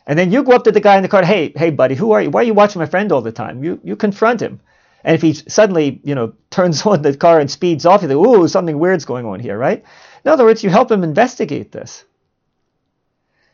And 0.08 0.18
then 0.18 0.32
you 0.32 0.44
go 0.44 0.54
up 0.54 0.64
to 0.64 0.72
the 0.72 0.80
guy 0.80 0.98
in 0.98 1.04
the 1.04 1.10
car, 1.10 1.24
hey, 1.24 1.54
hey, 1.56 1.70
buddy, 1.70 1.94
who 1.94 2.12
are 2.14 2.22
you? 2.24 2.32
Why 2.32 2.42
are 2.42 2.46
you 2.46 2.56
watching 2.56 2.80
my 2.80 2.88
friend 2.88 3.12
all 3.12 3.22
the 3.22 3.32
time? 3.32 3.64
You 3.64 3.80
you 3.84 3.96
confront 3.96 4.42
him. 4.42 4.62
And 5.04 5.16
if 5.16 5.22
he 5.22 5.34
suddenly, 5.34 6.02
you 6.04 6.16
know, 6.16 6.34
turns 6.50 6.86
on 6.86 7.02
the 7.04 7.16
car 7.16 7.40
and 7.40 7.52
speeds 7.52 7.86
off, 7.86 8.02
you 8.02 8.08
think, 8.08 8.20
ooh, 8.20 8.48
something 8.48 8.80
weird's 8.80 9.06
going 9.06 9.26
on 9.26 9.40
here, 9.40 9.58
right? 9.58 9.84
In 10.24 10.32
other 10.32 10.46
words, 10.46 10.64
you 10.64 10.70
help 10.70 10.92
him 10.92 11.04
investigate 11.04 11.72
this. 11.72 12.06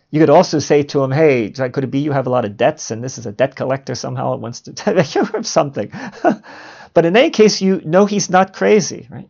You 0.10 0.21
could 0.21 0.30
also 0.30 0.60
say 0.60 0.84
to 0.84 1.03
him, 1.03 1.12
hey, 1.12 1.51
could 1.51 1.84
it 1.84 1.91
be 1.91 1.99
you 1.99 2.13
have 2.13 2.27
a 2.27 2.30
lot 2.30 2.45
of 2.45 2.56
debts 2.56 2.91
and 2.91 3.03
this 3.03 3.17
is 3.17 3.25
a 3.25 3.32
debt 3.32 3.56
collector 3.56 3.93
somehow 3.93 4.34
it 4.34 4.39
wants 4.39 4.62
to 4.62 4.93
have 5.34 5.45
something. 5.45 5.91
but 6.93 7.06
in 7.06 7.17
any 7.17 7.30
case, 7.30 7.62
you 7.62 7.82
know 7.84 8.06
he's 8.06 8.30
not 8.30 8.53
crazy, 8.53 9.08
right? 9.10 9.30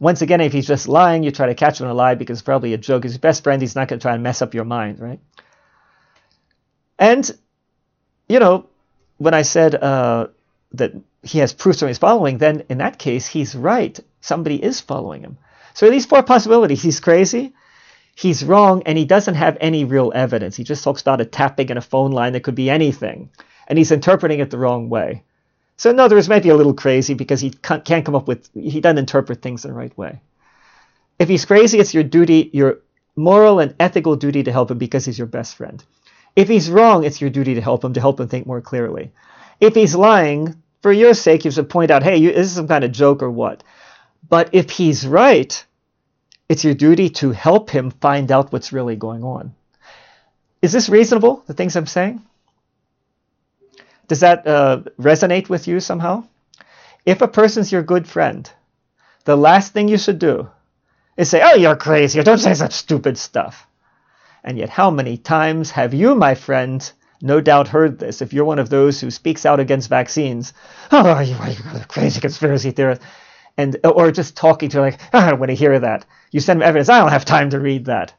Once 0.00 0.20
again, 0.20 0.40
if 0.40 0.52
he's 0.52 0.66
just 0.66 0.88
lying, 0.88 1.22
you 1.22 1.30
try 1.30 1.46
to 1.46 1.54
catch 1.54 1.80
him 1.80 1.86
in 1.86 1.92
a 1.92 1.94
lie 1.94 2.14
because 2.14 2.38
it's 2.38 2.44
probably 2.44 2.74
a 2.74 2.78
joke. 2.78 3.04
He's 3.04 3.12
your 3.12 3.20
best 3.20 3.44
friend. 3.44 3.62
He's 3.62 3.76
not 3.76 3.88
going 3.88 4.00
to 4.00 4.02
try 4.02 4.14
and 4.14 4.22
mess 4.22 4.42
up 4.42 4.52
your 4.52 4.64
mind, 4.64 4.98
right? 4.98 5.20
And, 6.98 7.30
you 8.28 8.40
know, 8.40 8.66
when 9.18 9.34
I 9.34 9.42
said 9.42 9.76
uh, 9.76 10.28
that 10.72 10.92
he 11.22 11.38
has 11.38 11.52
proof 11.52 11.78
from 11.78 11.88
his 11.88 11.98
following, 11.98 12.38
then 12.38 12.64
in 12.68 12.78
that 12.78 12.98
case, 12.98 13.26
he's 13.28 13.54
right. 13.54 13.98
Somebody 14.20 14.60
is 14.62 14.80
following 14.80 15.22
him. 15.22 15.38
So 15.74 15.90
these 15.90 16.06
four 16.06 16.22
possibilities. 16.22 16.82
He's 16.82 17.00
crazy, 17.00 17.54
he's 18.14 18.44
wrong, 18.44 18.82
and 18.84 18.98
he 18.98 19.04
doesn't 19.04 19.34
have 19.34 19.56
any 19.60 19.84
real 19.84 20.12
evidence. 20.14 20.56
He 20.56 20.64
just 20.64 20.84
talks 20.84 21.00
about 21.00 21.20
a 21.20 21.24
tapping 21.24 21.68
in 21.68 21.76
a 21.76 21.82
phone 21.82 22.12
line 22.12 22.32
that 22.32 22.42
could 22.42 22.54
be 22.54 22.70
anything, 22.70 23.30
and 23.66 23.78
he's 23.78 23.92
interpreting 23.92 24.40
it 24.40 24.50
the 24.50 24.58
wrong 24.58 24.88
way. 24.88 25.22
So 25.76 25.90
in 25.90 25.98
other 25.98 26.16
words, 26.16 26.28
might 26.28 26.42
be 26.42 26.50
a 26.50 26.56
little 26.56 26.74
crazy 26.74 27.14
because 27.14 27.40
he 27.40 27.50
can't 27.50 28.04
come 28.04 28.14
up 28.14 28.28
with, 28.28 28.48
he 28.54 28.80
doesn't 28.80 28.98
interpret 28.98 29.42
things 29.42 29.64
in 29.64 29.70
the 29.70 29.76
right 29.76 29.96
way. 29.96 30.20
If 31.18 31.28
he's 31.28 31.44
crazy, 31.44 31.78
it's 31.78 31.94
your 31.94 32.04
duty, 32.04 32.50
your 32.52 32.80
moral 33.16 33.58
and 33.58 33.74
ethical 33.80 34.16
duty 34.16 34.42
to 34.44 34.52
help 34.52 34.70
him 34.70 34.78
because 34.78 35.04
he's 35.04 35.18
your 35.18 35.26
best 35.26 35.56
friend. 35.56 35.82
If 36.36 36.48
he's 36.48 36.70
wrong, 36.70 37.04
it's 37.04 37.20
your 37.20 37.30
duty 37.30 37.54
to 37.54 37.60
help 37.60 37.84
him, 37.84 37.94
to 37.94 38.00
help 38.00 38.20
him 38.20 38.28
think 38.28 38.46
more 38.46 38.60
clearly. 38.60 39.12
If 39.60 39.74
he's 39.74 39.94
lying, 39.94 40.62
for 40.82 40.92
your 40.92 41.14
sake, 41.14 41.44
you 41.44 41.50
should 41.50 41.70
point 41.70 41.90
out, 41.90 42.02
hey, 42.02 42.16
you, 42.16 42.32
this 42.32 42.48
is 42.48 42.54
some 42.54 42.68
kind 42.68 42.84
of 42.84 42.92
joke 42.92 43.22
or 43.22 43.30
what. 43.30 43.62
But 44.28 44.50
if 44.52 44.70
he's 44.70 45.06
right, 45.06 45.64
it's 46.48 46.64
your 46.64 46.74
duty 46.74 47.08
to 47.10 47.30
help 47.30 47.70
him 47.70 47.90
find 47.90 48.30
out 48.30 48.52
what's 48.52 48.72
really 48.72 48.96
going 48.96 49.24
on. 49.24 49.54
Is 50.60 50.72
this 50.72 50.88
reasonable, 50.88 51.42
the 51.46 51.54
things 51.54 51.76
I'm 51.76 51.86
saying? 51.86 52.22
Does 54.08 54.20
that 54.20 54.46
uh, 54.46 54.82
resonate 55.00 55.48
with 55.48 55.66
you 55.66 55.80
somehow? 55.80 56.24
If 57.04 57.20
a 57.20 57.28
person's 57.28 57.72
your 57.72 57.82
good 57.82 58.06
friend, 58.06 58.48
the 59.24 59.36
last 59.36 59.72
thing 59.72 59.88
you 59.88 59.98
should 59.98 60.18
do 60.18 60.48
is 61.16 61.28
say, 61.30 61.42
oh, 61.42 61.54
you're 61.56 61.76
crazy, 61.76 62.22
don't 62.22 62.38
say 62.38 62.54
such 62.54 62.72
stupid 62.72 63.18
stuff. 63.18 63.66
And 64.44 64.58
yet, 64.58 64.68
how 64.68 64.90
many 64.90 65.16
times 65.16 65.70
have 65.70 65.94
you, 65.94 66.14
my 66.14 66.34
friend, 66.34 66.90
no 67.20 67.40
doubt 67.40 67.68
heard 67.68 67.98
this? 67.98 68.20
If 68.20 68.32
you're 68.32 68.44
one 68.44 68.58
of 68.58 68.70
those 68.70 69.00
who 69.00 69.10
speaks 69.10 69.46
out 69.46 69.60
against 69.60 69.88
vaccines, 69.88 70.52
oh, 70.90 71.20
you, 71.20 71.34
you 71.34 71.84
crazy 71.88 72.20
conspiracy 72.20 72.72
theorist? 72.72 73.02
And, 73.56 73.76
or 73.84 74.10
just 74.10 74.36
talking 74.36 74.70
to 74.70 74.80
like, 74.80 75.00
oh, 75.12 75.18
I 75.18 75.30
don't 75.30 75.38
want 75.38 75.50
to 75.50 75.56
hear 75.56 75.78
that. 75.78 76.06
You 76.30 76.40
send 76.40 76.60
them 76.60 76.68
evidence, 76.68 76.88
I 76.88 76.98
don't 76.98 77.10
have 77.10 77.24
time 77.24 77.50
to 77.50 77.60
read 77.60 77.86
that. 77.86 78.14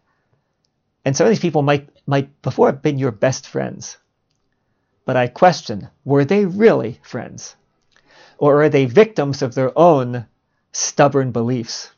And 1.06 1.18
some 1.18 1.26
of 1.26 1.32
these 1.32 1.40
people 1.40 1.64
might, 1.64 1.90
might 2.06 2.42
before 2.42 2.68
have 2.68 2.82
been 2.82 3.00
your 3.00 3.12
best 3.12 3.48
friends. 3.48 3.98
But 5.06 5.18
I 5.18 5.28
question, 5.28 5.90
were 6.06 6.24
they 6.24 6.46
really 6.46 7.00
friends? 7.02 7.56
Or 8.38 8.64
are 8.64 8.70
they 8.70 8.86
victims 8.86 9.42
of 9.42 9.56
their 9.56 9.78
own 9.78 10.28
stubborn 10.72 11.32
beliefs? 11.32 11.92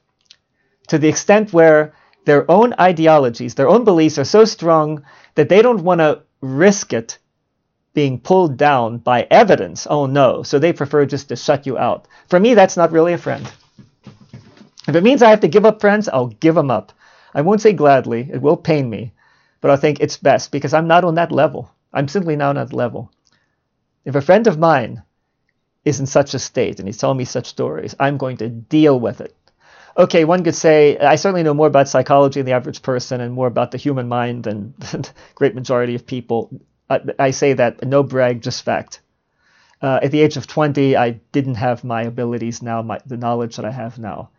To 0.88 0.98
the 0.98 1.08
extent 1.08 1.54
where 1.54 1.94
their 2.26 2.50
own 2.50 2.74
ideologies, 2.80 3.56
their 3.56 3.70
own 3.70 3.84
beliefs 3.84 4.18
are 4.18 4.26
so 4.26 4.46
strong 4.46 5.04
that 5.36 5.50
they 5.50 5.62
don't 5.62 5.84
want 5.84 6.00
to 6.00 6.24
risk 6.42 6.94
it 6.94 7.20
being 7.96 8.20
pulled 8.20 8.58
down 8.58 9.00
by 9.00 9.28
evidence. 9.32 9.88
Oh 9.90 10.06
no. 10.06 10.44
So 10.44 10.60
they 10.60 10.72
prefer 10.72 11.08
just 11.08 11.30
to 11.30 11.36
shut 11.36 11.66
you 11.66 11.78
out. 11.78 12.08
For 12.30 12.40
me, 12.40 12.54
that's 12.54 12.78
not 12.78 12.92
really 12.92 13.14
a 13.14 13.18
friend. 13.18 13.52
If 14.88 14.96
it 14.96 15.04
means 15.04 15.24
I 15.24 15.32
have 15.32 15.40
to 15.40 15.48
give 15.48 15.66
up 15.66 15.82
friends, 15.82 16.08
I'll 16.08 16.28
give 16.28 16.54
them 16.54 16.70
up. 16.70 16.94
I 17.34 17.42
won't 17.42 17.62
say 17.62 17.74
gladly, 17.74 18.30
it 18.32 18.42
will 18.42 18.58
pain 18.58 18.88
me, 18.90 19.14
but 19.62 19.72
I 19.72 19.78
think 19.78 20.00
it's 20.00 20.18
best 20.18 20.52
because 20.52 20.74
I'm 20.74 20.88
not 20.88 21.04
on 21.04 21.16
that 21.16 21.32
level. 21.32 21.72
I'm 21.92 22.08
simply 22.08 22.36
not 22.36 22.56
on 22.56 22.68
that 22.68 22.76
level. 22.76 23.12
If 24.06 24.14
a 24.14 24.22
friend 24.22 24.46
of 24.46 24.60
mine 24.60 25.02
is 25.84 26.00
in 26.00 26.06
such 26.06 26.36
a 26.36 26.40
state 26.40 26.78
and 26.78 26.88
he's 26.88 27.00
telling 27.00 27.18
me 27.18 27.26
such 27.26 27.48
stories, 27.48 27.96
I'm 28.00 28.18
going 28.18 28.38
to 28.38 28.50
deal 28.50 29.00
with 29.00 29.22
it 29.22 29.36
okay, 29.98 30.26
one 30.26 30.44
could 30.44 30.56
say 30.56 30.98
I 30.98 31.16
certainly 31.16 31.44
know 31.44 31.54
more 31.54 31.68
about 31.68 31.88
psychology 31.88 32.40
than 32.40 32.46
the 32.46 32.54
average 32.54 32.82
person 32.82 33.22
and 33.22 33.34
more 33.34 33.48
about 33.48 33.72
the 33.72 33.78
human 33.78 34.08
mind 34.08 34.44
than 34.44 34.74
the 34.80 35.10
great 35.36 35.56
majority 35.56 35.96
of 35.96 36.06
people. 36.06 36.50
I, 36.90 37.32
say 37.32 37.54
that 37.54 37.84
no 37.84 38.04
brag, 38.04 38.42
just 38.42 38.64
fact. 38.64 39.02
Uh, 39.82 40.00
at 40.02 40.12
the 40.12 40.22
age 40.22 40.38
of 40.38 40.48
20, 40.48 40.96
I 40.96 41.12
didn't 41.32 41.56
have 41.56 41.84
my 41.84 42.04
abilities 42.04 42.62
now, 42.62 42.82
my, 42.82 43.00
the 43.06 43.18
knowledge 43.18 43.56
that 43.56 43.66
I 43.66 43.72
have 43.72 43.98
now. 43.98 44.30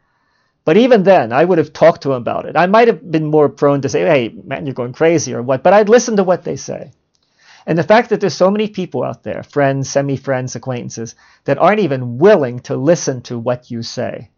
But 0.64 0.76
even 0.76 1.05
then, 1.05 1.32
I 1.32 1.44
would 1.44 1.59
have 1.59 1.72
talked 1.72 2.03
to 2.03 2.11
him 2.11 2.16
about 2.16 2.47
it. 2.47 2.57
I 2.57 2.66
might 2.66 2.88
have 2.88 3.11
been 3.11 3.26
more 3.26 3.49
prone 3.49 3.82
to 3.82 3.88
say, 3.88 4.01
hey, 4.01 4.34
man, 4.44 4.66
you're 4.66 4.74
going 4.74 4.92
crazy 4.92 5.34
or 5.34 5.42
what, 5.42 5.62
but 5.62 5.72
I'd 5.72 5.88
listen 5.88 6.16
to 6.16 6.24
what 6.24 6.44
they 6.44 6.57
say. 6.57 6.92
And 7.66 7.76
the 7.76 7.84
fact 7.84 8.11
that 8.11 8.20
there's 8.20 8.34
so 8.34 8.51
many 8.51 8.68
people 8.68 9.03
out 9.03 9.24
there, 9.24 9.42
friends, 9.42 9.90
semi 9.90 10.16
friends, 10.16 10.55
acquaintances, 10.55 11.14
that 11.44 11.59
aren't 11.59 11.80
even 11.80 12.18
willing 12.18 12.61
to 12.61 12.76
listen 12.76 13.22
to 13.22 13.38
what 13.38 13.70
you 13.70 13.82
say. 13.82 14.30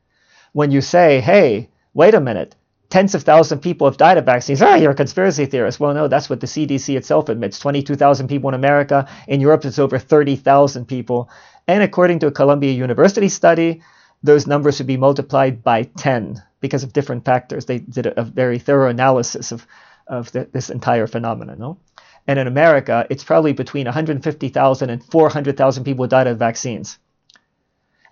When 0.52 0.70
you 0.70 0.80
say, 0.80 1.20
hey, 1.20 1.68
wait 1.92 2.14
a 2.14 2.20
minute, 2.20 2.54
tens 2.91 3.14
of 3.14 3.22
thousands 3.22 3.59
of 3.59 3.62
people 3.62 3.86
have 3.86 3.97
died 3.97 4.18
of 4.18 4.24
vaccines. 4.24 4.62
Ah, 4.62 4.76
you're 4.76 4.93
a 4.93 4.95
conspiracy 4.95 5.47
theorist. 5.47 5.78
Well, 5.78 5.95
no, 5.95 6.09
that's 6.09 6.30
what 6.30 6.41
the 6.41 6.47
CDC 6.47 6.97
itself 6.97 7.28
admits. 7.28 7.59
22,000 7.59 8.28
people 8.28 8.49
in 8.49 8.55
America. 8.55 9.09
In 9.26 9.41
Europe, 9.41 9.64
it's 9.64 9.78
over 9.78 9.99
30,000 9.99 10.86
people. 10.86 11.28
And 11.66 11.82
according 11.82 12.20
to 12.20 12.28
a 12.28 12.32
Columbia 12.32 12.72
University 12.72 13.28
study, 13.28 13.82
those 14.22 14.47
numbers 14.47 14.76
should 14.76 14.86
be 14.86 14.97
multiplied 14.97 15.62
by 15.62 15.82
10 15.82 16.43
because 16.61 16.82
of 16.82 16.93
different 16.93 17.24
factors. 17.24 17.66
They 17.66 17.78
did 17.78 18.07
a, 18.07 18.22
very 18.22 18.59
thorough 18.59 18.89
analysis 18.89 19.53
of, 19.53 19.66
of 20.07 20.32
the, 20.32 20.49
this 20.51 20.70
entire 20.70 21.07
phenomenon. 21.07 21.59
No? 21.59 21.78
And 22.26 22.39
in 22.39 22.47
America, 22.47 23.07
it's 23.11 23.22
probably 23.22 23.53
between 23.53 23.84
150,000 23.84 24.91
and 24.91 25.05
400,000 25.05 25.84
people 25.84 26.05
who 26.05 26.09
died 26.09 26.26
of 26.26 26.39
vaccines. 26.39 26.99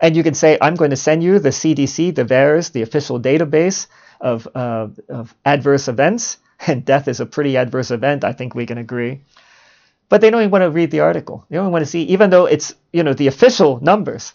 And 0.01 0.15
you 0.15 0.23
can 0.23 0.35
say, 0.35 0.59
I'm 0.61 0.75
going 0.75 0.91
to 0.91 0.97
send 0.97 1.23
you 1.25 1.39
the 1.39 1.49
CDC, 1.49 2.15
the 2.15 2.25
VAERS, 2.25 2.73
the 2.73 2.83
official 2.83 3.19
database 3.19 3.87
of, 4.21 4.49
uh, 4.55 4.89
of 5.09 5.35
adverse 5.45 5.89
events. 5.89 6.39
And 6.67 6.87
death 6.87 7.07
is 7.07 7.21
a 7.21 7.27
pretty 7.27 7.59
adverse 7.59 7.91
event, 7.91 8.25
I 8.25 8.33
think 8.33 8.55
we 8.55 8.65
can 8.65 8.79
agree. 8.79 9.21
But 10.09 10.23
they 10.23 10.31
don't 10.31 10.41
even 10.41 10.51
want 10.51 10.63
to 10.63 10.71
read 10.71 10.91
the 10.91 11.01
article. 11.01 11.45
They 11.51 11.57
don't 11.57 11.71
want 11.71 11.85
to 11.85 11.91
see, 11.91 12.03
even 12.05 12.31
though 12.31 12.47
it's 12.47 12.75
you 12.95 13.03
know 13.03 13.13
the 13.13 13.27
official 13.27 13.79
numbers. 13.83 14.33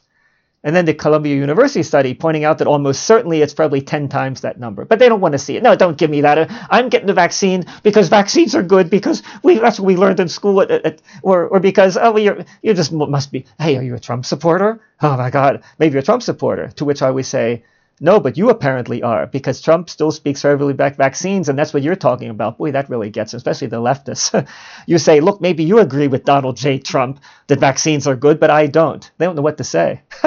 And 0.63 0.75
then 0.75 0.85
the 0.85 0.93
Columbia 0.93 1.35
University 1.35 1.81
study 1.81 2.13
pointing 2.13 2.43
out 2.43 2.59
that 2.59 2.67
almost 2.67 3.03
certainly 3.03 3.41
it's 3.41 3.53
probably 3.53 3.81
10 3.81 4.09
times 4.09 4.41
that 4.41 4.59
number. 4.59 4.85
But 4.85 4.99
they 4.99 5.09
don't 5.09 5.19
want 5.19 5.31
to 5.31 5.39
see 5.39 5.57
it. 5.57 5.63
No, 5.63 5.75
don't 5.75 5.97
give 5.97 6.11
me 6.11 6.21
that. 6.21 6.51
I'm 6.69 6.89
getting 6.89 7.07
the 7.07 7.15
vaccine 7.15 7.65
because 7.81 8.09
vaccines 8.09 8.53
are 8.53 8.61
good 8.61 8.89
because 8.89 9.23
we 9.41 9.57
that's 9.57 9.79
what 9.79 9.87
we 9.87 9.97
learned 9.97 10.19
in 10.19 10.27
school, 10.27 10.61
at, 10.61 10.69
at, 10.69 11.01
or, 11.23 11.47
or 11.47 11.59
because, 11.59 11.97
oh, 11.97 12.11
well, 12.11 12.23
you're, 12.23 12.45
you 12.61 12.75
just 12.75 12.91
must 12.91 13.31
be, 13.31 13.45
hey, 13.59 13.75
are 13.77 13.81
you 13.81 13.95
a 13.95 13.99
Trump 13.99 14.23
supporter? 14.23 14.79
Oh 15.01 15.17
my 15.17 15.31
God, 15.31 15.63
maybe 15.79 15.93
you're 15.93 16.01
a 16.01 16.05
Trump 16.05 16.21
supporter. 16.21 16.67
To 16.75 16.85
which 16.85 17.01
I 17.01 17.07
always 17.07 17.27
say, 17.27 17.63
no, 18.03 18.19
but 18.19 18.35
you 18.35 18.49
apparently 18.49 19.03
are, 19.03 19.27
because 19.27 19.61
Trump 19.61 19.87
still 19.87 20.11
speaks 20.11 20.41
favorably 20.41 20.73
back 20.73 20.95
vaccines, 20.95 21.49
and 21.49 21.57
that's 21.57 21.71
what 21.71 21.83
you're 21.83 21.95
talking 21.95 22.29
about. 22.29 22.57
Boy, 22.57 22.71
that 22.71 22.89
really 22.89 23.11
gets, 23.11 23.35
especially 23.35 23.67
the 23.67 23.77
leftists. 23.77 24.47
you 24.87 24.97
say, 24.97 25.19
look, 25.19 25.39
maybe 25.39 25.63
you 25.63 25.77
agree 25.77 26.07
with 26.07 26.25
Donald 26.25 26.57
J. 26.57 26.79
Trump 26.79 27.19
that 27.45 27.59
vaccines 27.59 28.07
are 28.07 28.15
good, 28.15 28.39
but 28.39 28.49
I 28.49 28.65
don't. 28.65 29.09
They 29.19 29.25
don't 29.25 29.35
know 29.35 29.43
what 29.43 29.59
to 29.59 29.63
say. 29.63 30.01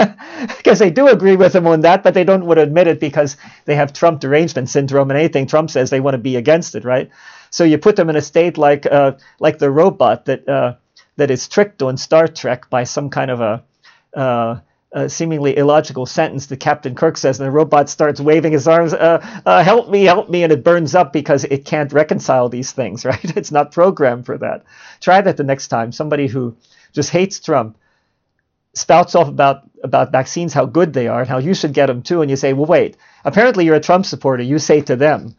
because 0.57 0.79
they 0.79 0.91
do 0.91 1.09
agree 1.09 1.35
with 1.35 1.53
him 1.53 1.67
on 1.67 1.81
that, 1.81 2.05
but 2.05 2.15
they 2.15 2.23
don't 2.23 2.47
want 2.47 2.59
to 2.59 2.63
admit 2.63 2.87
it 2.87 3.01
because 3.01 3.37
they 3.65 3.75
have 3.75 3.93
Trump 3.93 4.21
derangement 4.21 4.71
syndrome, 4.71 5.11
and 5.11 5.19
anything 5.19 5.49
Trump 5.49 5.69
says, 5.69 5.91
they 5.91 5.99
want 5.99 6.15
to 6.15 6.19
be 6.19 6.37
against 6.37 6.77
it, 6.77 6.85
right? 6.85 7.11
So 7.51 7.65
you 7.65 7.79
put 7.79 7.97
them 7.97 8.09
in 8.09 8.15
a 8.15 8.23
state 8.23 8.57
like 8.57 8.87
uh, 8.87 9.13
like 9.41 9.59
the 9.59 9.71
robot 9.71 10.27
that 10.27 10.49
uh, 10.49 10.75
that 11.17 11.33
is 11.33 11.49
tricked 11.49 11.83
on 11.83 11.97
Star 11.97 12.29
Trek 12.29 12.71
by 12.71 12.85
some 12.85 13.11
kind 13.11 13.33
of 13.33 13.41
a 13.41 13.65
uh, 14.17 14.61
uh, 14.95 15.09
seemingly 15.09 15.57
illogical 15.57 16.07
sentence 16.07 16.47
that 16.47 16.61
Captain 16.61 16.95
Kirk 16.95 17.17
says, 17.17 17.41
and 17.41 17.47
the 17.47 17.51
robot 17.51 17.91
starts 17.91 18.21
waving 18.21 18.53
his 18.53 18.69
arms, 18.69 18.95
uh, 18.95 19.19
uh, 19.45 19.63
help 19.63 19.91
me, 19.91 20.05
help 20.05 20.31
me, 20.31 20.45
and 20.45 20.53
it 20.53 20.63
burns 20.63 20.95
up 20.95 21.13
because 21.13 21.45
it 21.45 21.65
can't 21.65 21.93
reconcile 21.93 22.49
these 22.49 22.71
things, 22.71 23.05
right? 23.05 23.37
It's 23.37 23.51
not 23.51 23.73
programmed 23.73 24.25
for 24.25 24.39
that. 24.39 24.65
Try 25.01 25.21
that 25.21 25.37
the 25.37 25.45
next 25.45 25.69
time. 25.69 25.91
Somebody 25.91 26.29
who 26.29 26.57
just 26.93 27.11
hates 27.11 27.41
Trump 27.41 27.77
spouts 28.75 29.17
off 29.17 29.29
about, 29.29 29.69
about 29.83 30.13
vaccines, 30.13 30.53
how 30.53 30.65
good 30.65 30.93
they 30.93 31.09
are, 31.09 31.21
and 31.21 31.29
how 31.29 31.39
you 31.39 31.55
should 31.55 31.75
get 31.75 31.87
them 31.87 32.03
too, 32.03 32.23
and 32.23 32.31
you 32.31 32.37
say, 32.37 32.53
well, 32.53 32.67
wait, 32.67 32.97
apparently 33.25 33.65
you're 33.65 33.75
a 33.75 33.81
Trump 33.81 34.07
supporter. 34.07 34.45
You 34.45 34.61
say 34.61 34.81
to 34.83 34.95
them, 34.95 35.35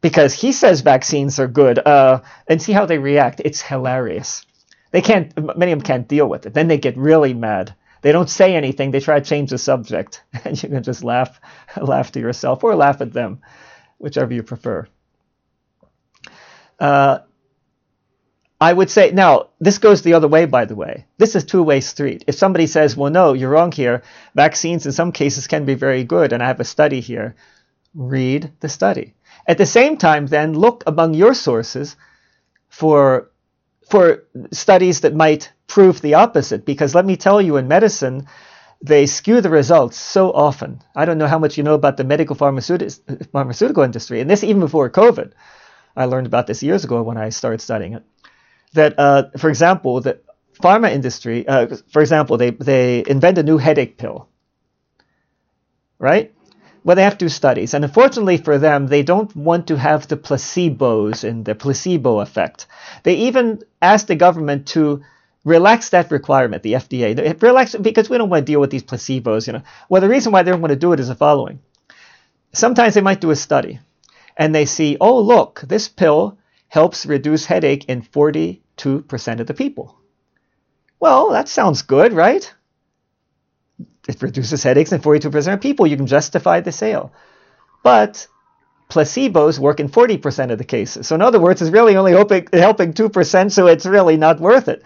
because 0.00 0.32
he 0.32 0.52
says 0.52 0.80
vaccines 0.80 1.38
are 1.38 1.48
good, 1.48 1.78
uh, 1.78 2.22
and 2.48 2.62
see 2.62 2.72
how 2.72 2.86
they 2.86 2.98
react. 2.98 3.42
It's 3.44 3.60
hilarious. 3.60 4.46
They 4.90 5.02
can't, 5.02 5.36
many 5.58 5.72
of 5.72 5.80
them 5.80 5.86
can't 5.86 6.08
deal 6.08 6.26
with 6.28 6.46
it. 6.46 6.54
Then 6.54 6.68
they 6.68 6.78
get 6.78 6.96
really 6.96 7.34
mad 7.34 7.74
they 8.02 8.12
don't 8.12 8.30
say 8.30 8.54
anything. 8.54 8.90
They 8.90 9.00
try 9.00 9.18
to 9.18 9.24
change 9.24 9.50
the 9.50 9.58
subject, 9.58 10.22
and 10.44 10.60
you 10.62 10.68
can 10.68 10.82
just 10.82 11.04
laugh, 11.04 11.40
laugh 11.80 12.12
to 12.12 12.20
yourself 12.20 12.64
or 12.64 12.74
laugh 12.74 13.00
at 13.00 13.12
them, 13.12 13.40
whichever 13.98 14.32
you 14.32 14.42
prefer. 14.42 14.86
Uh, 16.78 17.20
I 18.60 18.72
would 18.72 18.90
say 18.90 19.10
now 19.10 19.48
this 19.60 19.78
goes 19.78 20.02
the 20.02 20.14
other 20.14 20.28
way. 20.28 20.46
By 20.46 20.64
the 20.64 20.74
way, 20.74 21.06
this 21.18 21.36
is 21.36 21.44
two-way 21.44 21.80
street. 21.80 22.24
If 22.26 22.34
somebody 22.34 22.66
says, 22.66 22.96
"Well, 22.96 23.10
no, 23.10 23.34
you're 23.34 23.50
wrong 23.50 23.72
here. 23.72 24.02
Vaccines 24.34 24.86
in 24.86 24.92
some 24.92 25.12
cases 25.12 25.46
can 25.46 25.64
be 25.64 25.74
very 25.74 26.04
good," 26.04 26.32
and 26.32 26.42
I 26.42 26.46
have 26.46 26.60
a 26.60 26.64
study 26.64 27.00
here, 27.00 27.36
read 27.94 28.52
the 28.60 28.68
study. 28.68 29.14
At 29.46 29.58
the 29.58 29.66
same 29.66 29.96
time, 29.96 30.26
then 30.26 30.54
look 30.54 30.84
among 30.86 31.14
your 31.14 31.34
sources 31.34 31.96
for 32.68 33.30
for 33.88 34.24
studies 34.52 35.00
that 35.00 35.14
might 35.14 35.52
prove 35.66 36.00
the 36.00 36.14
opposite. 36.14 36.64
Because 36.64 36.94
let 36.94 37.06
me 37.06 37.16
tell 37.16 37.40
you, 37.40 37.56
in 37.56 37.68
medicine, 37.68 38.26
they 38.82 39.06
skew 39.06 39.40
the 39.40 39.50
results 39.50 39.96
so 39.96 40.32
often. 40.32 40.82
I 40.94 41.04
don't 41.04 41.18
know 41.18 41.26
how 41.26 41.38
much 41.38 41.56
you 41.56 41.64
know 41.64 41.74
about 41.74 41.96
the 41.96 42.04
medical 42.04 42.36
pharmaceutical, 42.36 43.16
pharmaceutical 43.32 43.82
industry, 43.82 44.20
and 44.20 44.30
this 44.30 44.44
even 44.44 44.60
before 44.60 44.90
COVID. 44.90 45.32
I 45.96 46.04
learned 46.04 46.26
about 46.26 46.46
this 46.46 46.62
years 46.62 46.84
ago 46.84 47.02
when 47.02 47.16
I 47.16 47.30
started 47.30 47.60
studying 47.60 47.94
it. 47.94 48.04
That, 48.74 48.98
uh, 48.98 49.30
for 49.38 49.48
example, 49.48 50.00
the 50.02 50.20
pharma 50.62 50.92
industry, 50.92 51.48
uh, 51.48 51.74
for 51.90 52.02
example, 52.02 52.36
they, 52.36 52.50
they 52.50 53.02
invent 53.06 53.38
a 53.38 53.42
new 53.42 53.56
headache 53.56 53.96
pill, 53.96 54.28
right? 55.98 56.34
Well, 56.86 56.94
they 56.94 57.02
have 57.02 57.18
to 57.18 57.24
do 57.24 57.28
studies. 57.28 57.74
And 57.74 57.84
unfortunately 57.84 58.36
for 58.36 58.58
them, 58.58 58.86
they 58.86 59.02
don't 59.02 59.34
want 59.34 59.66
to 59.66 59.76
have 59.76 60.06
the 60.06 60.16
placebos 60.16 61.24
and 61.24 61.44
the 61.44 61.56
placebo 61.56 62.20
effect. 62.20 62.66
They 63.02 63.14
even 63.14 63.64
ask 63.82 64.06
the 64.06 64.14
government 64.14 64.68
to 64.68 65.02
relax 65.44 65.88
that 65.88 66.12
requirement, 66.12 66.62
the 66.62 66.74
FDA. 66.74 67.42
Relax 67.42 67.74
because 67.74 68.08
we 68.08 68.18
don't 68.18 68.30
want 68.30 68.46
to 68.46 68.52
deal 68.52 68.60
with 68.60 68.70
these 68.70 68.84
placebos, 68.84 69.48
you 69.48 69.54
know. 69.54 69.62
Well, 69.88 70.00
the 70.00 70.08
reason 70.08 70.30
why 70.30 70.44
they 70.44 70.52
don't 70.52 70.60
want 70.60 70.70
to 70.70 70.78
do 70.78 70.92
it 70.92 71.00
is 71.00 71.08
the 71.08 71.16
following. 71.16 71.58
Sometimes 72.52 72.94
they 72.94 73.00
might 73.00 73.20
do 73.20 73.32
a 73.32 73.36
study 73.36 73.80
and 74.36 74.54
they 74.54 74.64
see, 74.64 74.96
oh, 75.00 75.20
look, 75.20 75.62
this 75.66 75.88
pill 75.88 76.38
helps 76.68 77.04
reduce 77.04 77.46
headache 77.46 77.86
in 77.88 78.00
42% 78.00 78.60
of 79.40 79.46
the 79.48 79.54
people. 79.54 79.98
Well, 81.00 81.30
that 81.30 81.48
sounds 81.48 81.82
good, 81.82 82.12
right? 82.12 82.54
It 84.08 84.22
reduces 84.22 84.62
headaches 84.62 84.92
in 84.92 85.00
42% 85.00 85.52
of 85.52 85.60
people. 85.60 85.86
You 85.86 85.96
can 85.96 86.06
justify 86.06 86.60
the 86.60 86.72
sale. 86.72 87.12
But 87.82 88.26
placebos 88.88 89.58
work 89.58 89.80
in 89.80 89.88
40% 89.88 90.52
of 90.52 90.58
the 90.58 90.64
cases. 90.64 91.08
So 91.08 91.14
in 91.14 91.22
other 91.22 91.40
words, 91.40 91.60
it's 91.60 91.70
really 91.70 91.96
only 91.96 92.12
helping, 92.12 92.46
helping 92.52 92.92
2%, 92.92 93.52
so 93.52 93.66
it's 93.66 93.86
really 93.86 94.16
not 94.16 94.40
worth 94.40 94.68
it. 94.68 94.82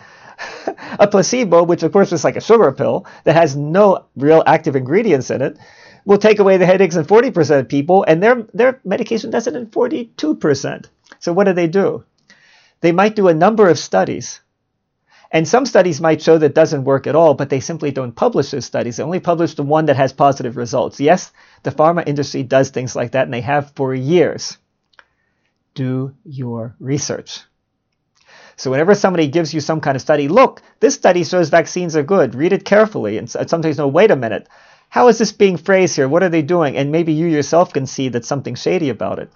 a 0.98 1.06
placebo, 1.06 1.62
which 1.64 1.82
of 1.82 1.92
course 1.92 2.12
is 2.12 2.24
like 2.24 2.36
a 2.36 2.40
sugar 2.40 2.72
pill 2.72 3.06
that 3.24 3.36
has 3.36 3.56
no 3.56 4.06
real 4.16 4.42
active 4.46 4.74
ingredients 4.74 5.30
in 5.30 5.42
it, 5.42 5.58
will 6.06 6.18
take 6.18 6.38
away 6.38 6.56
the 6.56 6.66
headaches 6.66 6.96
in 6.96 7.04
40% 7.04 7.60
of 7.60 7.68
people, 7.68 8.04
and 8.08 8.22
their, 8.22 8.46
their 8.54 8.80
medication 8.84 9.30
does 9.30 9.46
it 9.46 9.54
in 9.54 9.66
42%. 9.66 10.86
So 11.18 11.32
what 11.32 11.44
do 11.44 11.52
they 11.52 11.68
do? 11.68 12.04
They 12.80 12.92
might 12.92 13.16
do 13.16 13.28
a 13.28 13.34
number 13.34 13.68
of 13.68 13.78
studies 13.78 14.40
and 15.32 15.46
some 15.46 15.64
studies 15.64 16.00
might 16.00 16.20
show 16.20 16.38
that 16.38 16.54
doesn't 16.54 16.84
work 16.84 17.06
at 17.06 17.14
all, 17.14 17.34
but 17.34 17.50
they 17.50 17.60
simply 17.60 17.92
don't 17.92 18.16
publish 18.16 18.50
those 18.50 18.64
studies. 18.64 18.96
They 18.96 19.04
only 19.04 19.20
publish 19.20 19.54
the 19.54 19.62
one 19.62 19.86
that 19.86 19.96
has 19.96 20.12
positive 20.12 20.56
results. 20.56 20.98
Yes, 20.98 21.30
the 21.62 21.70
pharma 21.70 22.06
industry 22.06 22.42
does 22.42 22.70
things 22.70 22.96
like 22.96 23.12
that, 23.12 23.24
and 23.24 23.34
they 23.34 23.40
have 23.42 23.72
for 23.76 23.94
years. 23.94 24.58
Do 25.74 26.14
your 26.24 26.74
research. 26.80 27.42
So 28.56 28.72
whenever 28.72 28.94
somebody 28.94 29.28
gives 29.28 29.54
you 29.54 29.60
some 29.60 29.80
kind 29.80 29.94
of 29.94 30.02
study, 30.02 30.26
look, 30.26 30.62
this 30.80 30.94
study 30.94 31.22
shows 31.22 31.48
vaccines 31.48 31.94
are 31.94 32.02
good. 32.02 32.34
Read 32.34 32.52
it 32.52 32.64
carefully, 32.64 33.16
and 33.16 33.30
sometimes 33.30 33.78
no, 33.78 33.86
wait 33.86 34.10
a 34.10 34.16
minute. 34.16 34.48
How 34.88 35.06
is 35.06 35.18
this 35.18 35.30
being 35.30 35.56
phrased 35.56 35.94
here? 35.94 36.08
What 36.08 36.24
are 36.24 36.28
they 36.28 36.42
doing? 36.42 36.76
And 36.76 36.90
maybe 36.90 37.12
you 37.12 37.26
yourself 37.26 37.72
can 37.72 37.86
see 37.86 38.08
that 38.08 38.24
something's 38.24 38.60
shady 38.60 38.88
about 38.88 39.20
it. 39.20 39.30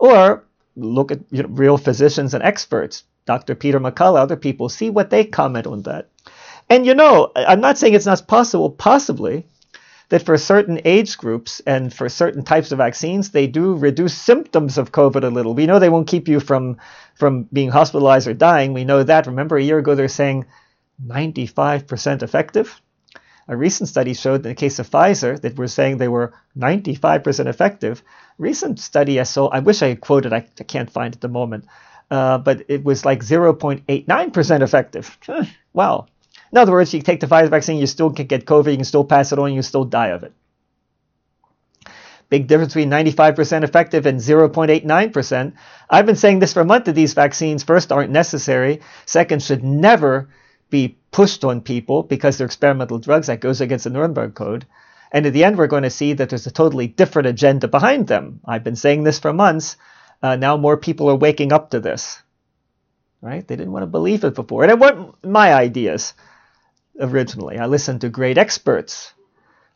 Or 0.00 0.44
look 0.74 1.12
at 1.12 1.20
you 1.30 1.44
know, 1.44 1.48
real 1.50 1.78
physicians 1.78 2.34
and 2.34 2.42
experts 2.42 3.04
Dr. 3.26 3.54
Peter 3.54 3.80
McCullough, 3.80 4.20
other 4.20 4.36
people, 4.36 4.68
see 4.68 4.88
what 4.88 5.10
they 5.10 5.24
comment 5.24 5.66
on 5.66 5.82
that. 5.82 6.08
And 6.70 6.86
you 6.86 6.94
know, 6.94 7.32
I'm 7.36 7.60
not 7.60 7.78
saying 7.78 7.94
it's 7.94 8.06
not 8.06 8.26
possible, 8.26 8.70
possibly, 8.70 9.46
that 10.08 10.24
for 10.24 10.38
certain 10.38 10.80
age 10.84 11.18
groups 11.18 11.60
and 11.66 11.92
for 11.92 12.08
certain 12.08 12.44
types 12.44 12.72
of 12.72 12.78
vaccines, 12.78 13.30
they 13.30 13.46
do 13.46 13.74
reduce 13.74 14.14
symptoms 14.14 14.78
of 14.78 14.92
COVID 14.92 15.24
a 15.24 15.28
little. 15.28 15.54
We 15.54 15.66
know 15.66 15.78
they 15.78 15.88
won't 15.88 16.08
keep 16.08 16.28
you 16.28 16.40
from, 16.40 16.78
from 17.16 17.48
being 17.52 17.70
hospitalized 17.70 18.28
or 18.28 18.34
dying. 18.34 18.72
We 18.72 18.84
know 18.84 19.02
that. 19.02 19.26
Remember, 19.26 19.56
a 19.56 19.62
year 19.62 19.78
ago, 19.78 19.94
they're 19.94 20.08
saying 20.08 20.46
95% 21.04 22.22
effective. 22.22 22.80
A 23.48 23.56
recent 23.56 23.88
study 23.88 24.14
showed 24.14 24.36
in 24.36 24.50
the 24.50 24.54
case 24.54 24.78
of 24.80 24.90
Pfizer 24.90 25.40
that 25.40 25.56
we're 25.56 25.68
saying 25.68 25.98
they 25.98 26.08
were 26.08 26.34
95% 26.58 27.46
effective. 27.46 28.02
Recent 28.38 28.80
study 28.80 29.20
I 29.20 29.22
saw, 29.22 29.48
I 29.48 29.60
wish 29.60 29.82
I 29.82 29.88
had 29.88 30.00
quoted, 30.00 30.32
I, 30.32 30.48
I 30.58 30.64
can't 30.64 30.90
find 30.90 31.14
at 31.14 31.20
the 31.20 31.28
moment, 31.28 31.64
uh, 32.10 32.38
but 32.38 32.64
it 32.68 32.84
was 32.84 33.04
like 33.04 33.20
0.89% 33.20 34.62
effective. 34.62 35.18
wow. 35.72 36.06
In 36.52 36.58
other 36.58 36.72
words, 36.72 36.94
you 36.94 37.02
take 37.02 37.20
the 37.20 37.26
Pfizer 37.26 37.50
vaccine, 37.50 37.78
you 37.78 37.86
still 37.86 38.10
can 38.10 38.26
get 38.26 38.46
COVID, 38.46 38.70
you 38.70 38.76
can 38.76 38.84
still 38.84 39.04
pass 39.04 39.32
it 39.32 39.38
on, 39.38 39.52
you 39.52 39.62
still 39.62 39.84
die 39.84 40.08
of 40.08 40.22
it. 40.22 40.32
Big 42.28 42.48
difference 42.48 42.74
between 42.74 42.90
95% 42.90 43.62
effective 43.62 44.06
and 44.06 44.18
0.89%. 44.18 45.52
I've 45.88 46.06
been 46.06 46.16
saying 46.16 46.40
this 46.40 46.52
for 46.52 46.60
a 46.60 46.64
month 46.64 46.86
that 46.86 46.94
these 46.94 47.14
vaccines, 47.14 47.62
first, 47.62 47.92
aren't 47.92 48.10
necessary, 48.10 48.80
second, 49.04 49.42
should 49.42 49.62
never 49.62 50.28
be 50.68 50.98
pushed 51.12 51.44
on 51.44 51.60
people 51.60 52.02
because 52.02 52.36
they're 52.36 52.46
experimental 52.46 52.98
drugs. 52.98 53.28
That 53.28 53.40
goes 53.40 53.60
against 53.60 53.84
the 53.84 53.90
Nuremberg 53.90 54.34
Code. 54.34 54.66
And 55.12 55.24
in 55.24 55.32
the 55.32 55.44
end, 55.44 55.56
we're 55.56 55.68
going 55.68 55.84
to 55.84 55.90
see 55.90 56.14
that 56.14 56.28
there's 56.28 56.48
a 56.48 56.50
totally 56.50 56.88
different 56.88 57.28
agenda 57.28 57.68
behind 57.68 58.08
them. 58.08 58.40
I've 58.44 58.64
been 58.64 58.76
saying 58.76 59.04
this 59.04 59.20
for 59.20 59.32
months. 59.32 59.76
Uh, 60.26 60.34
now 60.34 60.56
more 60.56 60.76
people 60.76 61.08
are 61.08 61.14
waking 61.14 61.52
up 61.52 61.70
to 61.70 61.78
this. 61.78 62.20
Right? 63.20 63.46
They 63.46 63.54
didn't 63.54 63.72
want 63.72 63.84
to 63.84 63.98
believe 63.98 64.24
it 64.24 64.34
before. 64.34 64.64
And 64.64 64.72
it 64.72 64.78
weren't 64.78 65.14
my 65.24 65.54
ideas 65.54 66.14
originally. 66.98 67.58
I 67.58 67.66
listened 67.66 68.00
to 68.00 68.08
great 68.08 68.36
experts 68.36 69.14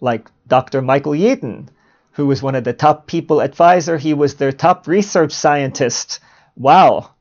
like 0.01 0.29
Dr. 0.49 0.83
Michael 0.83 1.13
Yeadon, 1.13 1.69
who 2.13 2.27
was 2.27 2.43
one 2.43 2.57
of 2.57 2.65
the 2.65 2.73
top 2.73 3.07
people 3.07 3.37
Pfizer. 3.39 3.97
He 3.97 4.13
was 4.13 4.35
their 4.35 4.51
top 4.51 4.89
research 4.89 5.31
scientist. 5.31 6.19
Wow. 6.57 7.13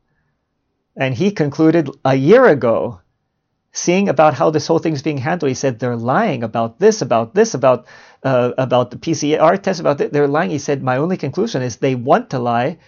And 0.95 1.13
he 1.13 1.29
concluded 1.29 1.91
a 2.03 2.15
year 2.15 2.47
ago, 2.47 3.01
seeing 3.71 4.09
about 4.09 4.33
how 4.33 4.49
this 4.49 4.65
whole 4.65 4.79
thing's 4.79 5.03
being 5.03 5.19
handled, 5.19 5.49
he 5.49 5.53
said 5.53 5.77
they're 5.77 5.95
lying 5.95 6.43
about 6.43 6.79
this, 6.79 7.03
about 7.03 7.35
this, 7.35 7.53
about 7.53 7.85
uh, 8.23 8.51
about 8.57 8.89
the 8.89 8.97
PCR 8.97 9.61
test, 9.61 9.79
about 9.79 9.99
this. 9.99 10.11
They're 10.11 10.27
lying. 10.27 10.49
He 10.49 10.57
said 10.57 10.81
my 10.81 10.97
only 10.97 11.17
conclusion 11.17 11.61
is 11.61 11.77
they 11.77 11.93
want 11.93 12.31
to 12.31 12.39
lie 12.39 12.79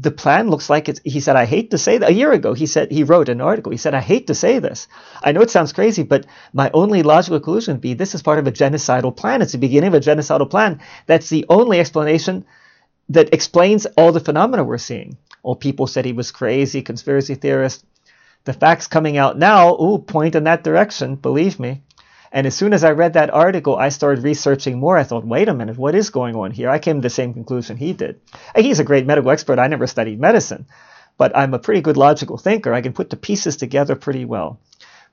the 0.00 0.12
plan 0.12 0.48
looks 0.48 0.70
like 0.70 0.88
it's 0.88 1.00
he 1.04 1.18
said 1.18 1.34
i 1.34 1.44
hate 1.44 1.72
to 1.72 1.78
say 1.78 1.98
that. 1.98 2.10
A 2.10 2.14
year 2.14 2.30
ago 2.32 2.54
he 2.54 2.66
said 2.66 2.90
he 2.90 3.02
wrote 3.02 3.28
an 3.28 3.40
article. 3.40 3.72
He 3.72 3.78
said 3.78 3.94
i 3.94 4.00
hate 4.00 4.28
to 4.28 4.34
say 4.34 4.60
this. 4.60 4.86
I 5.22 5.32
know 5.32 5.40
it 5.40 5.50
sounds 5.50 5.72
crazy 5.72 6.04
but 6.04 6.24
my 6.52 6.70
only 6.72 7.02
logical 7.02 7.40
conclusion 7.40 7.74
would 7.74 7.80
be 7.80 7.94
this 7.94 8.14
is 8.14 8.22
part 8.22 8.38
of 8.38 8.46
a 8.46 8.52
genocidal 8.52 9.16
plan. 9.16 9.42
It's 9.42 9.52
the 9.52 9.58
beginning 9.58 9.88
of 9.88 9.94
a 9.94 10.00
genocidal 10.00 10.48
plan. 10.48 10.80
That's 11.06 11.28
the 11.28 11.44
only 11.48 11.80
explanation 11.80 12.44
that 13.08 13.34
explains 13.34 13.86
all 13.96 14.12
the 14.12 14.20
phenomena 14.20 14.62
we're 14.62 14.78
seeing. 14.78 15.16
All 15.42 15.56
people 15.56 15.88
said 15.88 16.04
he 16.04 16.12
was 16.12 16.30
crazy 16.30 16.82
conspiracy 16.82 17.34
theorist. 17.34 17.84
The 18.44 18.52
facts 18.52 18.86
coming 18.86 19.16
out 19.16 19.36
now 19.36 19.76
ooh 19.80 19.98
point 19.98 20.36
in 20.36 20.44
that 20.44 20.62
direction 20.62 21.16
believe 21.16 21.58
me 21.58 21.82
and 22.30 22.46
as 22.46 22.54
soon 22.54 22.72
as 22.72 22.84
I 22.84 22.90
read 22.90 23.14
that 23.14 23.32
article, 23.32 23.76
I 23.76 23.88
started 23.88 24.22
researching 24.22 24.78
more. 24.78 24.98
I 24.98 25.04
thought, 25.04 25.26
wait 25.26 25.48
a 25.48 25.54
minute, 25.54 25.78
what 25.78 25.94
is 25.94 26.10
going 26.10 26.36
on 26.36 26.50
here? 26.50 26.68
I 26.68 26.78
came 26.78 26.96
to 26.96 27.02
the 27.02 27.10
same 27.10 27.32
conclusion 27.32 27.76
he 27.76 27.92
did. 27.92 28.20
He's 28.54 28.80
a 28.80 28.84
great 28.84 29.06
medical 29.06 29.30
expert. 29.30 29.58
I 29.58 29.66
never 29.66 29.86
studied 29.86 30.20
medicine, 30.20 30.66
but 31.16 31.36
I'm 31.36 31.54
a 31.54 31.58
pretty 31.58 31.80
good 31.80 31.96
logical 31.96 32.36
thinker. 32.36 32.74
I 32.74 32.82
can 32.82 32.92
put 32.92 33.10
the 33.10 33.16
pieces 33.16 33.56
together 33.56 33.96
pretty 33.96 34.24
well. 34.24 34.60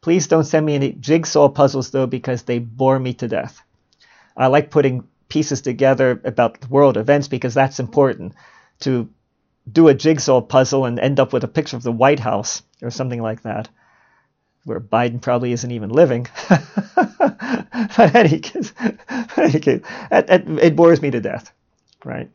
Please 0.01 0.27
don't 0.27 0.43
send 0.43 0.65
me 0.65 0.75
any 0.75 0.91
jigsaw 0.91 1.49
puzzles, 1.49 1.91
though, 1.91 2.07
because 2.07 2.43
they 2.43 2.59
bore 2.59 2.99
me 2.99 3.13
to 3.13 3.27
death. 3.27 3.61
I 4.35 4.47
like 4.47 4.69
putting 4.69 5.07
pieces 5.29 5.61
together 5.61 6.21
about 6.23 6.69
world 6.69 6.97
events 6.97 7.27
because 7.27 7.53
that's 7.53 7.79
important. 7.79 8.33
To 8.81 9.09
do 9.71 9.87
a 9.87 9.93
jigsaw 9.93 10.41
puzzle 10.41 10.85
and 10.85 10.99
end 10.99 11.19
up 11.19 11.31
with 11.31 11.43
a 11.45 11.47
picture 11.47 11.77
of 11.77 11.83
the 11.83 11.91
White 11.91 12.19
House 12.19 12.61
or 12.81 12.91
something 12.91 13.21
like 13.21 13.43
that 13.43 13.69
where 14.65 14.81
Biden 14.81 15.21
probably 15.21 15.53
isn't 15.53 15.71
even 15.71 15.89
living. 15.89 16.27
but 16.49 18.15
any 18.15 18.39
case, 18.39 18.73
any 19.37 19.59
case 19.59 19.81
it, 20.11 20.29
it, 20.29 20.49
it 20.61 20.75
bores 20.75 21.01
me 21.01 21.11
to 21.11 21.21
death, 21.21 21.53
right? 22.03 22.29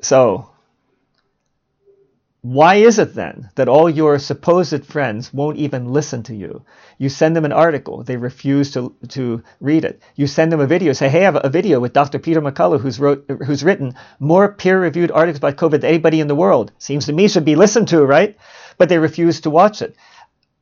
So, 0.00 0.48
why 2.40 2.76
is 2.76 2.98
it 2.98 3.14
then 3.14 3.50
that 3.54 3.68
all 3.68 3.88
your 3.88 4.18
supposed 4.18 4.84
friends 4.84 5.32
won't 5.32 5.58
even 5.58 5.92
listen 5.92 6.24
to 6.24 6.34
you? 6.34 6.62
You 6.98 7.08
send 7.08 7.36
them 7.36 7.44
an 7.44 7.52
article, 7.52 8.02
they 8.02 8.16
refuse 8.16 8.72
to, 8.72 8.96
to 9.10 9.44
read 9.60 9.84
it. 9.84 10.02
You 10.16 10.26
send 10.26 10.50
them 10.50 10.58
a 10.58 10.66
video, 10.66 10.92
say, 10.92 11.08
hey, 11.08 11.20
I 11.20 11.30
have 11.30 11.38
a 11.44 11.48
video 11.48 11.78
with 11.78 11.92
Dr. 11.92 12.18
Peter 12.18 12.42
McCullough 12.42 12.80
who's, 12.80 12.98
wrote, 12.98 13.30
who's 13.46 13.62
written 13.62 13.94
more 14.18 14.52
peer 14.52 14.80
reviewed 14.80 15.12
articles 15.12 15.38
about 15.38 15.56
COVID 15.56 15.82
than 15.82 15.90
anybody 15.90 16.18
in 16.18 16.26
the 16.26 16.34
world. 16.34 16.72
Seems 16.78 17.06
to 17.06 17.12
me 17.12 17.28
should 17.28 17.44
be 17.44 17.54
listened 17.54 17.88
to, 17.88 18.04
right? 18.04 18.36
But 18.82 18.88
they 18.88 18.98
refused 18.98 19.44
to 19.44 19.50
watch 19.50 19.80
it. 19.80 19.94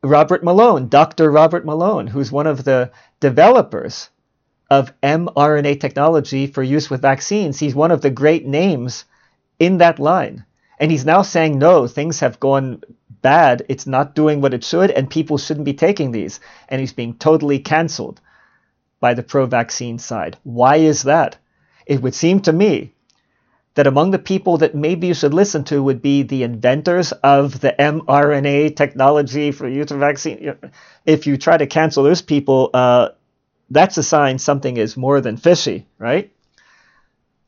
Robert 0.03 0.45
Malone, 0.45 0.89
Dr. 0.91 1.31
Robert 1.31 1.64
Malone, 1.64 2.07
who's 2.07 2.31
one 2.31 2.47
of 2.47 2.64
the 2.64 2.91
developers 3.18 4.11
of 4.68 4.93
mRNA 5.01 5.81
technology 5.81 6.47
for 6.47 6.62
use 6.62 6.91
with 6.91 7.01
vaccines, 7.01 7.59
he's 7.59 7.75
one 7.75 7.91
of 7.91 8.03
the 8.03 8.11
great 8.11 8.45
names 8.45 9.07
in 9.59 9.79
that 9.79 9.99
line. 9.99 10.45
And 10.79 10.91
he's 10.91 11.07
now 11.07 11.23
saying, 11.23 11.59
no, 11.59 11.87
things 11.87 12.21
have 12.21 12.39
gone 12.39 12.83
bad. 13.23 13.64
It's 13.71 13.87
not 13.87 14.14
doing 14.14 14.43
what 14.43 14.53
it 14.53 14.64
should, 14.64 14.91
and 14.91 15.09
people 15.09 15.39
shouldn't 15.39 15.64
be 15.64 15.73
taking 15.73 16.12
these. 16.12 16.41
And 16.68 16.79
he's 16.79 16.93
being 16.93 17.14
totally 17.14 17.59
canceled 17.59 18.21
by 19.01 19.14
the 19.14 19.23
pro 19.23 19.47
vaccine 19.47 19.99
side. 19.99 20.37
Why 20.43 20.77
is 20.77 21.05
that? 21.05 21.39
It 21.87 22.03
would 22.03 22.14
seem 22.14 22.41
to 22.41 22.53
me 22.53 22.93
that 23.75 23.87
among 23.87 24.11
the 24.11 24.18
people 24.18 24.59
that 24.59 24.75
maybe 24.75 25.07
you 25.07 25.14
should 25.14 25.33
listen 25.35 25.64
to 25.64 25.83
would 25.83 26.03
be 26.03 26.23
the 26.23 26.43
inventors 26.43 27.12
of 27.12 27.61
the 27.61 27.75
mRNA 27.79 28.75
technology 28.77 29.53
for 29.53 29.68
use 29.68 29.91
of 29.91 29.99
vaccine. 29.99 30.55
If 31.07 31.27
you 31.27 31.37
try 31.37 31.57
to 31.57 31.66
cancel 31.66 32.03
those 32.03 32.23
people, 32.23 32.71
uh, 32.75 33.11
that's 33.71 33.97
a 33.99 34.03
sign 34.03 34.39
something 34.39 34.77
is 34.77 34.97
more 34.97 35.21
than 35.21 35.37
fishy, 35.37 35.87
right? 35.99 36.33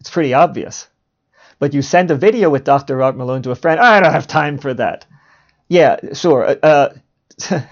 It's 0.01 0.11
pretty 0.11 0.35
obvious. 0.35 0.89
But 1.59 1.75
you 1.75 1.83
send 1.83 2.11
a 2.11 2.17
video 2.17 2.51
with 2.51 2.65
Dr. 2.65 2.97
Robert 2.97 3.19
Malone 3.19 3.43
to 3.43 3.51
a 3.51 3.57
friend, 3.57 3.81
I 3.81 4.01
don't 4.01 4.13
have 4.13 4.27
time 4.27 4.59
for 4.59 4.75
that. 4.75 5.07
Yeah, 5.69 5.97
sure. 6.13 6.57
Uh, 6.63 6.91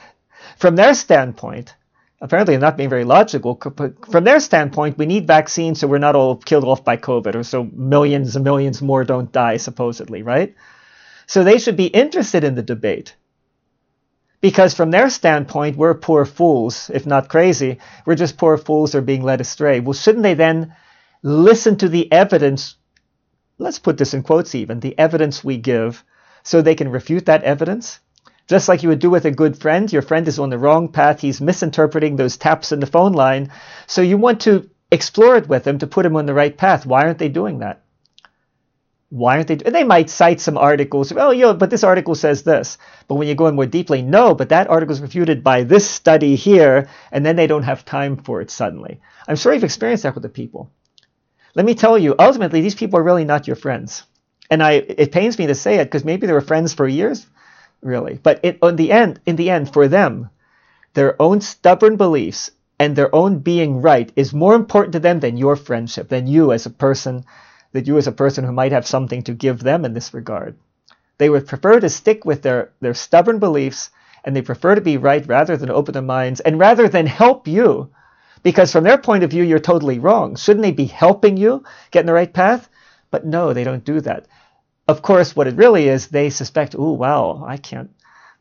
from 0.57 0.77
their 0.77 0.95
standpoint, 0.95 1.75
apparently 2.21 2.57
not 2.57 2.77
being 2.77 2.89
very 2.91 3.05
logical. 3.05 3.55
But 3.55 4.07
From 4.11 4.25
their 4.25 4.41
standpoint, 4.41 4.99
we 4.99 5.07
need 5.07 5.27
vaccines 5.27 5.81
so 5.81 5.87
we're 5.87 5.99
not 5.99 6.17
all 6.17 6.37
killed 6.37 6.65
off 6.65 6.85
by 6.85 6.97
COVID, 6.97 7.35
or 7.35 7.43
so 7.43 7.65
millions 7.73 8.37
and 8.37 8.45
millions 8.45 8.83
more 8.83 9.05
don't 9.05 9.33
die, 9.33 9.57
supposedly, 9.57 10.23
right? 10.23 10.55
So 11.27 11.45
they 11.45 11.59
should 11.59 11.77
be 11.77 11.87
interested 11.87 12.45
in 12.45 12.55
the 12.55 12.63
debate. 12.63 13.15
Because 14.41 14.75
from 14.75 14.91
their 14.91 15.11
standpoint, 15.11 15.77
we're 15.77 15.95
poor 15.95 16.25
fools, 16.25 16.91
if 16.93 17.07
not 17.07 17.29
crazy. 17.29 17.79
We're 18.07 18.15
just 18.15 18.39
poor 18.39 18.57
fools 18.57 18.95
are 18.95 19.03
being 19.03 19.23
led 19.23 19.41
astray. 19.41 19.81
Well, 19.81 19.93
shouldn't 19.93 20.23
they 20.23 20.35
then 20.35 20.75
listen 21.23 21.77
to 21.77 21.89
the 21.89 22.11
evidence? 22.11 22.77
Let's 23.59 23.79
put 23.79 23.99
this 23.99 24.15
in 24.15 24.23
quotes 24.23 24.55
even 24.55 24.81
the 24.81 24.99
evidence 24.99 25.45
we 25.45 25.59
give 25.59 26.03
so 26.43 26.63
they 26.63 26.75
can 26.75 26.89
refute 26.89 27.27
that 27.27 27.43
evidence? 27.43 28.01
Just 28.51 28.69
like 28.69 28.83
you 28.83 28.89
would 28.89 28.99
do 28.99 29.11
with 29.11 29.27
a 29.27 29.31
good 29.31 29.57
friend, 29.57 29.93
your 29.93 30.03
friend 30.03 30.27
is 30.27 30.41
on 30.41 30.51
the 30.51 30.59
wrong 30.59 30.89
path. 30.89 31.21
He's 31.21 31.41
misinterpreting 31.41 32.17
those 32.17 32.37
taps 32.37 32.73
in 32.73 32.81
the 32.81 32.87
phone 32.87 33.13
line. 33.13 33.53
So 33.87 34.03
you 34.03 34.19
want 34.19 34.41
to 34.41 34.69
explore 34.91 35.37
it 35.37 35.49
with 35.49 35.65
him 35.65 35.79
to 35.79 35.87
put 35.87 36.05
him 36.05 36.17
on 36.17 36.27
the 36.27 36.35
right 36.35 36.57
path. 36.57 36.85
Why 36.85 37.05
aren't 37.05 37.21
they 37.21 37.29
doing 37.29 37.61
that? 37.61 37.85
Why 39.09 39.37
aren't 39.37 39.47
they? 39.47 39.55
They 39.55 39.85
might 39.85 40.11
cite 40.11 40.41
some 40.41 40.59
articles. 40.59 41.13
Oh, 41.13 41.31
yeah, 41.31 41.53
but 41.53 41.71
this 41.71 41.85
article 41.85 42.17
says 42.17 42.43
this. 42.43 42.77
But 43.07 43.15
when 43.15 43.29
you 43.29 43.37
go 43.37 43.47
in 43.47 43.55
more 43.55 43.67
deeply, 43.67 44.03
no, 44.03 44.35
but 44.35 44.49
that 44.49 44.69
article 44.69 44.97
is 44.97 45.01
refuted 45.01 45.45
by 45.45 45.63
this 45.63 45.89
study 45.89 46.35
here, 46.35 46.89
and 47.13 47.25
then 47.25 47.37
they 47.37 47.47
don't 47.47 47.63
have 47.63 47.85
time 47.85 48.17
for 48.17 48.41
it 48.41 48.51
suddenly. 48.51 49.01
I'm 49.29 49.37
sure 49.37 49.55
you've 49.55 49.63
experienced 49.63 50.03
that 50.03 50.15
with 50.15 50.25
the 50.25 50.29
people. 50.29 50.73
Let 51.55 51.67
me 51.67 51.77
tell 51.77 51.97
you, 51.97 52.17
ultimately, 52.19 52.63
these 52.63 52.75
people 52.75 52.99
are 52.99 53.05
really 53.05 53.25
not 53.25 53.47
your 53.47 53.55
friends. 53.55 54.03
And 54.51 54.61
I, 54.61 54.73
it 54.73 55.13
pains 55.13 55.39
me 55.39 55.47
to 55.47 55.55
say 55.55 55.77
it 55.77 55.85
because 55.85 56.05
maybe 56.05 56.27
they 56.27 56.33
were 56.33 56.41
friends 56.41 56.75
for 56.75 56.89
years, 56.89 57.29
really. 57.83 58.19
But 58.23 58.41
it, 58.43 58.59
in 58.63 58.77
the 58.77 58.93
end, 58.93 59.21
in 59.27 59.37
the 59.37 59.51
end, 59.51 59.73
for 59.73 59.89
them, 59.89 60.31
their 60.95 61.21
own 61.21 61.41
stubborn 61.41 61.97
beliefs 61.97 62.51
and 62.79 62.97
their 62.97 63.15
own 63.15 63.39
being 63.39 63.83
right 63.83 64.11
is 64.17 64.33
more 64.33 64.55
important 64.55 64.93
to 64.95 65.01
them 65.01 65.21
than 65.21 65.37
your 65.37 65.57
friendship, 65.57 66.09
than 66.09 66.27
you 66.27 66.53
as 66.53 66.67
a 66.67 66.71
person, 66.71 67.25
that 67.73 67.87
you 67.87 67.99
as 67.99 68.07
a 68.07 68.13
person 68.13 68.45
who 68.45 68.53
might 68.53 68.73
have 68.73 68.87
something 68.87 69.23
to 69.23 69.35
give 69.35 69.61
them 69.61 69.85
in 69.85 69.93
this 69.93 70.15
regard. 70.15 70.57
They 71.19 71.29
would 71.29 71.47
prefer 71.47 71.79
to 71.81 71.89
stick 71.89 72.25
with 72.25 72.43
their, 72.43 72.73
their 72.81 72.95
stubborn 72.95 73.39
beliefs 73.39 73.91
and 74.25 74.35
they 74.35 74.43
prefer 74.43 74.75
to 74.75 74.81
be 74.81 74.97
right 74.97 75.27
rather 75.27 75.57
than 75.57 75.71
open 75.71 75.93
their 75.93 76.03
minds 76.03 76.41
and 76.41 76.59
rather 76.59 76.89
than 76.89 77.07
help 77.07 77.47
you. 77.47 77.91
Because 78.43 78.73
from 78.73 78.85
their 78.85 78.99
point 78.99 79.23
of 79.23 79.31
view, 79.31 79.45
you're 79.45 79.59
totally 79.59 79.99
wrong. 79.99 80.37
Shouldn't 80.37 80.63
they 80.63 80.73
be 80.73 80.87
helping 80.87 81.37
you 81.37 81.63
get 81.91 82.01
in 82.01 82.07
the 82.07 82.15
right 82.15 82.33
path? 82.33 82.69
But 83.11 83.27
no, 83.27 83.53
they 83.53 83.65
don't 83.65 83.85
do 83.85 84.01
that. 84.01 84.27
Of 84.91 85.03
course, 85.03 85.37
what 85.37 85.47
it 85.47 85.55
really 85.55 85.87
is, 85.87 86.09
they 86.09 86.31
suspect, 86.31 86.75
oh, 86.77 86.95
well, 86.95 87.45
I 87.47 87.59
can't, 87.59 87.91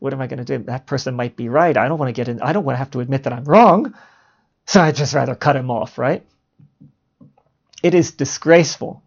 what 0.00 0.12
am 0.12 0.20
I 0.20 0.26
going 0.26 0.44
to 0.44 0.58
do? 0.58 0.64
That 0.64 0.84
person 0.84 1.14
might 1.14 1.36
be 1.36 1.48
right. 1.48 1.76
I 1.76 1.86
don't 1.86 1.98
want 1.98 2.08
to 2.08 2.12
get 2.12 2.26
in, 2.26 2.42
I 2.42 2.52
don't 2.52 2.64
want 2.64 2.74
to 2.74 2.80
have 2.80 2.90
to 2.90 3.00
admit 3.00 3.22
that 3.22 3.32
I'm 3.32 3.44
wrong. 3.44 3.94
So 4.66 4.80
I'd 4.80 4.96
just 4.96 5.14
rather 5.14 5.36
cut 5.36 5.54
him 5.54 5.70
off, 5.70 5.96
right? 5.96 6.26
It 7.84 7.94
is 7.94 8.10
disgraceful. 8.10 9.00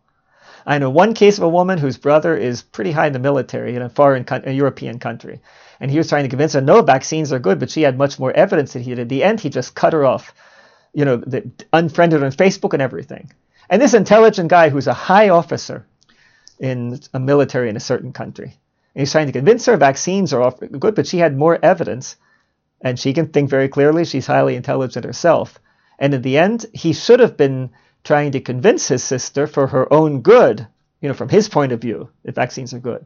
I 0.65 0.77
know 0.77 0.89
one 0.89 1.13
case 1.13 1.37
of 1.37 1.43
a 1.43 1.49
woman 1.49 1.79
whose 1.79 1.97
brother 1.97 2.37
is 2.37 2.61
pretty 2.61 2.93
high 2.93 3.07
in 3.07 3.13
the 3.13 3.19
military 3.19 3.75
in 3.75 3.81
a 3.81 3.89
foreign 3.89 4.25
a 4.29 4.51
European 4.51 4.99
country. 4.99 5.41
And 5.81 5.91
he 5.91 5.97
was 5.97 6.07
trying 6.07 6.23
to 6.23 6.29
convince 6.29 6.53
her, 6.53 6.61
no, 6.61 6.81
vaccines 6.81 7.33
are 7.33 7.39
good, 7.39 7.59
but 7.59 7.71
she 7.71 7.81
had 7.81 7.97
much 7.97 8.19
more 8.19 8.31
evidence 8.31 8.71
that 8.71 8.83
he 8.83 8.91
did. 8.91 8.99
At 8.99 9.09
the 9.09 9.25
end, 9.25 9.41
he 9.41 9.49
just 9.49 9.75
cut 9.75 9.91
her 9.91 10.05
off, 10.05 10.33
you 10.93 11.03
know, 11.03 11.17
the, 11.17 11.51
unfriended 11.73 12.23
on 12.23 12.31
Facebook 12.31 12.71
and 12.71 12.81
everything. 12.81 13.33
And 13.69 13.81
this 13.81 13.93
intelligent 13.93 14.49
guy 14.49 14.69
who's 14.69 14.87
a 14.87 14.93
high 14.93 15.27
officer 15.27 15.85
in 16.59 16.99
a 17.13 17.19
military 17.19 17.69
in 17.69 17.77
a 17.77 17.81
certain 17.81 18.13
country. 18.13 18.57
And 18.95 19.01
he's 19.01 19.11
trying 19.11 19.27
to 19.27 19.33
convince 19.33 19.65
her 19.65 19.77
vaccines 19.77 20.33
are 20.33 20.51
good, 20.51 20.95
but 20.95 21.07
she 21.07 21.17
had 21.17 21.37
more 21.37 21.57
evidence, 21.63 22.15
and 22.81 22.99
she 22.99 23.13
can 23.13 23.27
think 23.27 23.49
very 23.49 23.67
clearly. 23.67 24.05
She's 24.05 24.27
highly 24.27 24.55
intelligent 24.55 25.05
herself. 25.05 25.59
And 25.99 26.13
in 26.13 26.21
the 26.21 26.37
end, 26.37 26.65
he 26.73 26.93
should 26.93 27.19
have 27.19 27.37
been 27.37 27.71
trying 28.03 28.31
to 28.33 28.41
convince 28.41 28.87
his 28.87 29.03
sister 29.03 29.47
for 29.47 29.67
her 29.67 29.91
own 29.91 30.21
good, 30.21 30.67
you 31.01 31.07
know, 31.07 31.15
from 31.15 31.29
his 31.29 31.49
point 31.49 31.71
of 31.71 31.81
view, 31.81 32.09
that 32.23 32.35
vaccines 32.35 32.73
are 32.73 32.79
good. 32.79 33.05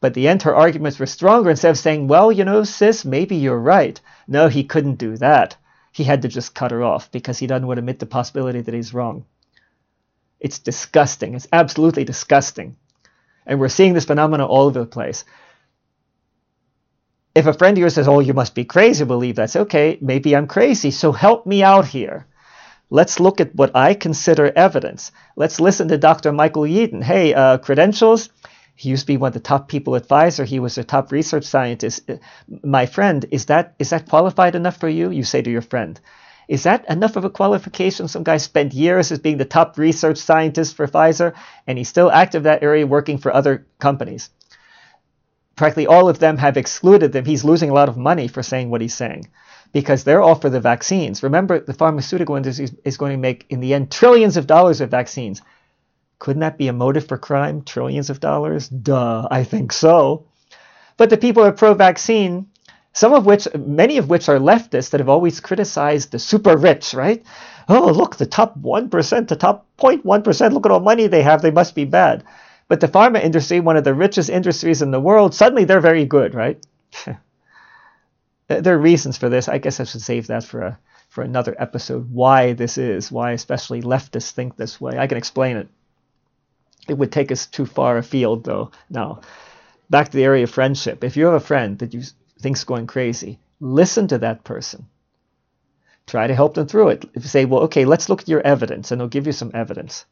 But 0.00 0.14
the 0.14 0.28
end, 0.28 0.42
her 0.42 0.54
arguments 0.54 0.98
were 0.98 1.06
stronger. 1.06 1.50
Instead 1.50 1.70
of 1.70 1.78
saying, 1.78 2.08
well, 2.08 2.32
you 2.32 2.44
know, 2.44 2.64
sis, 2.64 3.04
maybe 3.04 3.36
you're 3.36 3.58
right. 3.58 4.00
No, 4.26 4.48
he 4.48 4.64
couldn't 4.64 4.94
do 4.94 5.16
that. 5.18 5.56
He 5.92 6.04
had 6.04 6.22
to 6.22 6.28
just 6.28 6.54
cut 6.54 6.70
her 6.70 6.82
off 6.82 7.10
because 7.12 7.38
he 7.38 7.46
doesn't 7.46 7.66
want 7.66 7.76
to 7.76 7.80
admit 7.80 7.98
the 7.98 8.06
possibility 8.06 8.62
that 8.62 8.74
he's 8.74 8.94
wrong. 8.94 9.26
It's 10.40 10.58
disgusting. 10.58 11.34
It's 11.34 11.48
absolutely 11.52 12.04
disgusting. 12.04 12.76
And 13.46 13.60
we're 13.60 13.68
seeing 13.68 13.94
this 13.94 14.06
phenomenon 14.06 14.48
all 14.48 14.66
over 14.66 14.80
the 14.80 14.86
place. 14.86 15.24
If 17.34 17.46
a 17.46 17.52
friend 17.52 17.76
of 17.76 17.80
yours 17.80 17.94
says, 17.94 18.08
Oh, 18.08 18.20
you 18.20 18.34
must 18.34 18.54
be 18.54 18.64
crazy 18.64 19.04
believe 19.04 19.36
that's 19.36 19.56
okay, 19.56 19.98
maybe 20.00 20.34
I'm 20.34 20.46
crazy, 20.46 20.90
so 20.90 21.12
help 21.12 21.46
me 21.46 21.62
out 21.62 21.86
here. 21.86 22.26
Let's 22.90 23.20
look 23.20 23.40
at 23.40 23.54
what 23.54 23.70
I 23.76 23.94
consider 23.94 24.52
evidence. 24.56 25.12
Let's 25.36 25.60
listen 25.60 25.88
to 25.88 25.98
Dr. 25.98 26.32
Michael 26.32 26.64
Yeadon. 26.64 27.04
Hey, 27.04 27.32
uh, 27.32 27.58
credentials, 27.58 28.30
he 28.74 28.88
used 28.88 29.02
to 29.02 29.12
be 29.12 29.16
one 29.16 29.28
of 29.28 29.34
the 29.34 29.40
top 29.40 29.68
people 29.68 29.94
at. 29.94 30.44
He 30.44 30.58
was 30.58 30.76
a 30.76 30.82
top 30.82 31.12
research 31.12 31.44
scientist. 31.44 32.10
Uh, 32.10 32.16
my 32.64 32.86
friend, 32.86 33.26
is 33.30 33.46
that 33.46 33.74
is 33.78 33.90
that 33.90 34.08
qualified 34.08 34.56
enough 34.56 34.78
for 34.78 34.88
you? 34.88 35.10
You 35.10 35.22
say 35.22 35.40
to 35.40 35.50
your 35.50 35.62
friend. 35.62 36.00
Is 36.50 36.64
that 36.64 36.84
enough 36.90 37.14
of 37.14 37.24
a 37.24 37.30
qualification? 37.30 38.08
Some 38.08 38.24
guy 38.24 38.38
spent 38.38 38.74
years 38.74 39.12
as 39.12 39.20
being 39.20 39.36
the 39.36 39.44
top 39.44 39.78
research 39.78 40.18
scientist 40.18 40.74
for 40.74 40.88
Pfizer, 40.88 41.32
and 41.64 41.78
he's 41.78 41.88
still 41.88 42.10
active 42.10 42.40
in 42.40 42.50
that 42.50 42.64
area 42.64 42.84
working 42.84 43.18
for 43.18 43.32
other 43.32 43.68
companies. 43.78 44.30
Practically 45.54 45.86
all 45.86 46.08
of 46.08 46.18
them 46.18 46.38
have 46.38 46.56
excluded 46.56 47.12
them. 47.12 47.24
He's 47.24 47.44
losing 47.44 47.70
a 47.70 47.72
lot 47.72 47.88
of 47.88 47.96
money 47.96 48.26
for 48.26 48.42
saying 48.42 48.68
what 48.68 48.80
he's 48.80 48.94
saying 48.94 49.28
because 49.72 50.02
they're 50.02 50.22
all 50.22 50.34
for 50.34 50.50
the 50.50 50.58
vaccines. 50.58 51.22
Remember, 51.22 51.60
the 51.60 51.72
pharmaceutical 51.72 52.34
industry 52.34 52.66
is 52.84 52.96
going 52.96 53.12
to 53.12 53.16
make, 53.16 53.46
in 53.48 53.60
the 53.60 53.72
end, 53.72 53.92
trillions 53.92 54.36
of 54.36 54.48
dollars 54.48 54.80
of 54.80 54.90
vaccines. 54.90 55.42
Couldn't 56.18 56.40
that 56.40 56.58
be 56.58 56.66
a 56.66 56.72
motive 56.72 57.06
for 57.06 57.16
crime? 57.16 57.62
Trillions 57.62 58.10
of 58.10 58.18
dollars? 58.18 58.68
Duh, 58.68 59.28
I 59.30 59.44
think 59.44 59.72
so. 59.72 60.26
But 60.96 61.10
the 61.10 61.16
people 61.16 61.44
who 61.44 61.48
are 61.48 61.52
pro 61.52 61.74
vaccine, 61.74 62.48
some 62.92 63.12
of 63.14 63.26
which, 63.26 63.46
many 63.54 63.98
of 63.98 64.08
which 64.08 64.28
are 64.28 64.38
leftists 64.38 64.90
that 64.90 65.00
have 65.00 65.08
always 65.08 65.40
criticized 65.40 66.10
the 66.10 66.18
super 66.18 66.56
rich, 66.56 66.92
right? 66.92 67.22
Oh, 67.68 67.92
look, 67.92 68.16
the 68.16 68.26
top 68.26 68.58
1%, 68.58 69.28
the 69.28 69.36
top 69.36 69.66
0.1%, 69.78 70.52
look 70.52 70.66
at 70.66 70.72
all 70.72 70.80
the 70.80 70.84
money 70.84 71.06
they 71.06 71.22
have, 71.22 71.40
they 71.40 71.52
must 71.52 71.74
be 71.74 71.84
bad. 71.84 72.24
But 72.68 72.80
the 72.80 72.88
pharma 72.88 73.22
industry, 73.22 73.60
one 73.60 73.76
of 73.76 73.84
the 73.84 73.94
richest 73.94 74.30
industries 74.30 74.82
in 74.82 74.90
the 74.90 75.00
world, 75.00 75.34
suddenly 75.34 75.64
they're 75.64 75.80
very 75.80 76.04
good, 76.04 76.34
right? 76.34 76.64
there 78.48 78.74
are 78.74 78.78
reasons 78.78 79.16
for 79.16 79.28
this. 79.28 79.48
I 79.48 79.58
guess 79.58 79.80
I 79.80 79.84
should 79.84 80.02
save 80.02 80.26
that 80.28 80.44
for 80.44 80.62
a 80.62 80.78
for 81.08 81.22
another 81.22 81.56
episode. 81.58 82.08
Why 82.12 82.52
this 82.52 82.78
is, 82.78 83.10
why 83.10 83.32
especially 83.32 83.82
leftists 83.82 84.30
think 84.30 84.56
this 84.56 84.80
way. 84.80 84.96
I 84.96 85.08
can 85.08 85.18
explain 85.18 85.56
it. 85.56 85.68
It 86.88 86.94
would 86.94 87.12
take 87.12 87.32
us 87.32 87.46
too 87.46 87.66
far 87.66 87.98
afield, 87.98 88.44
though. 88.44 88.70
Now, 88.88 89.20
back 89.90 90.10
to 90.10 90.16
the 90.16 90.24
area 90.24 90.44
of 90.44 90.50
friendship. 90.50 91.02
If 91.04 91.16
you 91.16 91.26
have 91.26 91.34
a 91.34 91.40
friend 91.40 91.78
that 91.80 91.92
you 91.92 92.02
think's 92.40 92.64
going 92.64 92.86
crazy, 92.86 93.38
listen 93.60 94.08
to 94.08 94.18
that 94.18 94.44
person. 94.44 94.86
Try 96.06 96.26
to 96.26 96.34
help 96.34 96.54
them 96.54 96.66
through 96.66 96.88
it. 96.88 97.04
Say, 97.20 97.44
well, 97.44 97.62
okay, 97.62 97.84
let's 97.84 98.08
look 98.08 98.22
at 98.22 98.28
your 98.28 98.40
evidence, 98.40 98.90
and 98.90 99.00
they'll 99.00 99.08
give 99.08 99.26
you 99.26 99.32
some 99.32 99.52
evidence. 99.54 100.06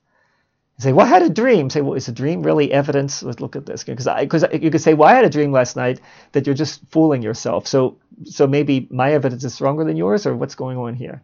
Say, 0.79 0.93
well, 0.93 1.07
I 1.07 1.09
had 1.09 1.23
a 1.25 1.31
dream. 1.31 1.71
Say, 1.71 1.81
well, 1.81 1.95
is 1.95 2.07
a 2.07 2.13
dream 2.13 2.45
really 2.45 2.71
evidence? 2.71 3.25
Let's 3.25 3.41
look 3.41 3.57
at 3.57 3.67
this. 3.67 3.83
Because 3.83 4.07
because 4.21 4.45
you 4.53 4.71
could 4.71 4.81
say, 4.81 4.95
well, 4.95 5.09
I 5.09 5.15
had 5.15 5.25
a 5.25 5.31
dream 5.31 5.51
last 5.51 5.75
night 5.75 6.01
that 6.33 6.47
you're 6.47 6.55
just 6.55 6.81
fooling 6.91 7.21
yourself. 7.21 7.67
So 7.67 7.97
so 8.25 8.47
maybe 8.47 8.87
my 8.91 9.13
evidence 9.13 9.43
is 9.43 9.55
stronger 9.55 9.83
than 9.83 9.97
yours, 9.97 10.25
or 10.25 10.37
what's 10.37 10.55
going 10.55 10.79
on 10.79 10.95
here? 10.95 11.21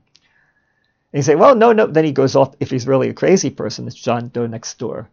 And 1.13 1.19
you 1.19 1.23
say, 1.23 1.37
well, 1.37 1.55
no, 1.55 1.73
no. 1.73 1.87
Then 1.87 2.05
he 2.05 2.11
goes 2.11 2.35
off. 2.35 2.57
If 2.59 2.71
he's 2.71 2.89
really 2.89 3.11
a 3.11 3.15
crazy 3.15 3.51
person, 3.51 3.87
it's 3.87 3.95
John 3.95 4.29
Doe 4.29 4.49
next 4.49 4.77
door 4.79 5.09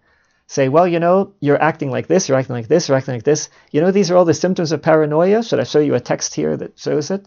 say, 0.51 0.67
well, 0.67 0.85
you 0.85 0.99
know, 0.99 1.31
you're 1.39 1.61
acting 1.61 1.89
like 1.89 2.07
this, 2.07 2.27
you're 2.27 2.37
acting 2.37 2.55
like 2.55 2.67
this, 2.67 2.89
you're 2.89 2.97
acting 2.97 3.13
like 3.13 3.23
this. 3.23 3.49
You 3.71 3.79
know, 3.79 3.91
these 3.91 4.11
are 4.11 4.17
all 4.17 4.25
the 4.25 4.33
symptoms 4.33 4.73
of 4.73 4.81
paranoia. 4.81 5.43
Should 5.43 5.61
I 5.61 5.63
show 5.63 5.79
you 5.79 5.95
a 5.95 5.99
text 6.01 6.35
here 6.35 6.57
that 6.57 6.77
shows 6.77 7.09
it? 7.09 7.25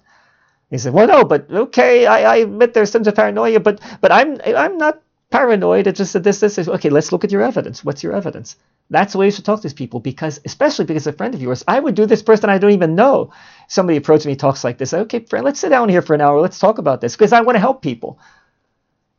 He 0.70 0.77
said, 0.77 0.93
well, 0.93 1.07
no, 1.07 1.25
but 1.25 1.51
okay, 1.51 2.05
I, 2.05 2.35
I 2.35 2.37
admit 2.39 2.75
there's 2.75 2.91
symptoms 2.91 3.09
of 3.09 3.16
paranoia, 3.16 3.61
but 3.61 3.81
but 4.03 4.12
I'm 4.12 4.39
I'm 4.45 4.77
not 4.77 5.01
paranoid. 5.31 5.87
It's 5.87 5.97
just 5.97 6.12
that 6.12 6.22
this 6.22 6.41
this 6.41 6.59
is 6.59 6.68
okay. 6.68 6.91
Let's 6.91 7.12
look 7.12 7.25
at 7.25 7.33
your 7.33 7.43
evidence. 7.43 7.83
What's 7.83 8.03
your 8.03 8.12
evidence? 8.12 8.57
That's 8.91 9.12
the 9.12 9.18
way 9.18 9.27
you 9.27 9.33
should 9.33 9.47
talk 9.47 9.61
to 9.61 9.62
these 9.62 9.72
people 9.72 10.01
because, 10.01 10.39
especially 10.45 10.85
because 10.85 11.07
a 11.07 11.12
friend 11.12 11.35
of 11.35 11.41
yours, 11.41 11.64
I 11.66 11.81
would 11.81 11.95
do 11.95 12.05
this 12.05 12.22
person 12.22 12.51
I 12.51 12.59
don't 12.59 12.72
even 12.72 12.95
know. 12.95 13.33
Somebody 13.68 13.97
approaches 13.97 14.27
me, 14.27 14.37
talks 14.37 14.64
like 14.64 14.77
this. 14.77 14.93
Okay, 14.93 15.20
friend, 15.20 15.47
let's 15.47 15.61
sit 15.61 15.70
down 15.70 15.89
here 15.89 16.03
for 16.03 16.12
an 16.12 16.20
hour. 16.20 16.43
Let's 16.43 16.59
talk 16.59 16.77
about 16.77 17.01
this 17.01 17.16
because 17.16 17.33
I 17.33 17.41
want 17.41 17.57
to 17.57 17.61
help 17.61 17.81
people. 17.81 18.18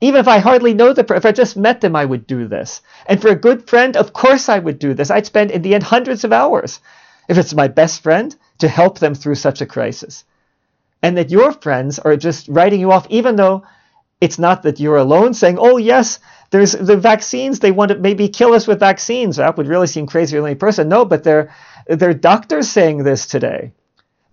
Even 0.01 0.19
if 0.19 0.27
I 0.27 0.39
hardly 0.39 0.73
know 0.73 0.93
the 0.93 1.05
if 1.15 1.25
I 1.25 1.31
just 1.31 1.55
met 1.55 1.81
them, 1.81 1.95
I 1.95 2.05
would 2.05 2.27
do 2.27 2.47
this. 2.47 2.81
And 3.05 3.21
for 3.21 3.29
a 3.29 3.35
good 3.35 3.67
friend, 3.67 3.95
of 3.95 4.13
course 4.13 4.49
I 4.49 4.59
would 4.59 4.77
do 4.79 4.93
this. 4.93 5.09
I'd 5.09 5.25
spend 5.25 5.51
in 5.51 5.61
the 5.61 5.73
end 5.73 5.83
hundreds 5.83 6.23
of 6.23 6.33
hours, 6.33 6.79
if 7.29 7.37
it's 7.37 7.53
my 7.53 7.67
best 7.67 8.03
friend, 8.03 8.35
to 8.59 8.67
help 8.67 8.99
them 8.99 9.15
through 9.15 9.35
such 9.35 9.61
a 9.61 9.65
crisis. 9.65 10.25
And 11.01 11.17
that 11.17 11.31
your 11.31 11.51
friends 11.53 11.99
are 11.99 12.17
just 12.17 12.47
writing 12.49 12.79
you 12.79 12.91
off, 12.91 13.07
even 13.09 13.35
though 13.35 13.63
it's 14.19 14.39
not 14.39 14.63
that 14.63 14.79
you're 14.79 14.97
alone 14.97 15.33
saying, 15.33 15.57
oh, 15.59 15.77
yes, 15.77 16.19
there's 16.49 16.73
the 16.73 16.97
vaccines, 16.97 17.59
they 17.59 17.71
want 17.71 17.89
to 17.89 17.97
maybe 17.97 18.27
kill 18.29 18.53
us 18.53 18.67
with 18.67 18.79
vaccines. 18.79 19.37
That 19.37 19.57
would 19.57 19.67
really 19.67 19.87
seem 19.87 20.07
crazy 20.07 20.37
to 20.37 20.45
any 20.45 20.55
person. 20.55 20.89
No, 20.89 21.05
but 21.05 21.23
they're, 21.23 21.53
they're 21.87 22.13
doctors 22.13 22.69
saying 22.69 23.03
this 23.03 23.25
today. 23.25 23.71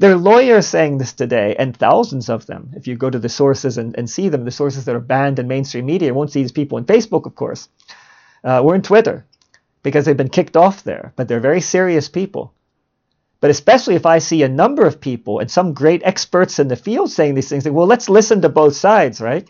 There 0.03 0.11
are 0.11 0.17
lawyers 0.17 0.67
saying 0.67 0.99
this 0.99 1.13
today, 1.13 1.55
and 1.57 1.77
thousands 1.77 2.29
of 2.29 2.47
them. 2.47 2.73
If 2.75 2.89
you 2.89 2.97
go 2.97 3.09
to 3.09 3.21
the 3.21 3.29
sources 3.29 3.79
and, 3.79 3.97
and 3.97 4.11
see 4.11 4.29
them, 4.29 4.45
the 4.45 4.51
sources 4.51 4.85
that 4.87 4.97
are 4.97 4.99
banned 4.99 5.39
in 5.39 5.47
mainstream 5.47 5.87
media, 5.87 6.09
you 6.09 6.15
won't 6.15 6.33
see 6.33 6.43
these 6.43 6.51
people 6.51 6.77
in 6.77 6.87
Facebook, 6.87 7.25
of 7.25 7.37
course, 7.37 7.69
uh, 8.43 8.61
or 8.61 8.75
in 8.75 8.83
Twitter, 8.83 9.25
because 9.85 10.05
they've 10.05 10.17
been 10.17 10.29
kicked 10.29 10.57
off 10.57 10.83
there. 10.83 11.13
But 11.15 11.29
they're 11.29 11.39
very 11.39 11.61
serious 11.61 12.09
people. 12.09 12.53
But 13.39 13.51
especially 13.51 13.95
if 13.95 14.05
I 14.05 14.19
see 14.19 14.43
a 14.43 14.49
number 14.49 14.85
of 14.85 15.01
people 15.01 15.39
and 15.39 15.49
some 15.49 15.73
great 15.73 16.03
experts 16.05 16.59
in 16.59 16.67
the 16.67 16.75
field 16.75 17.13
saying 17.13 17.37
these 17.37 17.49
things, 17.49 17.69
well, 17.69 17.87
let's 17.87 18.09
listen 18.09 18.43
to 18.43 18.49
both 18.49 18.75
sides, 18.75 19.21
right? 19.21 19.49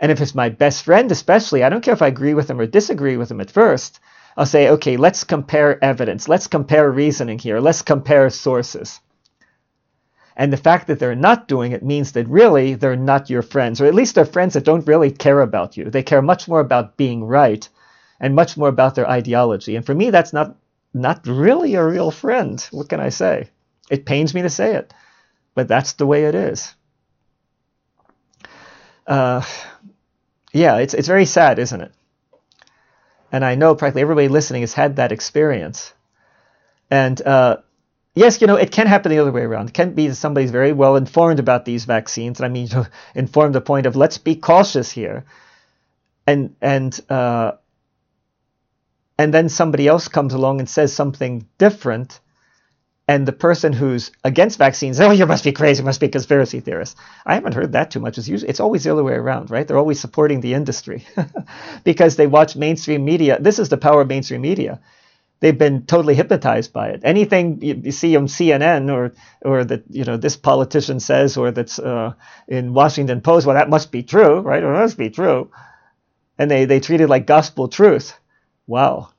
And 0.00 0.10
if 0.10 0.22
it's 0.22 0.34
my 0.34 0.48
best 0.48 0.82
friend, 0.82 1.12
especially, 1.12 1.62
I 1.62 1.68
don't 1.68 1.84
care 1.84 1.92
if 1.92 2.00
I 2.00 2.06
agree 2.06 2.32
with 2.32 2.46
them 2.46 2.58
or 2.58 2.64
disagree 2.64 3.18
with 3.18 3.28
them 3.28 3.42
at 3.42 3.50
first. 3.50 4.00
I'll 4.34 4.46
say, 4.46 4.70
okay, 4.70 4.96
let's 4.96 5.24
compare 5.24 5.78
evidence. 5.84 6.26
Let's 6.26 6.46
compare 6.46 6.90
reasoning 6.90 7.38
here. 7.38 7.60
Let's 7.60 7.82
compare 7.82 8.30
sources. 8.30 9.00
And 10.38 10.52
the 10.52 10.56
fact 10.56 10.86
that 10.86 11.00
they're 11.00 11.16
not 11.16 11.48
doing 11.48 11.72
it 11.72 11.82
means 11.82 12.12
that 12.12 12.28
really 12.28 12.74
they're 12.74 12.94
not 12.94 13.28
your 13.28 13.42
friends, 13.42 13.80
or 13.80 13.86
at 13.86 13.94
least 13.94 14.14
they're 14.14 14.24
friends 14.24 14.54
that 14.54 14.64
don't 14.64 14.86
really 14.86 15.10
care 15.10 15.40
about 15.40 15.76
you. 15.76 15.90
They 15.90 16.04
care 16.04 16.22
much 16.22 16.46
more 16.46 16.60
about 16.60 16.96
being 16.96 17.24
right 17.24 17.68
and 18.20 18.36
much 18.36 18.56
more 18.56 18.68
about 18.68 18.94
their 18.94 19.10
ideology. 19.10 19.74
And 19.74 19.84
for 19.84 19.94
me, 19.94 20.10
that's 20.10 20.32
not 20.32 20.56
not 20.94 21.26
really 21.26 21.74
a 21.74 21.84
real 21.84 22.12
friend. 22.12 22.64
What 22.70 22.88
can 22.88 23.00
I 23.00 23.08
say? 23.08 23.48
It 23.90 24.06
pains 24.06 24.32
me 24.32 24.42
to 24.42 24.50
say 24.50 24.76
it, 24.76 24.94
but 25.54 25.66
that's 25.66 25.94
the 25.94 26.06
way 26.06 26.24
it 26.24 26.36
is. 26.36 26.72
Uh, 29.08 29.42
yeah, 30.52 30.76
it's 30.76 30.94
it's 30.94 31.08
very 31.08 31.24
sad, 31.24 31.58
isn't 31.58 31.80
it? 31.80 31.92
And 33.32 33.44
I 33.44 33.56
know 33.56 33.74
practically 33.74 34.02
everybody 34.02 34.28
listening 34.28 34.62
has 34.62 34.72
had 34.72 34.96
that 34.96 35.12
experience. 35.12 35.92
And 36.90 37.20
uh, 37.20 37.58
yes, 38.18 38.40
you 38.40 38.46
know, 38.46 38.56
it 38.56 38.70
can 38.70 38.86
happen 38.86 39.10
the 39.10 39.18
other 39.18 39.32
way 39.32 39.42
around. 39.42 39.68
It 39.68 39.74
can 39.74 39.94
be 39.94 40.08
that 40.08 40.16
somebody's 40.16 40.50
very 40.50 40.72
well 40.72 40.96
informed 40.96 41.38
about 41.38 41.64
these 41.64 41.84
vaccines. 41.84 42.40
And 42.40 42.46
I 42.46 42.48
mean, 42.48 42.68
to 42.74 42.90
inform 43.14 43.52
the 43.52 43.60
point 43.60 43.86
of 43.86 43.96
let's 43.96 44.18
be 44.18 44.36
cautious 44.36 44.90
here. 44.90 45.24
And, 46.26 46.56
and, 46.60 46.98
uh, 47.08 47.52
and 49.18 49.32
then 49.32 49.48
somebody 49.48 49.88
else 49.88 50.08
comes 50.08 50.34
along 50.34 50.60
and 50.60 50.68
says 50.68 50.92
something 50.92 51.46
different. 51.56 52.20
And 53.10 53.26
the 53.26 53.32
person 53.32 53.72
who's 53.72 54.10
against 54.22 54.58
vaccines, 54.58 55.00
oh, 55.00 55.10
you 55.10 55.24
must 55.24 55.42
be 55.42 55.52
crazy, 55.52 55.82
must 55.82 56.00
be 56.00 56.08
conspiracy 56.08 56.60
theorist. 56.60 56.94
I 57.24 57.34
haven't 57.34 57.54
heard 57.54 57.72
that 57.72 57.90
too 57.90 58.00
much. 58.00 58.18
It's, 58.18 58.28
usually, 58.28 58.50
it's 58.50 58.60
always 58.60 58.84
the 58.84 58.92
other 58.92 59.02
way 59.02 59.14
around, 59.14 59.50
right? 59.50 59.66
They're 59.66 59.78
always 59.78 59.98
supporting 59.98 60.42
the 60.42 60.52
industry 60.52 61.06
because 61.84 62.16
they 62.16 62.26
watch 62.26 62.54
mainstream 62.54 63.06
media. 63.06 63.38
This 63.40 63.58
is 63.58 63.70
the 63.70 63.78
power 63.78 64.02
of 64.02 64.08
mainstream 64.08 64.42
media 64.42 64.80
they've 65.40 65.58
been 65.58 65.86
totally 65.86 66.14
hypnotized 66.14 66.72
by 66.72 66.88
it. 66.88 67.00
Anything 67.04 67.62
you, 67.62 67.80
you, 67.84 67.92
see 67.92 68.16
on 68.16 68.26
CNN 68.26 68.92
or 68.92 69.12
or 69.42 69.64
that 69.64 69.84
you 69.90 70.04
know 70.04 70.16
this 70.16 70.36
politician 70.36 71.00
says 71.00 71.36
or 71.36 71.50
that's 71.50 71.78
uh, 71.78 72.14
in 72.46 72.74
Washington 72.74 73.20
Post, 73.20 73.46
well, 73.46 73.56
that 73.56 73.70
must 73.70 73.92
be 73.92 74.02
true, 74.02 74.40
right? 74.40 74.62
Or 74.62 74.72
must 74.72 74.98
be 74.98 75.10
true, 75.10 75.50
and 76.38 76.50
they 76.50 76.64
they 76.64 76.80
treat 76.80 77.00
it 77.00 77.08
like 77.08 77.26
gospel 77.26 77.68
truth. 77.68 78.18
Wow. 78.66 79.10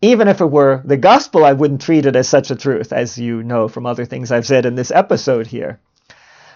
Even 0.00 0.28
if 0.28 0.40
it 0.40 0.46
were 0.46 0.80
the 0.84 0.96
gospel, 0.96 1.44
I 1.44 1.54
wouldn't 1.54 1.80
treat 1.80 2.06
it 2.06 2.14
as 2.14 2.28
such 2.28 2.52
a 2.52 2.56
truth, 2.56 2.92
as 2.92 3.18
you 3.18 3.42
know 3.42 3.66
from 3.66 3.84
other 3.84 4.04
things 4.04 4.30
I've 4.30 4.46
said 4.46 4.64
in 4.64 4.76
this 4.76 4.92
episode 4.92 5.48
here. 5.48 5.80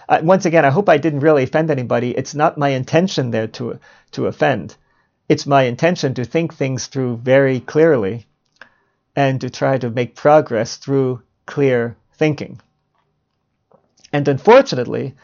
Uh, 0.07 0.21
once 0.23 0.45
again, 0.45 0.63
I 0.63 0.69
hope 0.69 0.87
I 0.87 0.97
didn't 0.97 1.19
really 1.19 1.43
offend 1.43 1.69
anybody. 1.69 2.11
It's 2.11 2.33
not 2.33 2.57
my 2.57 2.69
intention 2.69 3.31
there 3.31 3.47
to 3.47 3.79
to 4.11 4.27
offend. 4.27 4.77
It's 5.27 5.45
my 5.45 5.63
intention 5.63 6.13
to 6.13 6.25
think 6.25 6.53
things 6.53 6.87
through 6.87 7.17
very 7.17 7.59
clearly 7.59 8.27
and 9.15 9.41
to 9.41 9.49
try 9.49 9.77
to 9.77 9.89
make 9.89 10.15
progress 10.15 10.77
through 10.77 11.21
clear 11.45 11.95
thinking. 12.13 12.59
And 14.11 14.27
unfortunately, 14.27 15.15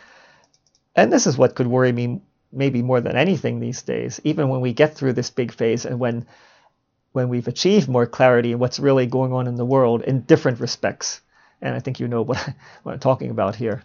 and 0.96 1.12
this 1.12 1.28
is 1.28 1.38
what 1.38 1.56
could 1.56 1.68
worry 1.68 1.92
me 1.92 2.22
maybe 2.52 2.82
more 2.82 3.02
than 3.02 3.16
anything 3.16 3.60
these 3.60 3.84
days, 3.84 4.20
even 4.24 4.50
when 4.50 4.62
we 4.62 4.74
get 4.74 4.96
through 4.96 5.14
this 5.14 5.30
big 5.30 5.52
phase 5.52 5.86
and 5.86 6.00
when 6.00 6.26
when 7.12 7.30
we've 7.30 7.48
achieved 7.48 7.90
more 7.90 8.06
clarity 8.06 8.52
in 8.52 8.60
what's 8.60 8.80
really 8.80 9.08
going 9.08 9.34
on 9.34 9.48
in 9.48 9.56
the 9.56 9.66
world 9.66 10.04
in 10.04 10.22
different 10.22 10.60
respects, 10.60 11.22
and 11.60 11.76
I 11.76 11.80
think 11.80 12.00
you 12.00 12.08
know 12.08 12.22
what, 12.30 12.38
what 12.84 12.94
I'm 12.94 13.00
talking 13.00 13.32
about 13.32 13.56
here, 13.56 13.84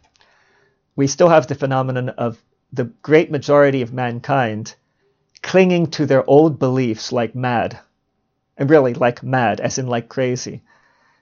we 0.96 1.06
still 1.06 1.28
have 1.28 1.46
the 1.46 1.54
phenomenon 1.54 2.10
of 2.10 2.42
the 2.72 2.84
great 2.84 3.30
majority 3.30 3.82
of 3.82 3.92
mankind 3.92 4.74
clinging 5.42 5.86
to 5.86 6.06
their 6.06 6.28
old 6.28 6.58
beliefs 6.58 7.12
like 7.12 7.34
mad, 7.34 7.78
and 8.56 8.70
really 8.70 8.94
like 8.94 9.22
mad, 9.22 9.60
as 9.60 9.78
in 9.78 9.86
like 9.86 10.08
crazy. 10.08 10.62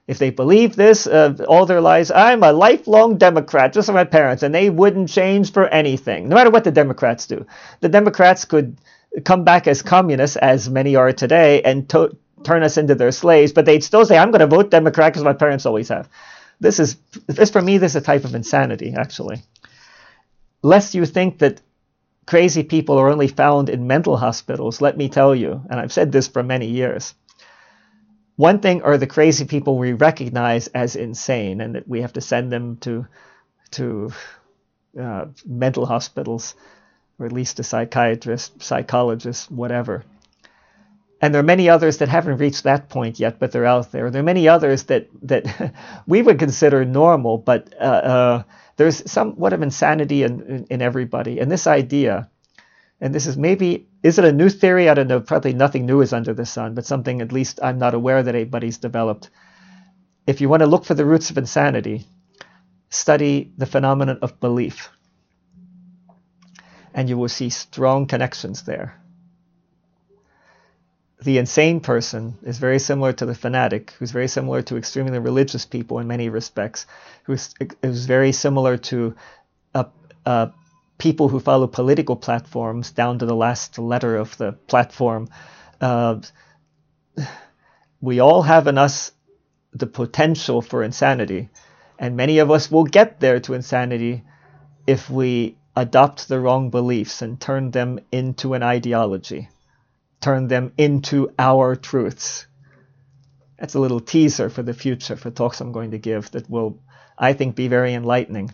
If 0.05 0.19
they 0.19 0.31
believe 0.31 0.75
this 0.75 1.07
uh, 1.07 1.45
all 1.47 1.65
their 1.65 1.79
lives, 1.81 2.11
I'm 2.11 2.43
a 2.43 2.51
lifelong 2.51 3.17
Democrat, 3.17 3.73
just 3.73 3.87
like 3.87 3.95
my 3.95 4.03
parents, 4.03 4.43
and 4.43 4.53
they 4.53 4.69
wouldn't 4.69 5.09
change 5.09 5.53
for 5.53 5.67
anything, 5.67 6.27
no 6.27 6.35
matter 6.35 6.49
what 6.49 6.65
the 6.65 6.71
Democrats 6.71 7.25
do. 7.25 7.45
The 7.79 7.89
Democrats 7.89 8.43
could 8.43 8.77
come 9.23 9.43
back 9.43 9.67
as 9.67 9.81
communists, 9.81 10.35
as 10.35 10.69
many 10.69 10.95
are 10.95 11.13
today, 11.13 11.61
and 11.61 11.87
to- 11.89 12.17
turn 12.43 12.63
us 12.63 12.77
into 12.77 12.95
their 12.95 13.11
slaves, 13.11 13.53
but 13.53 13.65
they'd 13.65 13.83
still 13.83 14.05
say, 14.05 14.17
I'm 14.17 14.31
going 14.31 14.41
to 14.41 14.47
vote 14.47 14.69
Democrat 14.69 15.13
because 15.13 15.23
my 15.23 15.33
parents 15.33 15.65
always 15.65 15.89
have. 15.89 16.09
This 16.59 16.79
is, 16.79 16.97
this 17.27 17.49
for 17.49 17.61
me, 17.61 17.77
this 17.77 17.93
is 17.93 18.01
a 18.01 18.01
type 18.01 18.25
of 18.25 18.35
insanity, 18.35 18.93
actually. 18.95 19.41
Lest 20.61 20.95
you 20.95 21.05
think 21.05 21.39
that 21.39 21.61
crazy 22.25 22.63
people 22.63 22.97
are 22.97 23.09
only 23.09 23.27
found 23.27 23.69
in 23.69 23.87
mental 23.87 24.17
hospitals, 24.17 24.81
let 24.81 24.97
me 24.97 25.09
tell 25.09 25.35
you, 25.35 25.61
and 25.69 25.79
I've 25.79 25.93
said 25.93 26.11
this 26.11 26.27
for 26.27 26.43
many 26.43 26.67
years. 26.67 27.15
One 28.35 28.59
thing 28.59 28.81
are 28.81 28.97
the 28.97 29.07
crazy 29.07 29.45
people 29.45 29.77
we 29.77 29.93
recognize 29.93 30.67
as 30.67 30.95
insane, 30.95 31.61
and 31.61 31.75
that 31.75 31.87
we 31.87 32.01
have 32.01 32.13
to 32.13 32.21
send 32.21 32.51
them 32.51 32.77
to 32.77 33.07
to 33.71 34.11
uh, 34.99 35.25
mental 35.45 35.85
hospitals 35.85 36.55
or 37.19 37.25
at 37.25 37.31
least 37.31 37.59
a 37.59 37.63
psychiatrist, 37.63 38.61
psychologist, 38.61 39.51
whatever. 39.51 40.03
And 41.21 41.33
there 41.33 41.39
are 41.39 41.43
many 41.45 41.69
others 41.69 41.99
that 41.99 42.09
haven't 42.09 42.37
reached 42.37 42.63
that 42.63 42.89
point 42.89 43.19
yet, 43.19 43.39
but 43.39 43.51
they're 43.51 43.65
out 43.65 43.91
there. 43.91 44.09
There 44.11 44.19
are 44.19 44.25
many 44.25 44.47
others 44.47 44.83
that 44.83 45.07
that 45.21 45.73
we 46.07 46.21
would 46.21 46.39
consider 46.39 46.83
normal, 46.83 47.37
but 47.37 47.73
uh, 47.79 47.83
uh, 47.83 48.43
there's 48.75 49.09
somewhat 49.09 49.53
of 49.53 49.61
insanity 49.61 50.23
in, 50.23 50.41
in, 50.41 50.67
in 50.69 50.81
everybody. 50.81 51.39
And 51.39 51.49
this 51.49 51.65
idea, 51.65 52.29
and 53.03 53.13
this 53.13 53.27
is 53.27 53.35
maybe 53.35 53.89
is 54.01 54.17
it 54.17 54.23
a 54.23 54.31
new 54.31 54.47
theory? 54.47 54.87
I 54.87 54.93
don't 54.93 55.09
know. 55.09 55.19
Probably 55.19 55.51
nothing 55.51 55.85
new 55.85 55.99
is 55.99 56.13
under 56.13 56.33
the 56.33 56.45
sun, 56.45 56.73
but 56.73 56.85
something 56.85 57.21
at 57.21 57.33
least 57.33 57.59
I'm 57.61 57.77
not 57.77 57.93
aware 57.93 58.23
that 58.23 58.33
anybody's 58.33 58.77
developed. 58.77 59.29
If 60.25 60.39
you 60.39 60.47
want 60.47 60.61
to 60.61 60.67
look 60.67 60.85
for 60.85 60.93
the 60.93 61.05
roots 61.05 61.29
of 61.29 61.37
insanity, 61.37 62.07
study 62.89 63.51
the 63.57 63.65
phenomenon 63.65 64.19
of 64.21 64.39
belief 64.39 64.89
and 66.93 67.09
you 67.09 67.17
will 67.17 67.27
see 67.27 67.49
strong 67.49 68.05
connections 68.05 68.63
there. 68.63 68.95
The 71.21 71.39
insane 71.39 71.81
person 71.81 72.37
is 72.43 72.57
very 72.57 72.79
similar 72.79 73.11
to 73.13 73.25
the 73.25 73.35
fanatic, 73.35 73.91
who's 73.99 74.11
very 74.11 74.29
similar 74.29 74.61
to 74.61 74.77
extremely 74.77 75.19
religious 75.19 75.65
people 75.65 75.99
in 75.99 76.07
many 76.07 76.29
respects, 76.29 76.85
who's 77.23 77.53
is 77.81 78.05
very 78.05 78.31
similar 78.31 78.77
to 78.77 79.15
a, 79.73 79.87
uh, 80.25 80.47
people 81.03 81.27
who 81.27 81.39
follow 81.41 81.67
political 81.67 82.15
platforms 82.15 82.91
down 82.91 83.19
to 83.19 83.25
the 83.25 83.35
last 83.35 83.77
letter 83.77 84.15
of 84.15 84.37
the 84.37 84.53
platform. 84.53 85.27
Uh, 85.81 86.15
we 87.99 88.21
all 88.21 88.41
have 88.41 88.67
in 88.67 88.77
us 88.77 89.11
the 89.73 89.85
potential 89.85 90.61
for 90.61 90.81
insanity, 90.81 91.49
and 91.99 92.15
many 92.15 92.39
of 92.39 92.49
us 92.49 92.71
will 92.71 92.85
get 92.85 93.19
there 93.19 93.41
to 93.41 93.53
insanity 93.53 94.23
if 94.87 95.09
we 95.09 95.57
adopt 95.75 96.29
the 96.29 96.39
wrong 96.39 96.69
beliefs 96.69 97.21
and 97.21 97.37
turn 97.37 97.71
them 97.71 97.99
into 98.09 98.53
an 98.53 98.63
ideology, 98.63 99.49
turn 100.21 100.47
them 100.47 100.71
into 100.77 101.29
our 101.37 101.75
truths. 101.75 102.47
That's 103.59 103.75
a 103.75 103.79
little 103.79 103.99
teaser 103.99 104.49
for 104.49 104.63
the 104.63 104.73
future, 104.73 105.17
for 105.17 105.31
talks 105.31 105.59
I'm 105.59 105.73
going 105.73 105.91
to 105.91 105.97
give 105.97 106.31
that 106.31 106.49
will, 106.49 106.79
I 107.17 107.33
think, 107.33 107.57
be 107.57 107.67
very 107.67 107.93
enlightening. 107.93 108.53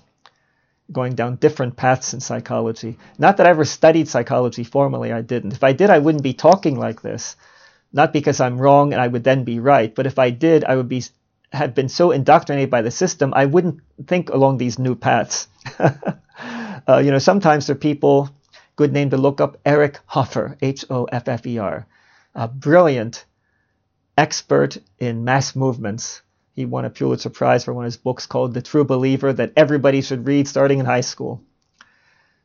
Going 0.92 1.16
down 1.16 1.36
different 1.36 1.76
paths 1.76 2.14
in 2.14 2.20
psychology. 2.20 2.98
Not 3.18 3.38
that 3.38 3.48
I 3.48 3.52
ever 3.52 3.66
studied 3.66 4.08
psychology 4.08 4.64
formally, 4.64 5.12
I 5.12 5.22
didn't. 5.22 5.54
If 5.54 5.64
I 5.64 5.74
did, 5.74 5.90
I 5.90 6.00
wouldn't 6.00 6.24
be 6.24 6.34
talking 6.34 6.80
like 6.80 7.02
this. 7.02 7.36
Not 7.94 8.14
because 8.14 8.40
I'm 8.40 8.60
wrong 8.60 8.94
and 8.94 9.02
I 9.02 9.08
would 9.08 9.24
then 9.24 9.44
be 9.44 9.60
right, 9.60 9.94
but 9.94 10.08
if 10.08 10.18
I 10.20 10.30
did, 10.32 10.64
I 10.64 10.76
would 10.76 10.90
be 10.90 11.04
have 11.52 11.74
been 11.74 11.90
so 11.90 12.12
indoctrinated 12.12 12.70
by 12.70 12.82
the 12.82 12.92
system, 12.92 13.34
I 13.36 13.46
wouldn't 13.46 13.82
think 14.06 14.30
along 14.30 14.58
these 14.58 14.80
new 14.80 14.96
paths. 14.96 15.48
Uh, 16.88 16.98
you 16.98 17.12
know, 17.12 17.20
sometimes 17.20 17.68
there 17.68 17.76
are 17.76 17.80
people, 17.80 18.30
good 18.76 18.94
name 18.94 19.12
to 19.12 19.18
look 19.18 19.42
up, 19.42 19.60
Eric 19.64 20.00
Hoffer, 20.08 20.58
H 20.60 20.86
O 20.90 21.04
F 21.04 21.28
F 21.28 21.46
E 21.46 21.60
R, 21.60 21.86
a 22.34 22.48
brilliant 22.48 23.26
expert 24.18 24.78
in 24.98 25.24
mass 25.24 25.56
movements. 25.56 26.22
He 26.60 26.66
won 26.66 26.84
a 26.84 26.90
Pulitzer 26.90 27.30
Prize 27.30 27.64
for 27.64 27.74
one 27.74 27.86
of 27.86 27.88
his 27.88 27.96
books 27.96 28.26
called 28.26 28.54
The 28.54 28.62
True 28.62 28.84
Believer 28.84 29.32
that 29.32 29.54
everybody 29.56 30.02
should 30.02 30.28
read 30.28 30.46
starting 30.46 30.80
in 30.80 30.86
high 30.86 31.00
school. 31.00 31.42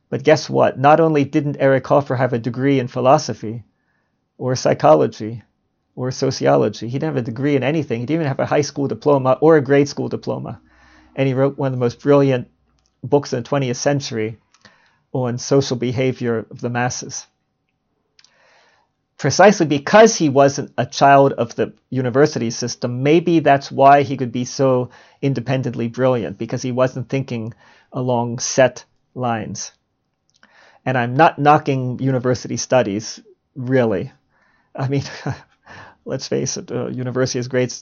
But 0.09 0.23
guess 0.23 0.49
what? 0.49 0.79
Not 0.79 1.01
only 1.01 1.25
didn't 1.25 1.57
Eric 1.59 1.85
Hoffer 1.85 2.15
have 2.15 2.31
a 2.31 2.39
degree 2.39 2.79
in 2.79 2.87
philosophy 2.87 3.65
or 4.37 4.55
psychology 4.55 5.43
or 5.97 6.11
sociology, 6.11 6.87
he 6.87 6.93
didn't 6.93 7.13
have 7.13 7.23
a 7.23 7.29
degree 7.29 7.57
in 7.57 7.63
anything. 7.63 7.99
He 7.99 8.05
didn't 8.05 8.21
even 8.21 8.27
have 8.29 8.39
a 8.39 8.45
high 8.45 8.61
school 8.61 8.87
diploma 8.87 9.37
or 9.41 9.57
a 9.57 9.61
grade 9.61 9.89
school 9.89 10.07
diploma. 10.07 10.61
And 11.17 11.27
he 11.27 11.33
wrote 11.33 11.57
one 11.57 11.73
of 11.73 11.73
the 11.73 11.85
most 11.85 11.99
brilliant 11.99 12.47
books 13.03 13.33
in 13.33 13.43
the 13.43 13.49
20th 13.49 13.75
century 13.75 14.37
on 15.11 15.37
social 15.37 15.75
behavior 15.75 16.47
of 16.49 16.61
the 16.61 16.69
masses. 16.69 17.27
Precisely 19.17 19.65
because 19.65 20.17
he 20.17 20.27
wasn't 20.27 20.73
a 20.77 20.85
child 20.85 21.31
of 21.33 21.55
the 21.55 21.73
university 21.89 22.49
system, 22.49 23.01
maybe 23.01 23.39
that's 23.39 23.71
why 23.71 24.03
he 24.03 24.17
could 24.17 24.31
be 24.31 24.43
so 24.43 24.89
independently 25.21 25.87
brilliant, 25.87 26.37
because 26.37 26.61
he 26.61 26.73
wasn't 26.73 27.07
thinking 27.07 27.53
along 27.93 28.39
set 28.39 28.83
lines. 29.13 29.71
And 30.85 30.97
I'm 30.97 31.15
not 31.15 31.39
knocking 31.39 31.99
university 31.99 32.57
studies, 32.57 33.21
really. 33.55 34.11
I 34.75 34.89
mean, 34.89 35.03
let's 36.05 36.27
face 36.27 36.57
it, 36.57 36.69
uh, 36.69 36.87
university 36.87 37.39
is 37.39 37.47
great, 37.47 37.81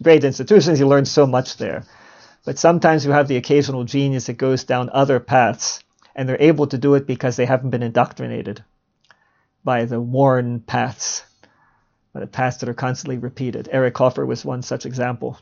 great 0.00 0.22
institutions, 0.22 0.78
you 0.78 0.86
learn 0.86 1.04
so 1.04 1.26
much 1.26 1.56
there. 1.56 1.84
But 2.44 2.60
sometimes 2.60 3.04
you 3.04 3.10
have 3.10 3.26
the 3.26 3.36
occasional 3.36 3.82
genius 3.82 4.26
that 4.26 4.34
goes 4.34 4.62
down 4.62 4.88
other 4.92 5.18
paths, 5.18 5.82
and 6.14 6.28
they're 6.28 6.40
able 6.40 6.68
to 6.68 6.78
do 6.78 6.94
it 6.94 7.08
because 7.08 7.34
they 7.34 7.44
haven't 7.44 7.70
been 7.70 7.82
indoctrinated 7.82 8.64
by 9.64 9.84
the 9.84 10.00
worn 10.00 10.60
paths, 10.60 11.24
by 12.12 12.20
the 12.20 12.26
paths 12.26 12.58
that 12.58 12.68
are 12.68 12.74
constantly 12.74 13.18
repeated. 13.18 13.68
Eric 13.70 13.96
Hoffer 13.98 14.24
was 14.24 14.44
one 14.44 14.62
such 14.62 14.86
example. 14.86 15.38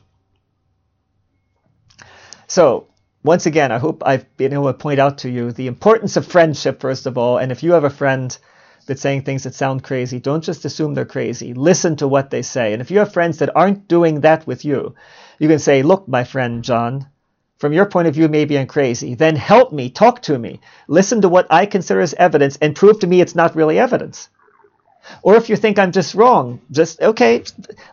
So, 2.47 2.87
once 3.23 3.45
again, 3.45 3.71
I 3.71 3.77
hope 3.77 4.01
I've 4.05 4.25
been 4.37 4.53
able 4.53 4.67
to 4.67 4.73
point 4.73 4.99
out 4.99 5.19
to 5.19 5.29
you 5.29 5.51
the 5.51 5.67
importance 5.67 6.17
of 6.17 6.25
friendship, 6.25 6.79
first 6.79 7.05
of 7.05 7.17
all. 7.17 7.37
And 7.37 7.51
if 7.51 7.63
you 7.63 7.73
have 7.73 7.83
a 7.83 7.89
friend 7.89 8.35
that's 8.85 9.01
saying 9.01 9.23
things 9.23 9.43
that 9.43 9.53
sound 9.53 9.83
crazy, 9.83 10.19
don't 10.19 10.43
just 10.43 10.65
assume 10.65 10.93
they're 10.93 11.05
crazy. 11.05 11.53
Listen 11.53 11.95
to 11.97 12.07
what 12.07 12.31
they 12.31 12.41
say. 12.41 12.73
And 12.73 12.81
if 12.81 12.89
you 12.89 12.99
have 12.99 13.13
friends 13.13 13.37
that 13.39 13.55
aren't 13.55 13.87
doing 13.87 14.21
that 14.21 14.47
with 14.47 14.65
you, 14.65 14.95
you 15.37 15.47
can 15.47 15.59
say, 15.59 15.83
Look, 15.83 16.07
my 16.07 16.23
friend 16.23 16.63
John, 16.63 17.07
from 17.59 17.73
your 17.73 17.85
point 17.85 18.07
of 18.07 18.15
view, 18.15 18.27
maybe 18.29 18.57
I'm 18.57 18.67
crazy. 18.67 19.15
Then 19.15 19.35
help 19.35 19.71
me, 19.71 19.89
talk 19.89 20.21
to 20.23 20.39
me, 20.39 20.61
listen 20.87 21.21
to 21.21 21.29
what 21.29 21.47
I 21.51 21.65
consider 21.65 21.99
as 21.99 22.13
evidence, 22.13 22.57
and 22.61 22.75
prove 22.75 22.99
to 23.01 23.07
me 23.07 23.21
it's 23.21 23.35
not 23.35 23.55
really 23.55 23.77
evidence. 23.77 24.29
Or 25.23 25.35
if 25.35 25.49
you 25.49 25.55
think 25.55 25.77
I'm 25.77 25.91
just 25.91 26.15
wrong, 26.15 26.61
just, 26.71 27.01
okay, 27.01 27.43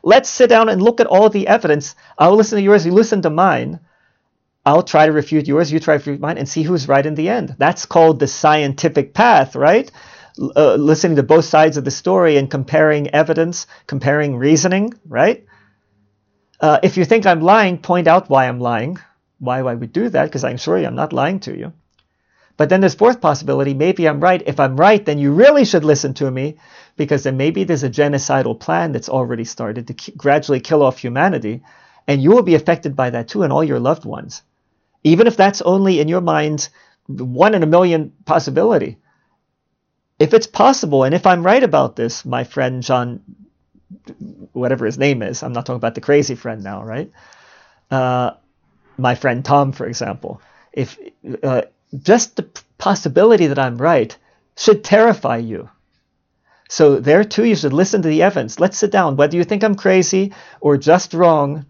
let's 0.03 0.29
sit 0.29 0.49
down 0.49 0.69
and 0.69 0.81
look 0.81 1.01
at 1.01 1.07
all 1.07 1.29
the 1.29 1.49
evidence. 1.49 1.97
I'll 2.17 2.37
listen 2.37 2.57
to 2.57 2.63
yours, 2.63 2.87
you 2.87 2.93
listen 2.93 3.23
to 3.23 3.31
mine. 3.31 3.81
I'll 4.65 4.83
try 4.83 5.07
to 5.07 5.13
refute 5.13 5.49
yours, 5.49 5.73
you 5.73 5.81
try 5.81 5.95
to 5.95 5.99
refute 5.99 6.21
mine, 6.21 6.39
and 6.39 6.49
see 6.49 6.63
who's 6.63 6.89
right 6.89 7.05
in 7.05 7.15
the 7.15 7.29
end. 7.29 7.57
That's 7.59 7.87
called 7.87 8.21
the 8.21 8.29
scientific 8.29 9.15
path, 9.15 9.57
right? 9.57 9.91
Uh, 10.39 10.75
listening 10.75 11.17
to 11.17 11.23
both 11.23 11.45
sides 11.45 11.77
of 11.77 11.85
the 11.85 11.91
story 11.91 12.37
and 12.37 12.51
comparing 12.51 13.09
evidence, 13.09 13.67
comparing 13.87 14.37
reasoning, 14.37 14.93
right? 15.09 15.45
Uh, 16.61 16.79
if 16.83 16.97
you 16.97 17.05
think 17.05 17.27
I'm 17.27 17.41
lying, 17.41 17.79
point 17.79 18.07
out 18.07 18.29
why 18.29 18.47
I'm 18.47 18.61
lying, 18.61 18.99
why 19.39 19.61
I 19.61 19.75
would 19.75 19.93
do 19.93 20.09
that, 20.09 20.25
because 20.25 20.45
I'm 20.45 20.57
sure 20.57 20.77
I'm 20.79 20.95
not 20.95 21.13
lying 21.13 21.41
to 21.41 21.57
you. 21.57 21.73
But 22.57 22.71
then 22.71 22.81
there's 22.81 22.95
fourth 22.95 23.21
possibility, 23.21 23.75
maybe 23.75 24.09
I'm 24.09 24.21
right. 24.21 24.43
If 24.47 24.59
I'm 24.61 24.77
right, 24.77 25.05
then 25.05 25.19
you 25.19 25.33
really 25.33 25.65
should 25.65 25.85
listen 25.85 26.15
to 26.15 26.31
me, 26.31 26.57
because 26.97 27.23
then 27.25 27.37
maybe 27.37 27.65
there's 27.65 27.85
a 27.85 27.91
genocidal 27.91 28.59
plan 28.59 28.93
that's 28.93 29.11
already 29.11 29.45
started 29.45 29.89
to 29.89 29.95
k- 29.95 30.13
gradually 30.17 30.61
kill 30.61 30.83
off 30.83 30.99
humanity, 30.99 31.63
and 32.07 32.23
you 32.23 32.31
will 32.31 32.43
be 32.43 32.55
affected 32.55 32.97
by 32.97 33.11
that 33.11 33.29
too, 33.29 33.43
and 33.43 33.53
all 33.53 33.65
your 33.65 33.81
loved 33.81 34.05
ones. 34.05 34.43
Even 35.05 35.27
if 35.27 35.37
that's 35.37 35.61
only 35.63 36.01
in 36.01 36.09
your 36.09 36.23
mind 36.23 36.69
one 37.09 37.55
in 37.55 37.63
a 37.63 37.67
million 37.67 38.13
possibility. 38.25 38.99
If 40.19 40.35
it's 40.35 40.47
possible, 40.47 41.05
and 41.05 41.15
if 41.15 41.27
I'm 41.27 41.45
right 41.45 41.63
about 41.63 41.95
this, 41.95 42.25
my 42.25 42.45
friend 42.45 42.83
John 42.83 43.21
whatever 44.53 44.87
his 44.87 44.99
name 44.99 45.23
is. 45.23 45.43
I'm 45.43 45.53
not 45.53 45.67
talking 45.67 45.77
about 45.77 45.95
the 45.95 46.01
crazy 46.01 46.35
friend 46.35 46.63
now, 46.63 46.83
right? 46.83 47.11
Uh, 47.91 48.33
my 48.99 49.15
friend 49.15 49.45
Tom, 49.45 49.73
for 49.73 49.87
example. 49.87 50.41
If 50.73 50.99
uh, 51.43 51.63
just 52.03 52.37
the 52.37 52.49
possibility 52.79 53.47
that 53.47 53.59
I'm 53.59 53.79
right 53.79 54.17
should 54.57 54.85
terrify 54.85 55.39
you. 55.39 55.71
So 56.69 56.99
there 56.99 57.25
too, 57.25 57.45
you 57.45 57.55
should 57.55 57.73
listen 57.73 58.03
to 58.03 58.09
the 58.09 58.23
evidence. 58.23 58.59
Let's 58.59 58.79
sit 58.79 58.91
down. 58.91 59.17
Whether 59.17 59.37
you 59.37 59.45
think 59.45 59.63
I'm 59.63 59.77
crazy 59.77 60.33
or 60.61 60.77
just 60.77 61.15
wrong, 61.15 61.67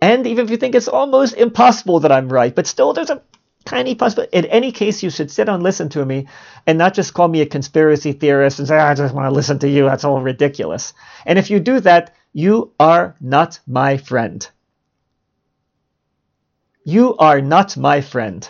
and 0.00 0.26
even 0.26 0.44
if 0.44 0.50
you 0.50 0.56
think 0.56 0.74
it's 0.74 0.88
almost 0.88 1.36
impossible 1.36 2.00
that 2.00 2.12
I'm 2.12 2.32
right, 2.32 2.54
but 2.54 2.66
still 2.66 2.94
there's 2.94 3.10
a 3.10 3.22
tiny 3.66 3.94
possibility. 3.94 4.36
In 4.36 4.46
any 4.46 4.72
case, 4.72 5.02
you 5.02 5.10
should 5.10 5.30
sit 5.30 5.48
and 5.48 5.62
listen 5.62 5.90
to 5.90 6.04
me 6.04 6.26
and 6.66 6.78
not 6.78 6.94
just 6.94 7.12
call 7.12 7.28
me 7.28 7.42
a 7.42 7.46
conspiracy 7.46 8.12
theorist 8.12 8.58
and 8.58 8.66
say, 8.66 8.78
I 8.78 8.94
just 8.94 9.14
want 9.14 9.26
to 9.26 9.34
listen 9.34 9.58
to 9.58 9.68
you. 9.68 9.84
That's 9.84 10.04
all 10.04 10.22
ridiculous. 10.22 10.94
And 11.26 11.38
if 11.38 11.50
you 11.50 11.60
do 11.60 11.80
that, 11.80 12.14
you 12.32 12.72
are 12.80 13.14
not 13.20 13.60
my 13.66 13.98
friend. 13.98 14.48
You 16.90 17.16
are 17.16 17.40
not 17.40 17.76
my 17.76 18.00
friend. 18.00 18.48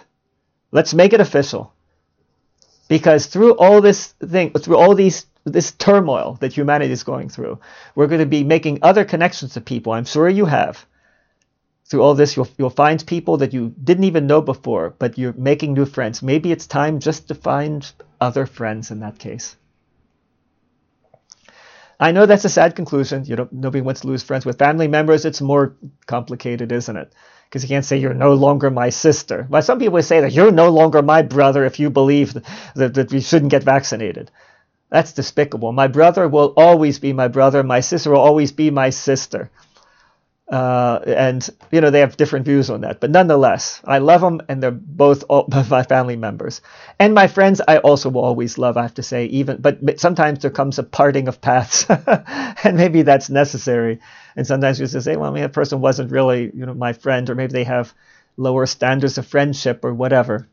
Let's 0.72 0.94
make 0.94 1.12
it 1.12 1.20
official. 1.20 1.72
Because 2.88 3.26
through 3.26 3.54
all 3.56 3.80
this 3.80 4.14
thing, 4.34 4.52
through 4.52 4.76
all 4.76 4.94
these 4.94 5.26
this 5.44 5.72
turmoil 5.72 6.36
that 6.40 6.52
humanity 6.52 6.92
is 6.92 7.02
going 7.02 7.28
through, 7.28 7.58
we're 7.94 8.06
going 8.06 8.26
to 8.26 8.36
be 8.38 8.44
making 8.44 8.78
other 8.82 9.04
connections 9.04 9.54
to 9.54 9.60
people. 9.60 9.92
I'm 9.92 10.04
sure 10.04 10.28
you 10.28 10.46
have 10.46 10.86
through 11.90 12.02
all 12.02 12.14
this, 12.14 12.36
you'll, 12.36 12.48
you'll 12.56 12.70
find 12.70 13.04
people 13.04 13.38
that 13.38 13.52
you 13.52 13.74
didn't 13.82 14.04
even 14.04 14.28
know 14.28 14.40
before, 14.40 14.94
but 15.00 15.18
you're 15.18 15.32
making 15.32 15.74
new 15.74 15.84
friends. 15.84 16.22
Maybe 16.22 16.52
it's 16.52 16.68
time 16.68 17.00
just 17.00 17.26
to 17.28 17.34
find 17.34 17.90
other 18.20 18.46
friends 18.46 18.92
in 18.92 19.00
that 19.00 19.18
case. 19.18 19.56
I 21.98 22.12
know 22.12 22.26
that's 22.26 22.44
a 22.44 22.48
sad 22.48 22.76
conclusion. 22.76 23.24
You 23.24 23.34
don't, 23.34 23.52
nobody 23.52 23.82
wants 23.82 24.02
to 24.02 24.06
lose 24.06 24.22
friends 24.22 24.46
with 24.46 24.56
family 24.56 24.86
members. 24.86 25.24
It's 25.24 25.40
more 25.40 25.74
complicated, 26.06 26.70
isn't 26.70 26.96
it? 26.96 27.12
Because 27.50 27.64
you 27.64 27.68
can't 27.68 27.84
say 27.84 27.96
you're 27.96 28.14
no 28.14 28.34
longer 28.34 28.70
my 28.70 28.90
sister. 28.90 29.44
But 29.50 29.62
some 29.62 29.80
people 29.80 30.00
say 30.02 30.20
that 30.20 30.32
you're 30.32 30.52
no 30.52 30.70
longer 30.70 31.02
my 31.02 31.22
brother 31.22 31.64
if 31.64 31.80
you 31.80 31.90
believe 31.90 32.32
that, 32.76 32.94
that 32.94 33.10
we 33.10 33.20
shouldn't 33.20 33.50
get 33.50 33.64
vaccinated. 33.64 34.30
That's 34.88 35.12
despicable. 35.12 35.72
My 35.72 35.88
brother 35.88 36.28
will 36.28 36.54
always 36.56 37.00
be 37.00 37.12
my 37.12 37.26
brother. 37.26 37.64
My 37.64 37.80
sister 37.80 38.10
will 38.10 38.20
always 38.20 38.52
be 38.52 38.70
my 38.70 38.90
sister. 38.90 39.50
Uh, 40.50 40.98
and 41.06 41.48
you 41.70 41.80
know 41.80 41.90
they 41.90 42.00
have 42.00 42.16
different 42.16 42.44
views 42.44 42.70
on 42.70 42.80
that, 42.80 42.98
but 42.98 43.08
nonetheless, 43.10 43.80
I 43.84 43.98
love 43.98 44.20
them, 44.20 44.40
and 44.48 44.60
they're 44.60 44.72
both 44.72 45.22
all, 45.28 45.46
my 45.70 45.84
family 45.84 46.16
members 46.16 46.60
and 46.98 47.14
my 47.14 47.28
friends. 47.28 47.60
I 47.68 47.78
also 47.78 48.10
will 48.10 48.24
always 48.24 48.58
love. 48.58 48.76
I 48.76 48.82
have 48.82 48.94
to 48.94 49.02
say, 49.04 49.26
even 49.26 49.60
but 49.60 50.00
sometimes 50.00 50.40
there 50.42 50.50
comes 50.50 50.78
a 50.80 50.82
parting 50.82 51.28
of 51.28 51.40
paths, 51.40 51.86
and 52.64 52.76
maybe 52.76 53.02
that's 53.02 53.30
necessary. 53.30 54.00
And 54.34 54.44
sometimes 54.44 54.80
you 54.80 54.86
just 54.88 55.04
say, 55.04 55.16
well, 55.16 55.30
maybe 55.30 55.42
that 55.42 55.52
person 55.52 55.80
wasn't 55.80 56.10
really 56.10 56.50
you 56.52 56.66
know 56.66 56.74
my 56.74 56.94
friend, 56.94 57.30
or 57.30 57.36
maybe 57.36 57.52
they 57.52 57.64
have 57.64 57.94
lower 58.36 58.66
standards 58.66 59.18
of 59.18 59.26
friendship 59.28 59.84
or 59.84 59.94
whatever. 59.94 60.48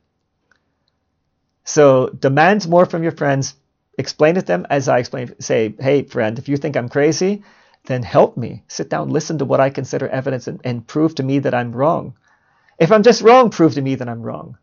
So 1.66 2.08
demands 2.10 2.68
more 2.68 2.86
from 2.86 3.04
your 3.04 3.12
friends. 3.12 3.56
Explain 3.98 4.38
it 4.38 4.42
to 4.42 4.46
them 4.48 4.66
as 4.70 4.88
I 4.88 5.00
explain. 5.00 5.40
Say, 5.40 5.76
hey, 5.80 6.04
friend, 6.04 6.38
if 6.40 6.48
you 6.50 6.58
think 6.58 6.76
I'm 6.76 6.90
crazy, 6.90 7.44
then 7.88 8.04
help 8.04 8.38
me. 8.38 8.64
Sit 8.68 8.90
down, 8.90 9.10
listen 9.10 9.40
to 9.40 9.46
what 9.46 9.60
I 9.60 9.70
consider 9.70 10.08
evidence, 10.08 10.48
and, 10.48 10.62
and 10.64 10.86
prove 10.86 11.16
to 11.16 11.24
me 11.24 11.40
that 11.40 11.54
I'm 11.54 11.72
wrong. 11.72 12.16
If 12.78 12.92
I'm 12.92 13.04
just 13.04 13.22
wrong, 13.22 13.50
prove 13.50 13.74
to 13.74 13.82
me 13.82 13.96
that 13.96 14.08
I'm 14.08 14.22
wrong. 14.22 14.58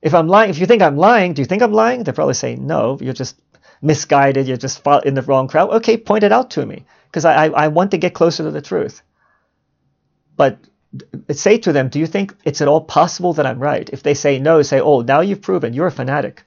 If 0.00 0.14
I'm 0.14 0.28
lying, 0.28 0.50
if 0.50 0.58
you 0.58 0.66
think 0.66 0.80
I'm 0.80 0.96
lying, 0.96 1.34
do 1.34 1.42
you 1.42 1.46
think 1.46 1.62
I'm 1.62 1.72
lying? 1.72 2.04
They're 2.04 2.14
probably 2.14 2.34
saying 2.34 2.66
no. 2.66 2.98
You're 3.00 3.12
just 3.12 3.36
misguided. 3.82 4.48
You're 4.48 4.56
just 4.56 4.86
in 5.04 5.14
the 5.14 5.22
wrong 5.22 5.48
crowd. 5.48 5.70
Okay, 5.70 5.96
point 5.98 6.24
it 6.24 6.32
out 6.32 6.50
to 6.52 6.64
me 6.64 6.86
because 7.08 7.24
I, 7.24 7.46
I, 7.46 7.64
I 7.64 7.68
want 7.68 7.90
to 7.90 7.98
get 7.98 8.14
closer 8.14 8.44
to 8.44 8.50
the 8.50 8.62
truth. 8.62 9.02
But 10.36 10.58
say 11.32 11.58
to 11.58 11.72
them, 11.72 11.88
do 11.88 11.98
you 11.98 12.06
think 12.06 12.34
it's 12.44 12.60
at 12.60 12.68
all 12.68 12.80
possible 12.80 13.34
that 13.34 13.46
I'm 13.46 13.60
right? 13.60 13.88
If 13.90 14.02
they 14.02 14.14
say 14.14 14.38
no, 14.38 14.62
say, 14.62 14.80
oh, 14.80 15.02
now 15.02 15.20
you've 15.20 15.42
proven 15.42 15.74
you're 15.74 15.86
a 15.88 15.92
fanatic. 15.92 16.44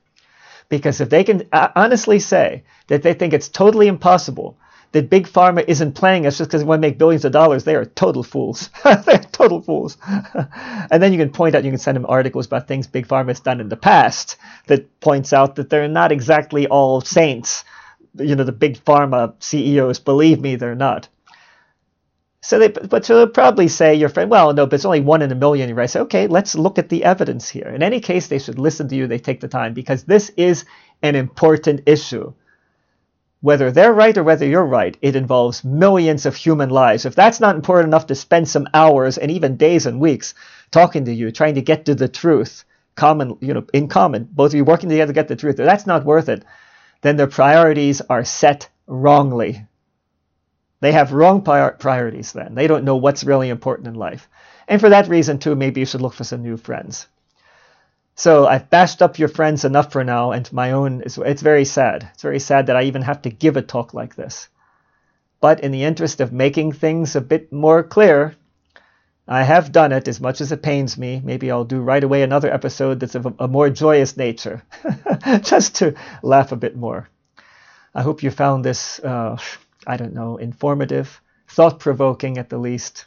Because 0.69 1.01
if 1.01 1.09
they 1.09 1.23
can 1.23 1.47
uh, 1.51 1.69
honestly 1.75 2.19
say 2.19 2.63
that 2.87 3.03
they 3.03 3.13
think 3.13 3.33
it's 3.33 3.49
totally 3.49 3.87
impossible 3.87 4.57
that 4.93 5.09
big 5.09 5.27
pharma 5.27 5.65
isn't 5.67 5.93
playing 5.93 6.27
us 6.27 6.37
just 6.37 6.49
because 6.49 6.61
they 6.61 6.67
want 6.67 6.81
to 6.81 6.87
make 6.87 6.99
billions 6.99 7.25
of 7.25 7.31
dollars. 7.31 7.63
They 7.63 7.75
are 7.75 7.85
total 7.85 8.21
fools. 8.21 8.69
They're 8.83 9.17
total 9.31 9.59
fools. 9.61 9.97
and 10.07 11.01
then 11.01 11.11
you 11.11 11.17
can 11.17 11.31
point 11.31 11.55
out, 11.55 11.63
you 11.63 11.71
can 11.71 11.79
send 11.79 11.95
them 11.95 12.05
articles 12.07 12.45
about 12.45 12.67
things 12.67 12.85
big 12.85 13.07
pharma 13.07 13.29
has 13.29 13.39
done 13.39 13.59
in 13.59 13.69
the 13.69 13.75
past 13.75 14.37
that 14.67 14.99
points 14.99 15.33
out 15.33 15.55
that 15.55 15.71
they're 15.71 15.87
not 15.87 16.11
exactly 16.11 16.67
all 16.67 17.01
saints. 17.01 17.63
You 18.19 18.35
know, 18.35 18.43
the 18.43 18.51
big 18.51 18.83
pharma 18.85 19.33
CEOs, 19.39 19.97
believe 19.97 20.39
me, 20.39 20.55
they're 20.55 20.75
not. 20.75 21.09
So 22.41 22.59
they, 22.59 22.67
but 22.67 23.03
they'll 23.05 23.27
probably 23.27 23.69
say 23.69 23.95
your 23.95 24.09
friend, 24.09 24.29
well, 24.29 24.53
no, 24.53 24.67
but 24.67 24.75
it's 24.75 24.85
only 24.85 24.99
one 24.99 25.23
in 25.23 25.31
a 25.31 25.35
million. 25.35 25.69
You 25.69 25.75
right? 25.75 25.89
Say, 25.89 26.01
okay, 26.01 26.27
let's 26.27 26.53
look 26.53 26.77
at 26.77 26.89
the 26.89 27.03
evidence 27.03 27.49
here. 27.49 27.69
In 27.69 27.81
any 27.81 27.99
case, 27.99 28.27
they 28.27 28.37
should 28.37 28.59
listen 28.59 28.87
to 28.89 28.95
you. 28.95 29.07
They 29.07 29.17
take 29.17 29.39
the 29.39 29.47
time 29.47 29.73
because 29.73 30.03
this 30.03 30.29
is 30.37 30.65
an 31.01 31.15
important 31.15 31.81
issue 31.87 32.31
whether 33.43 33.71
they're 33.71 33.91
right 33.91 34.17
or 34.17 34.23
whether 34.23 34.45
you're 34.45 34.65
right, 34.65 34.95
it 35.01 35.17
involves 35.17 35.65
millions 35.65 36.25
of 36.25 36.33
human 36.33 36.69
lives. 36.69 37.05
If 37.05 37.13
that's 37.13 37.41
not 37.41 37.57
important 37.57 37.89
enough 37.89 38.07
to 38.07 38.15
spend 38.15 38.47
some 38.47 38.69
hours 38.73 39.17
and 39.17 39.29
even 39.29 39.57
days 39.57 39.85
and 39.85 39.99
weeks 39.99 40.33
talking 40.71 41.03
to 41.03 41.13
you, 41.13 41.29
trying 41.29 41.55
to 41.55 41.61
get 41.61 41.83
to 41.85 41.93
the 41.93 42.07
truth, 42.07 42.63
common, 42.95 43.37
you 43.41 43.53
know, 43.53 43.65
in 43.73 43.89
common, 43.89 44.29
both 44.31 44.51
of 44.51 44.55
you 44.55 44.63
working 44.63 44.87
together 44.87 45.11
to 45.11 45.13
get 45.13 45.27
the 45.27 45.35
truth, 45.35 45.59
if 45.59 45.65
that's 45.65 45.85
not 45.85 46.05
worth 46.05 46.29
it, 46.29 46.45
then 47.01 47.17
their 47.17 47.27
priorities 47.27 47.99
are 47.99 48.23
set 48.23 48.69
wrongly. 48.87 49.65
They 50.79 50.93
have 50.93 51.11
wrong 51.11 51.41
priorities 51.41 52.31
then. 52.31 52.55
They 52.55 52.67
don't 52.67 52.85
know 52.85 52.95
what's 52.95 53.25
really 53.25 53.49
important 53.49 53.89
in 53.89 53.95
life. 53.95 54.29
And 54.69 54.79
for 54.79 54.87
that 54.87 55.09
reason, 55.09 55.37
too, 55.37 55.55
maybe 55.55 55.81
you 55.81 55.85
should 55.85 56.01
look 56.01 56.13
for 56.13 56.23
some 56.23 56.43
new 56.43 56.55
friends. 56.55 57.07
So 58.15 58.45
I've 58.47 58.69
bashed 58.69 59.01
up 59.01 59.17
your 59.17 59.27
friends 59.27 59.65
enough 59.65 59.91
for 59.91 60.03
now, 60.03 60.31
and 60.31 60.51
my 60.53 60.71
own. 60.71 61.01
It's, 61.01 61.17
it's 61.17 61.41
very 61.41 61.65
sad. 61.65 62.09
It's 62.13 62.21
very 62.21 62.39
sad 62.39 62.67
that 62.67 62.75
I 62.75 62.83
even 62.83 63.01
have 63.01 63.23
to 63.23 63.29
give 63.29 63.57
a 63.57 63.61
talk 63.61 63.93
like 63.93 64.15
this. 64.15 64.49
But 65.41 65.61
in 65.61 65.71
the 65.71 65.83
interest 65.83 66.21
of 66.21 66.31
making 66.31 66.73
things 66.73 67.15
a 67.15 67.21
bit 67.21 67.51
more 67.51 67.83
clear, 67.83 68.35
I 69.27 69.43
have 69.43 69.71
done 69.71 69.91
it 69.91 70.07
as 70.07 70.21
much 70.21 70.41
as 70.41 70.51
it 70.51 70.61
pains 70.61 70.97
me. 70.97 71.21
Maybe 71.23 71.49
I'll 71.49 71.65
do 71.65 71.81
right 71.81 72.03
away 72.03 72.21
another 72.21 72.53
episode 72.53 72.99
that's 72.99 73.15
of 73.15 73.25
a, 73.25 73.33
a 73.39 73.47
more 73.47 73.69
joyous 73.69 74.15
nature, 74.15 74.61
just 75.41 75.75
to 75.75 75.95
laugh 76.21 76.51
a 76.51 76.57
bit 76.57 76.75
more. 76.75 77.09
I 77.95 78.03
hope 78.03 78.21
you 78.21 78.31
found 78.31 78.63
this, 78.63 78.99
uh, 78.99 79.37
I 79.87 79.97
don't 79.97 80.13
know, 80.13 80.37
informative, 80.37 81.21
thought 81.47 81.79
provoking 81.79 82.37
at 82.37 82.49
the 82.49 82.57
least 82.57 83.05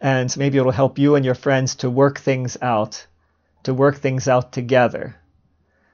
and 0.00 0.34
maybe 0.36 0.58
it'll 0.58 0.72
help 0.72 0.98
you 0.98 1.14
and 1.14 1.24
your 1.24 1.34
friends 1.34 1.74
to 1.76 1.90
work 1.90 2.18
things 2.18 2.56
out, 2.62 3.06
to 3.64 3.74
work 3.74 3.96
things 3.96 4.28
out 4.28 4.52
together. 4.52 5.16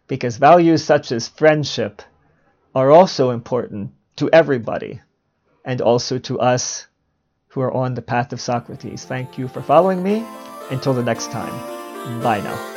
Because 0.07 0.37
values 0.37 0.85
such 0.85 1.11
as 1.11 1.29
friendship 1.29 2.03
are 2.75 2.91
also 2.91 3.31
important 3.31 3.93
to 4.17 4.31
everybody 4.31 5.01
and 5.65 5.81
also 5.81 6.19
to 6.19 6.39
us 6.39 6.87
who 7.49 7.61
are 7.61 7.73
on 7.73 7.95
the 7.95 8.03
path 8.03 8.33
of 8.33 8.41
Socrates. 8.41 9.05
Thank 9.05 9.39
you 9.39 9.49
for 9.49 9.63
following 9.63 10.03
me. 10.03 10.25
Until 10.71 10.95
the 10.95 11.03
next 11.03 11.31
time, 11.31 12.23
bye 12.23 12.41
now. 12.41 12.76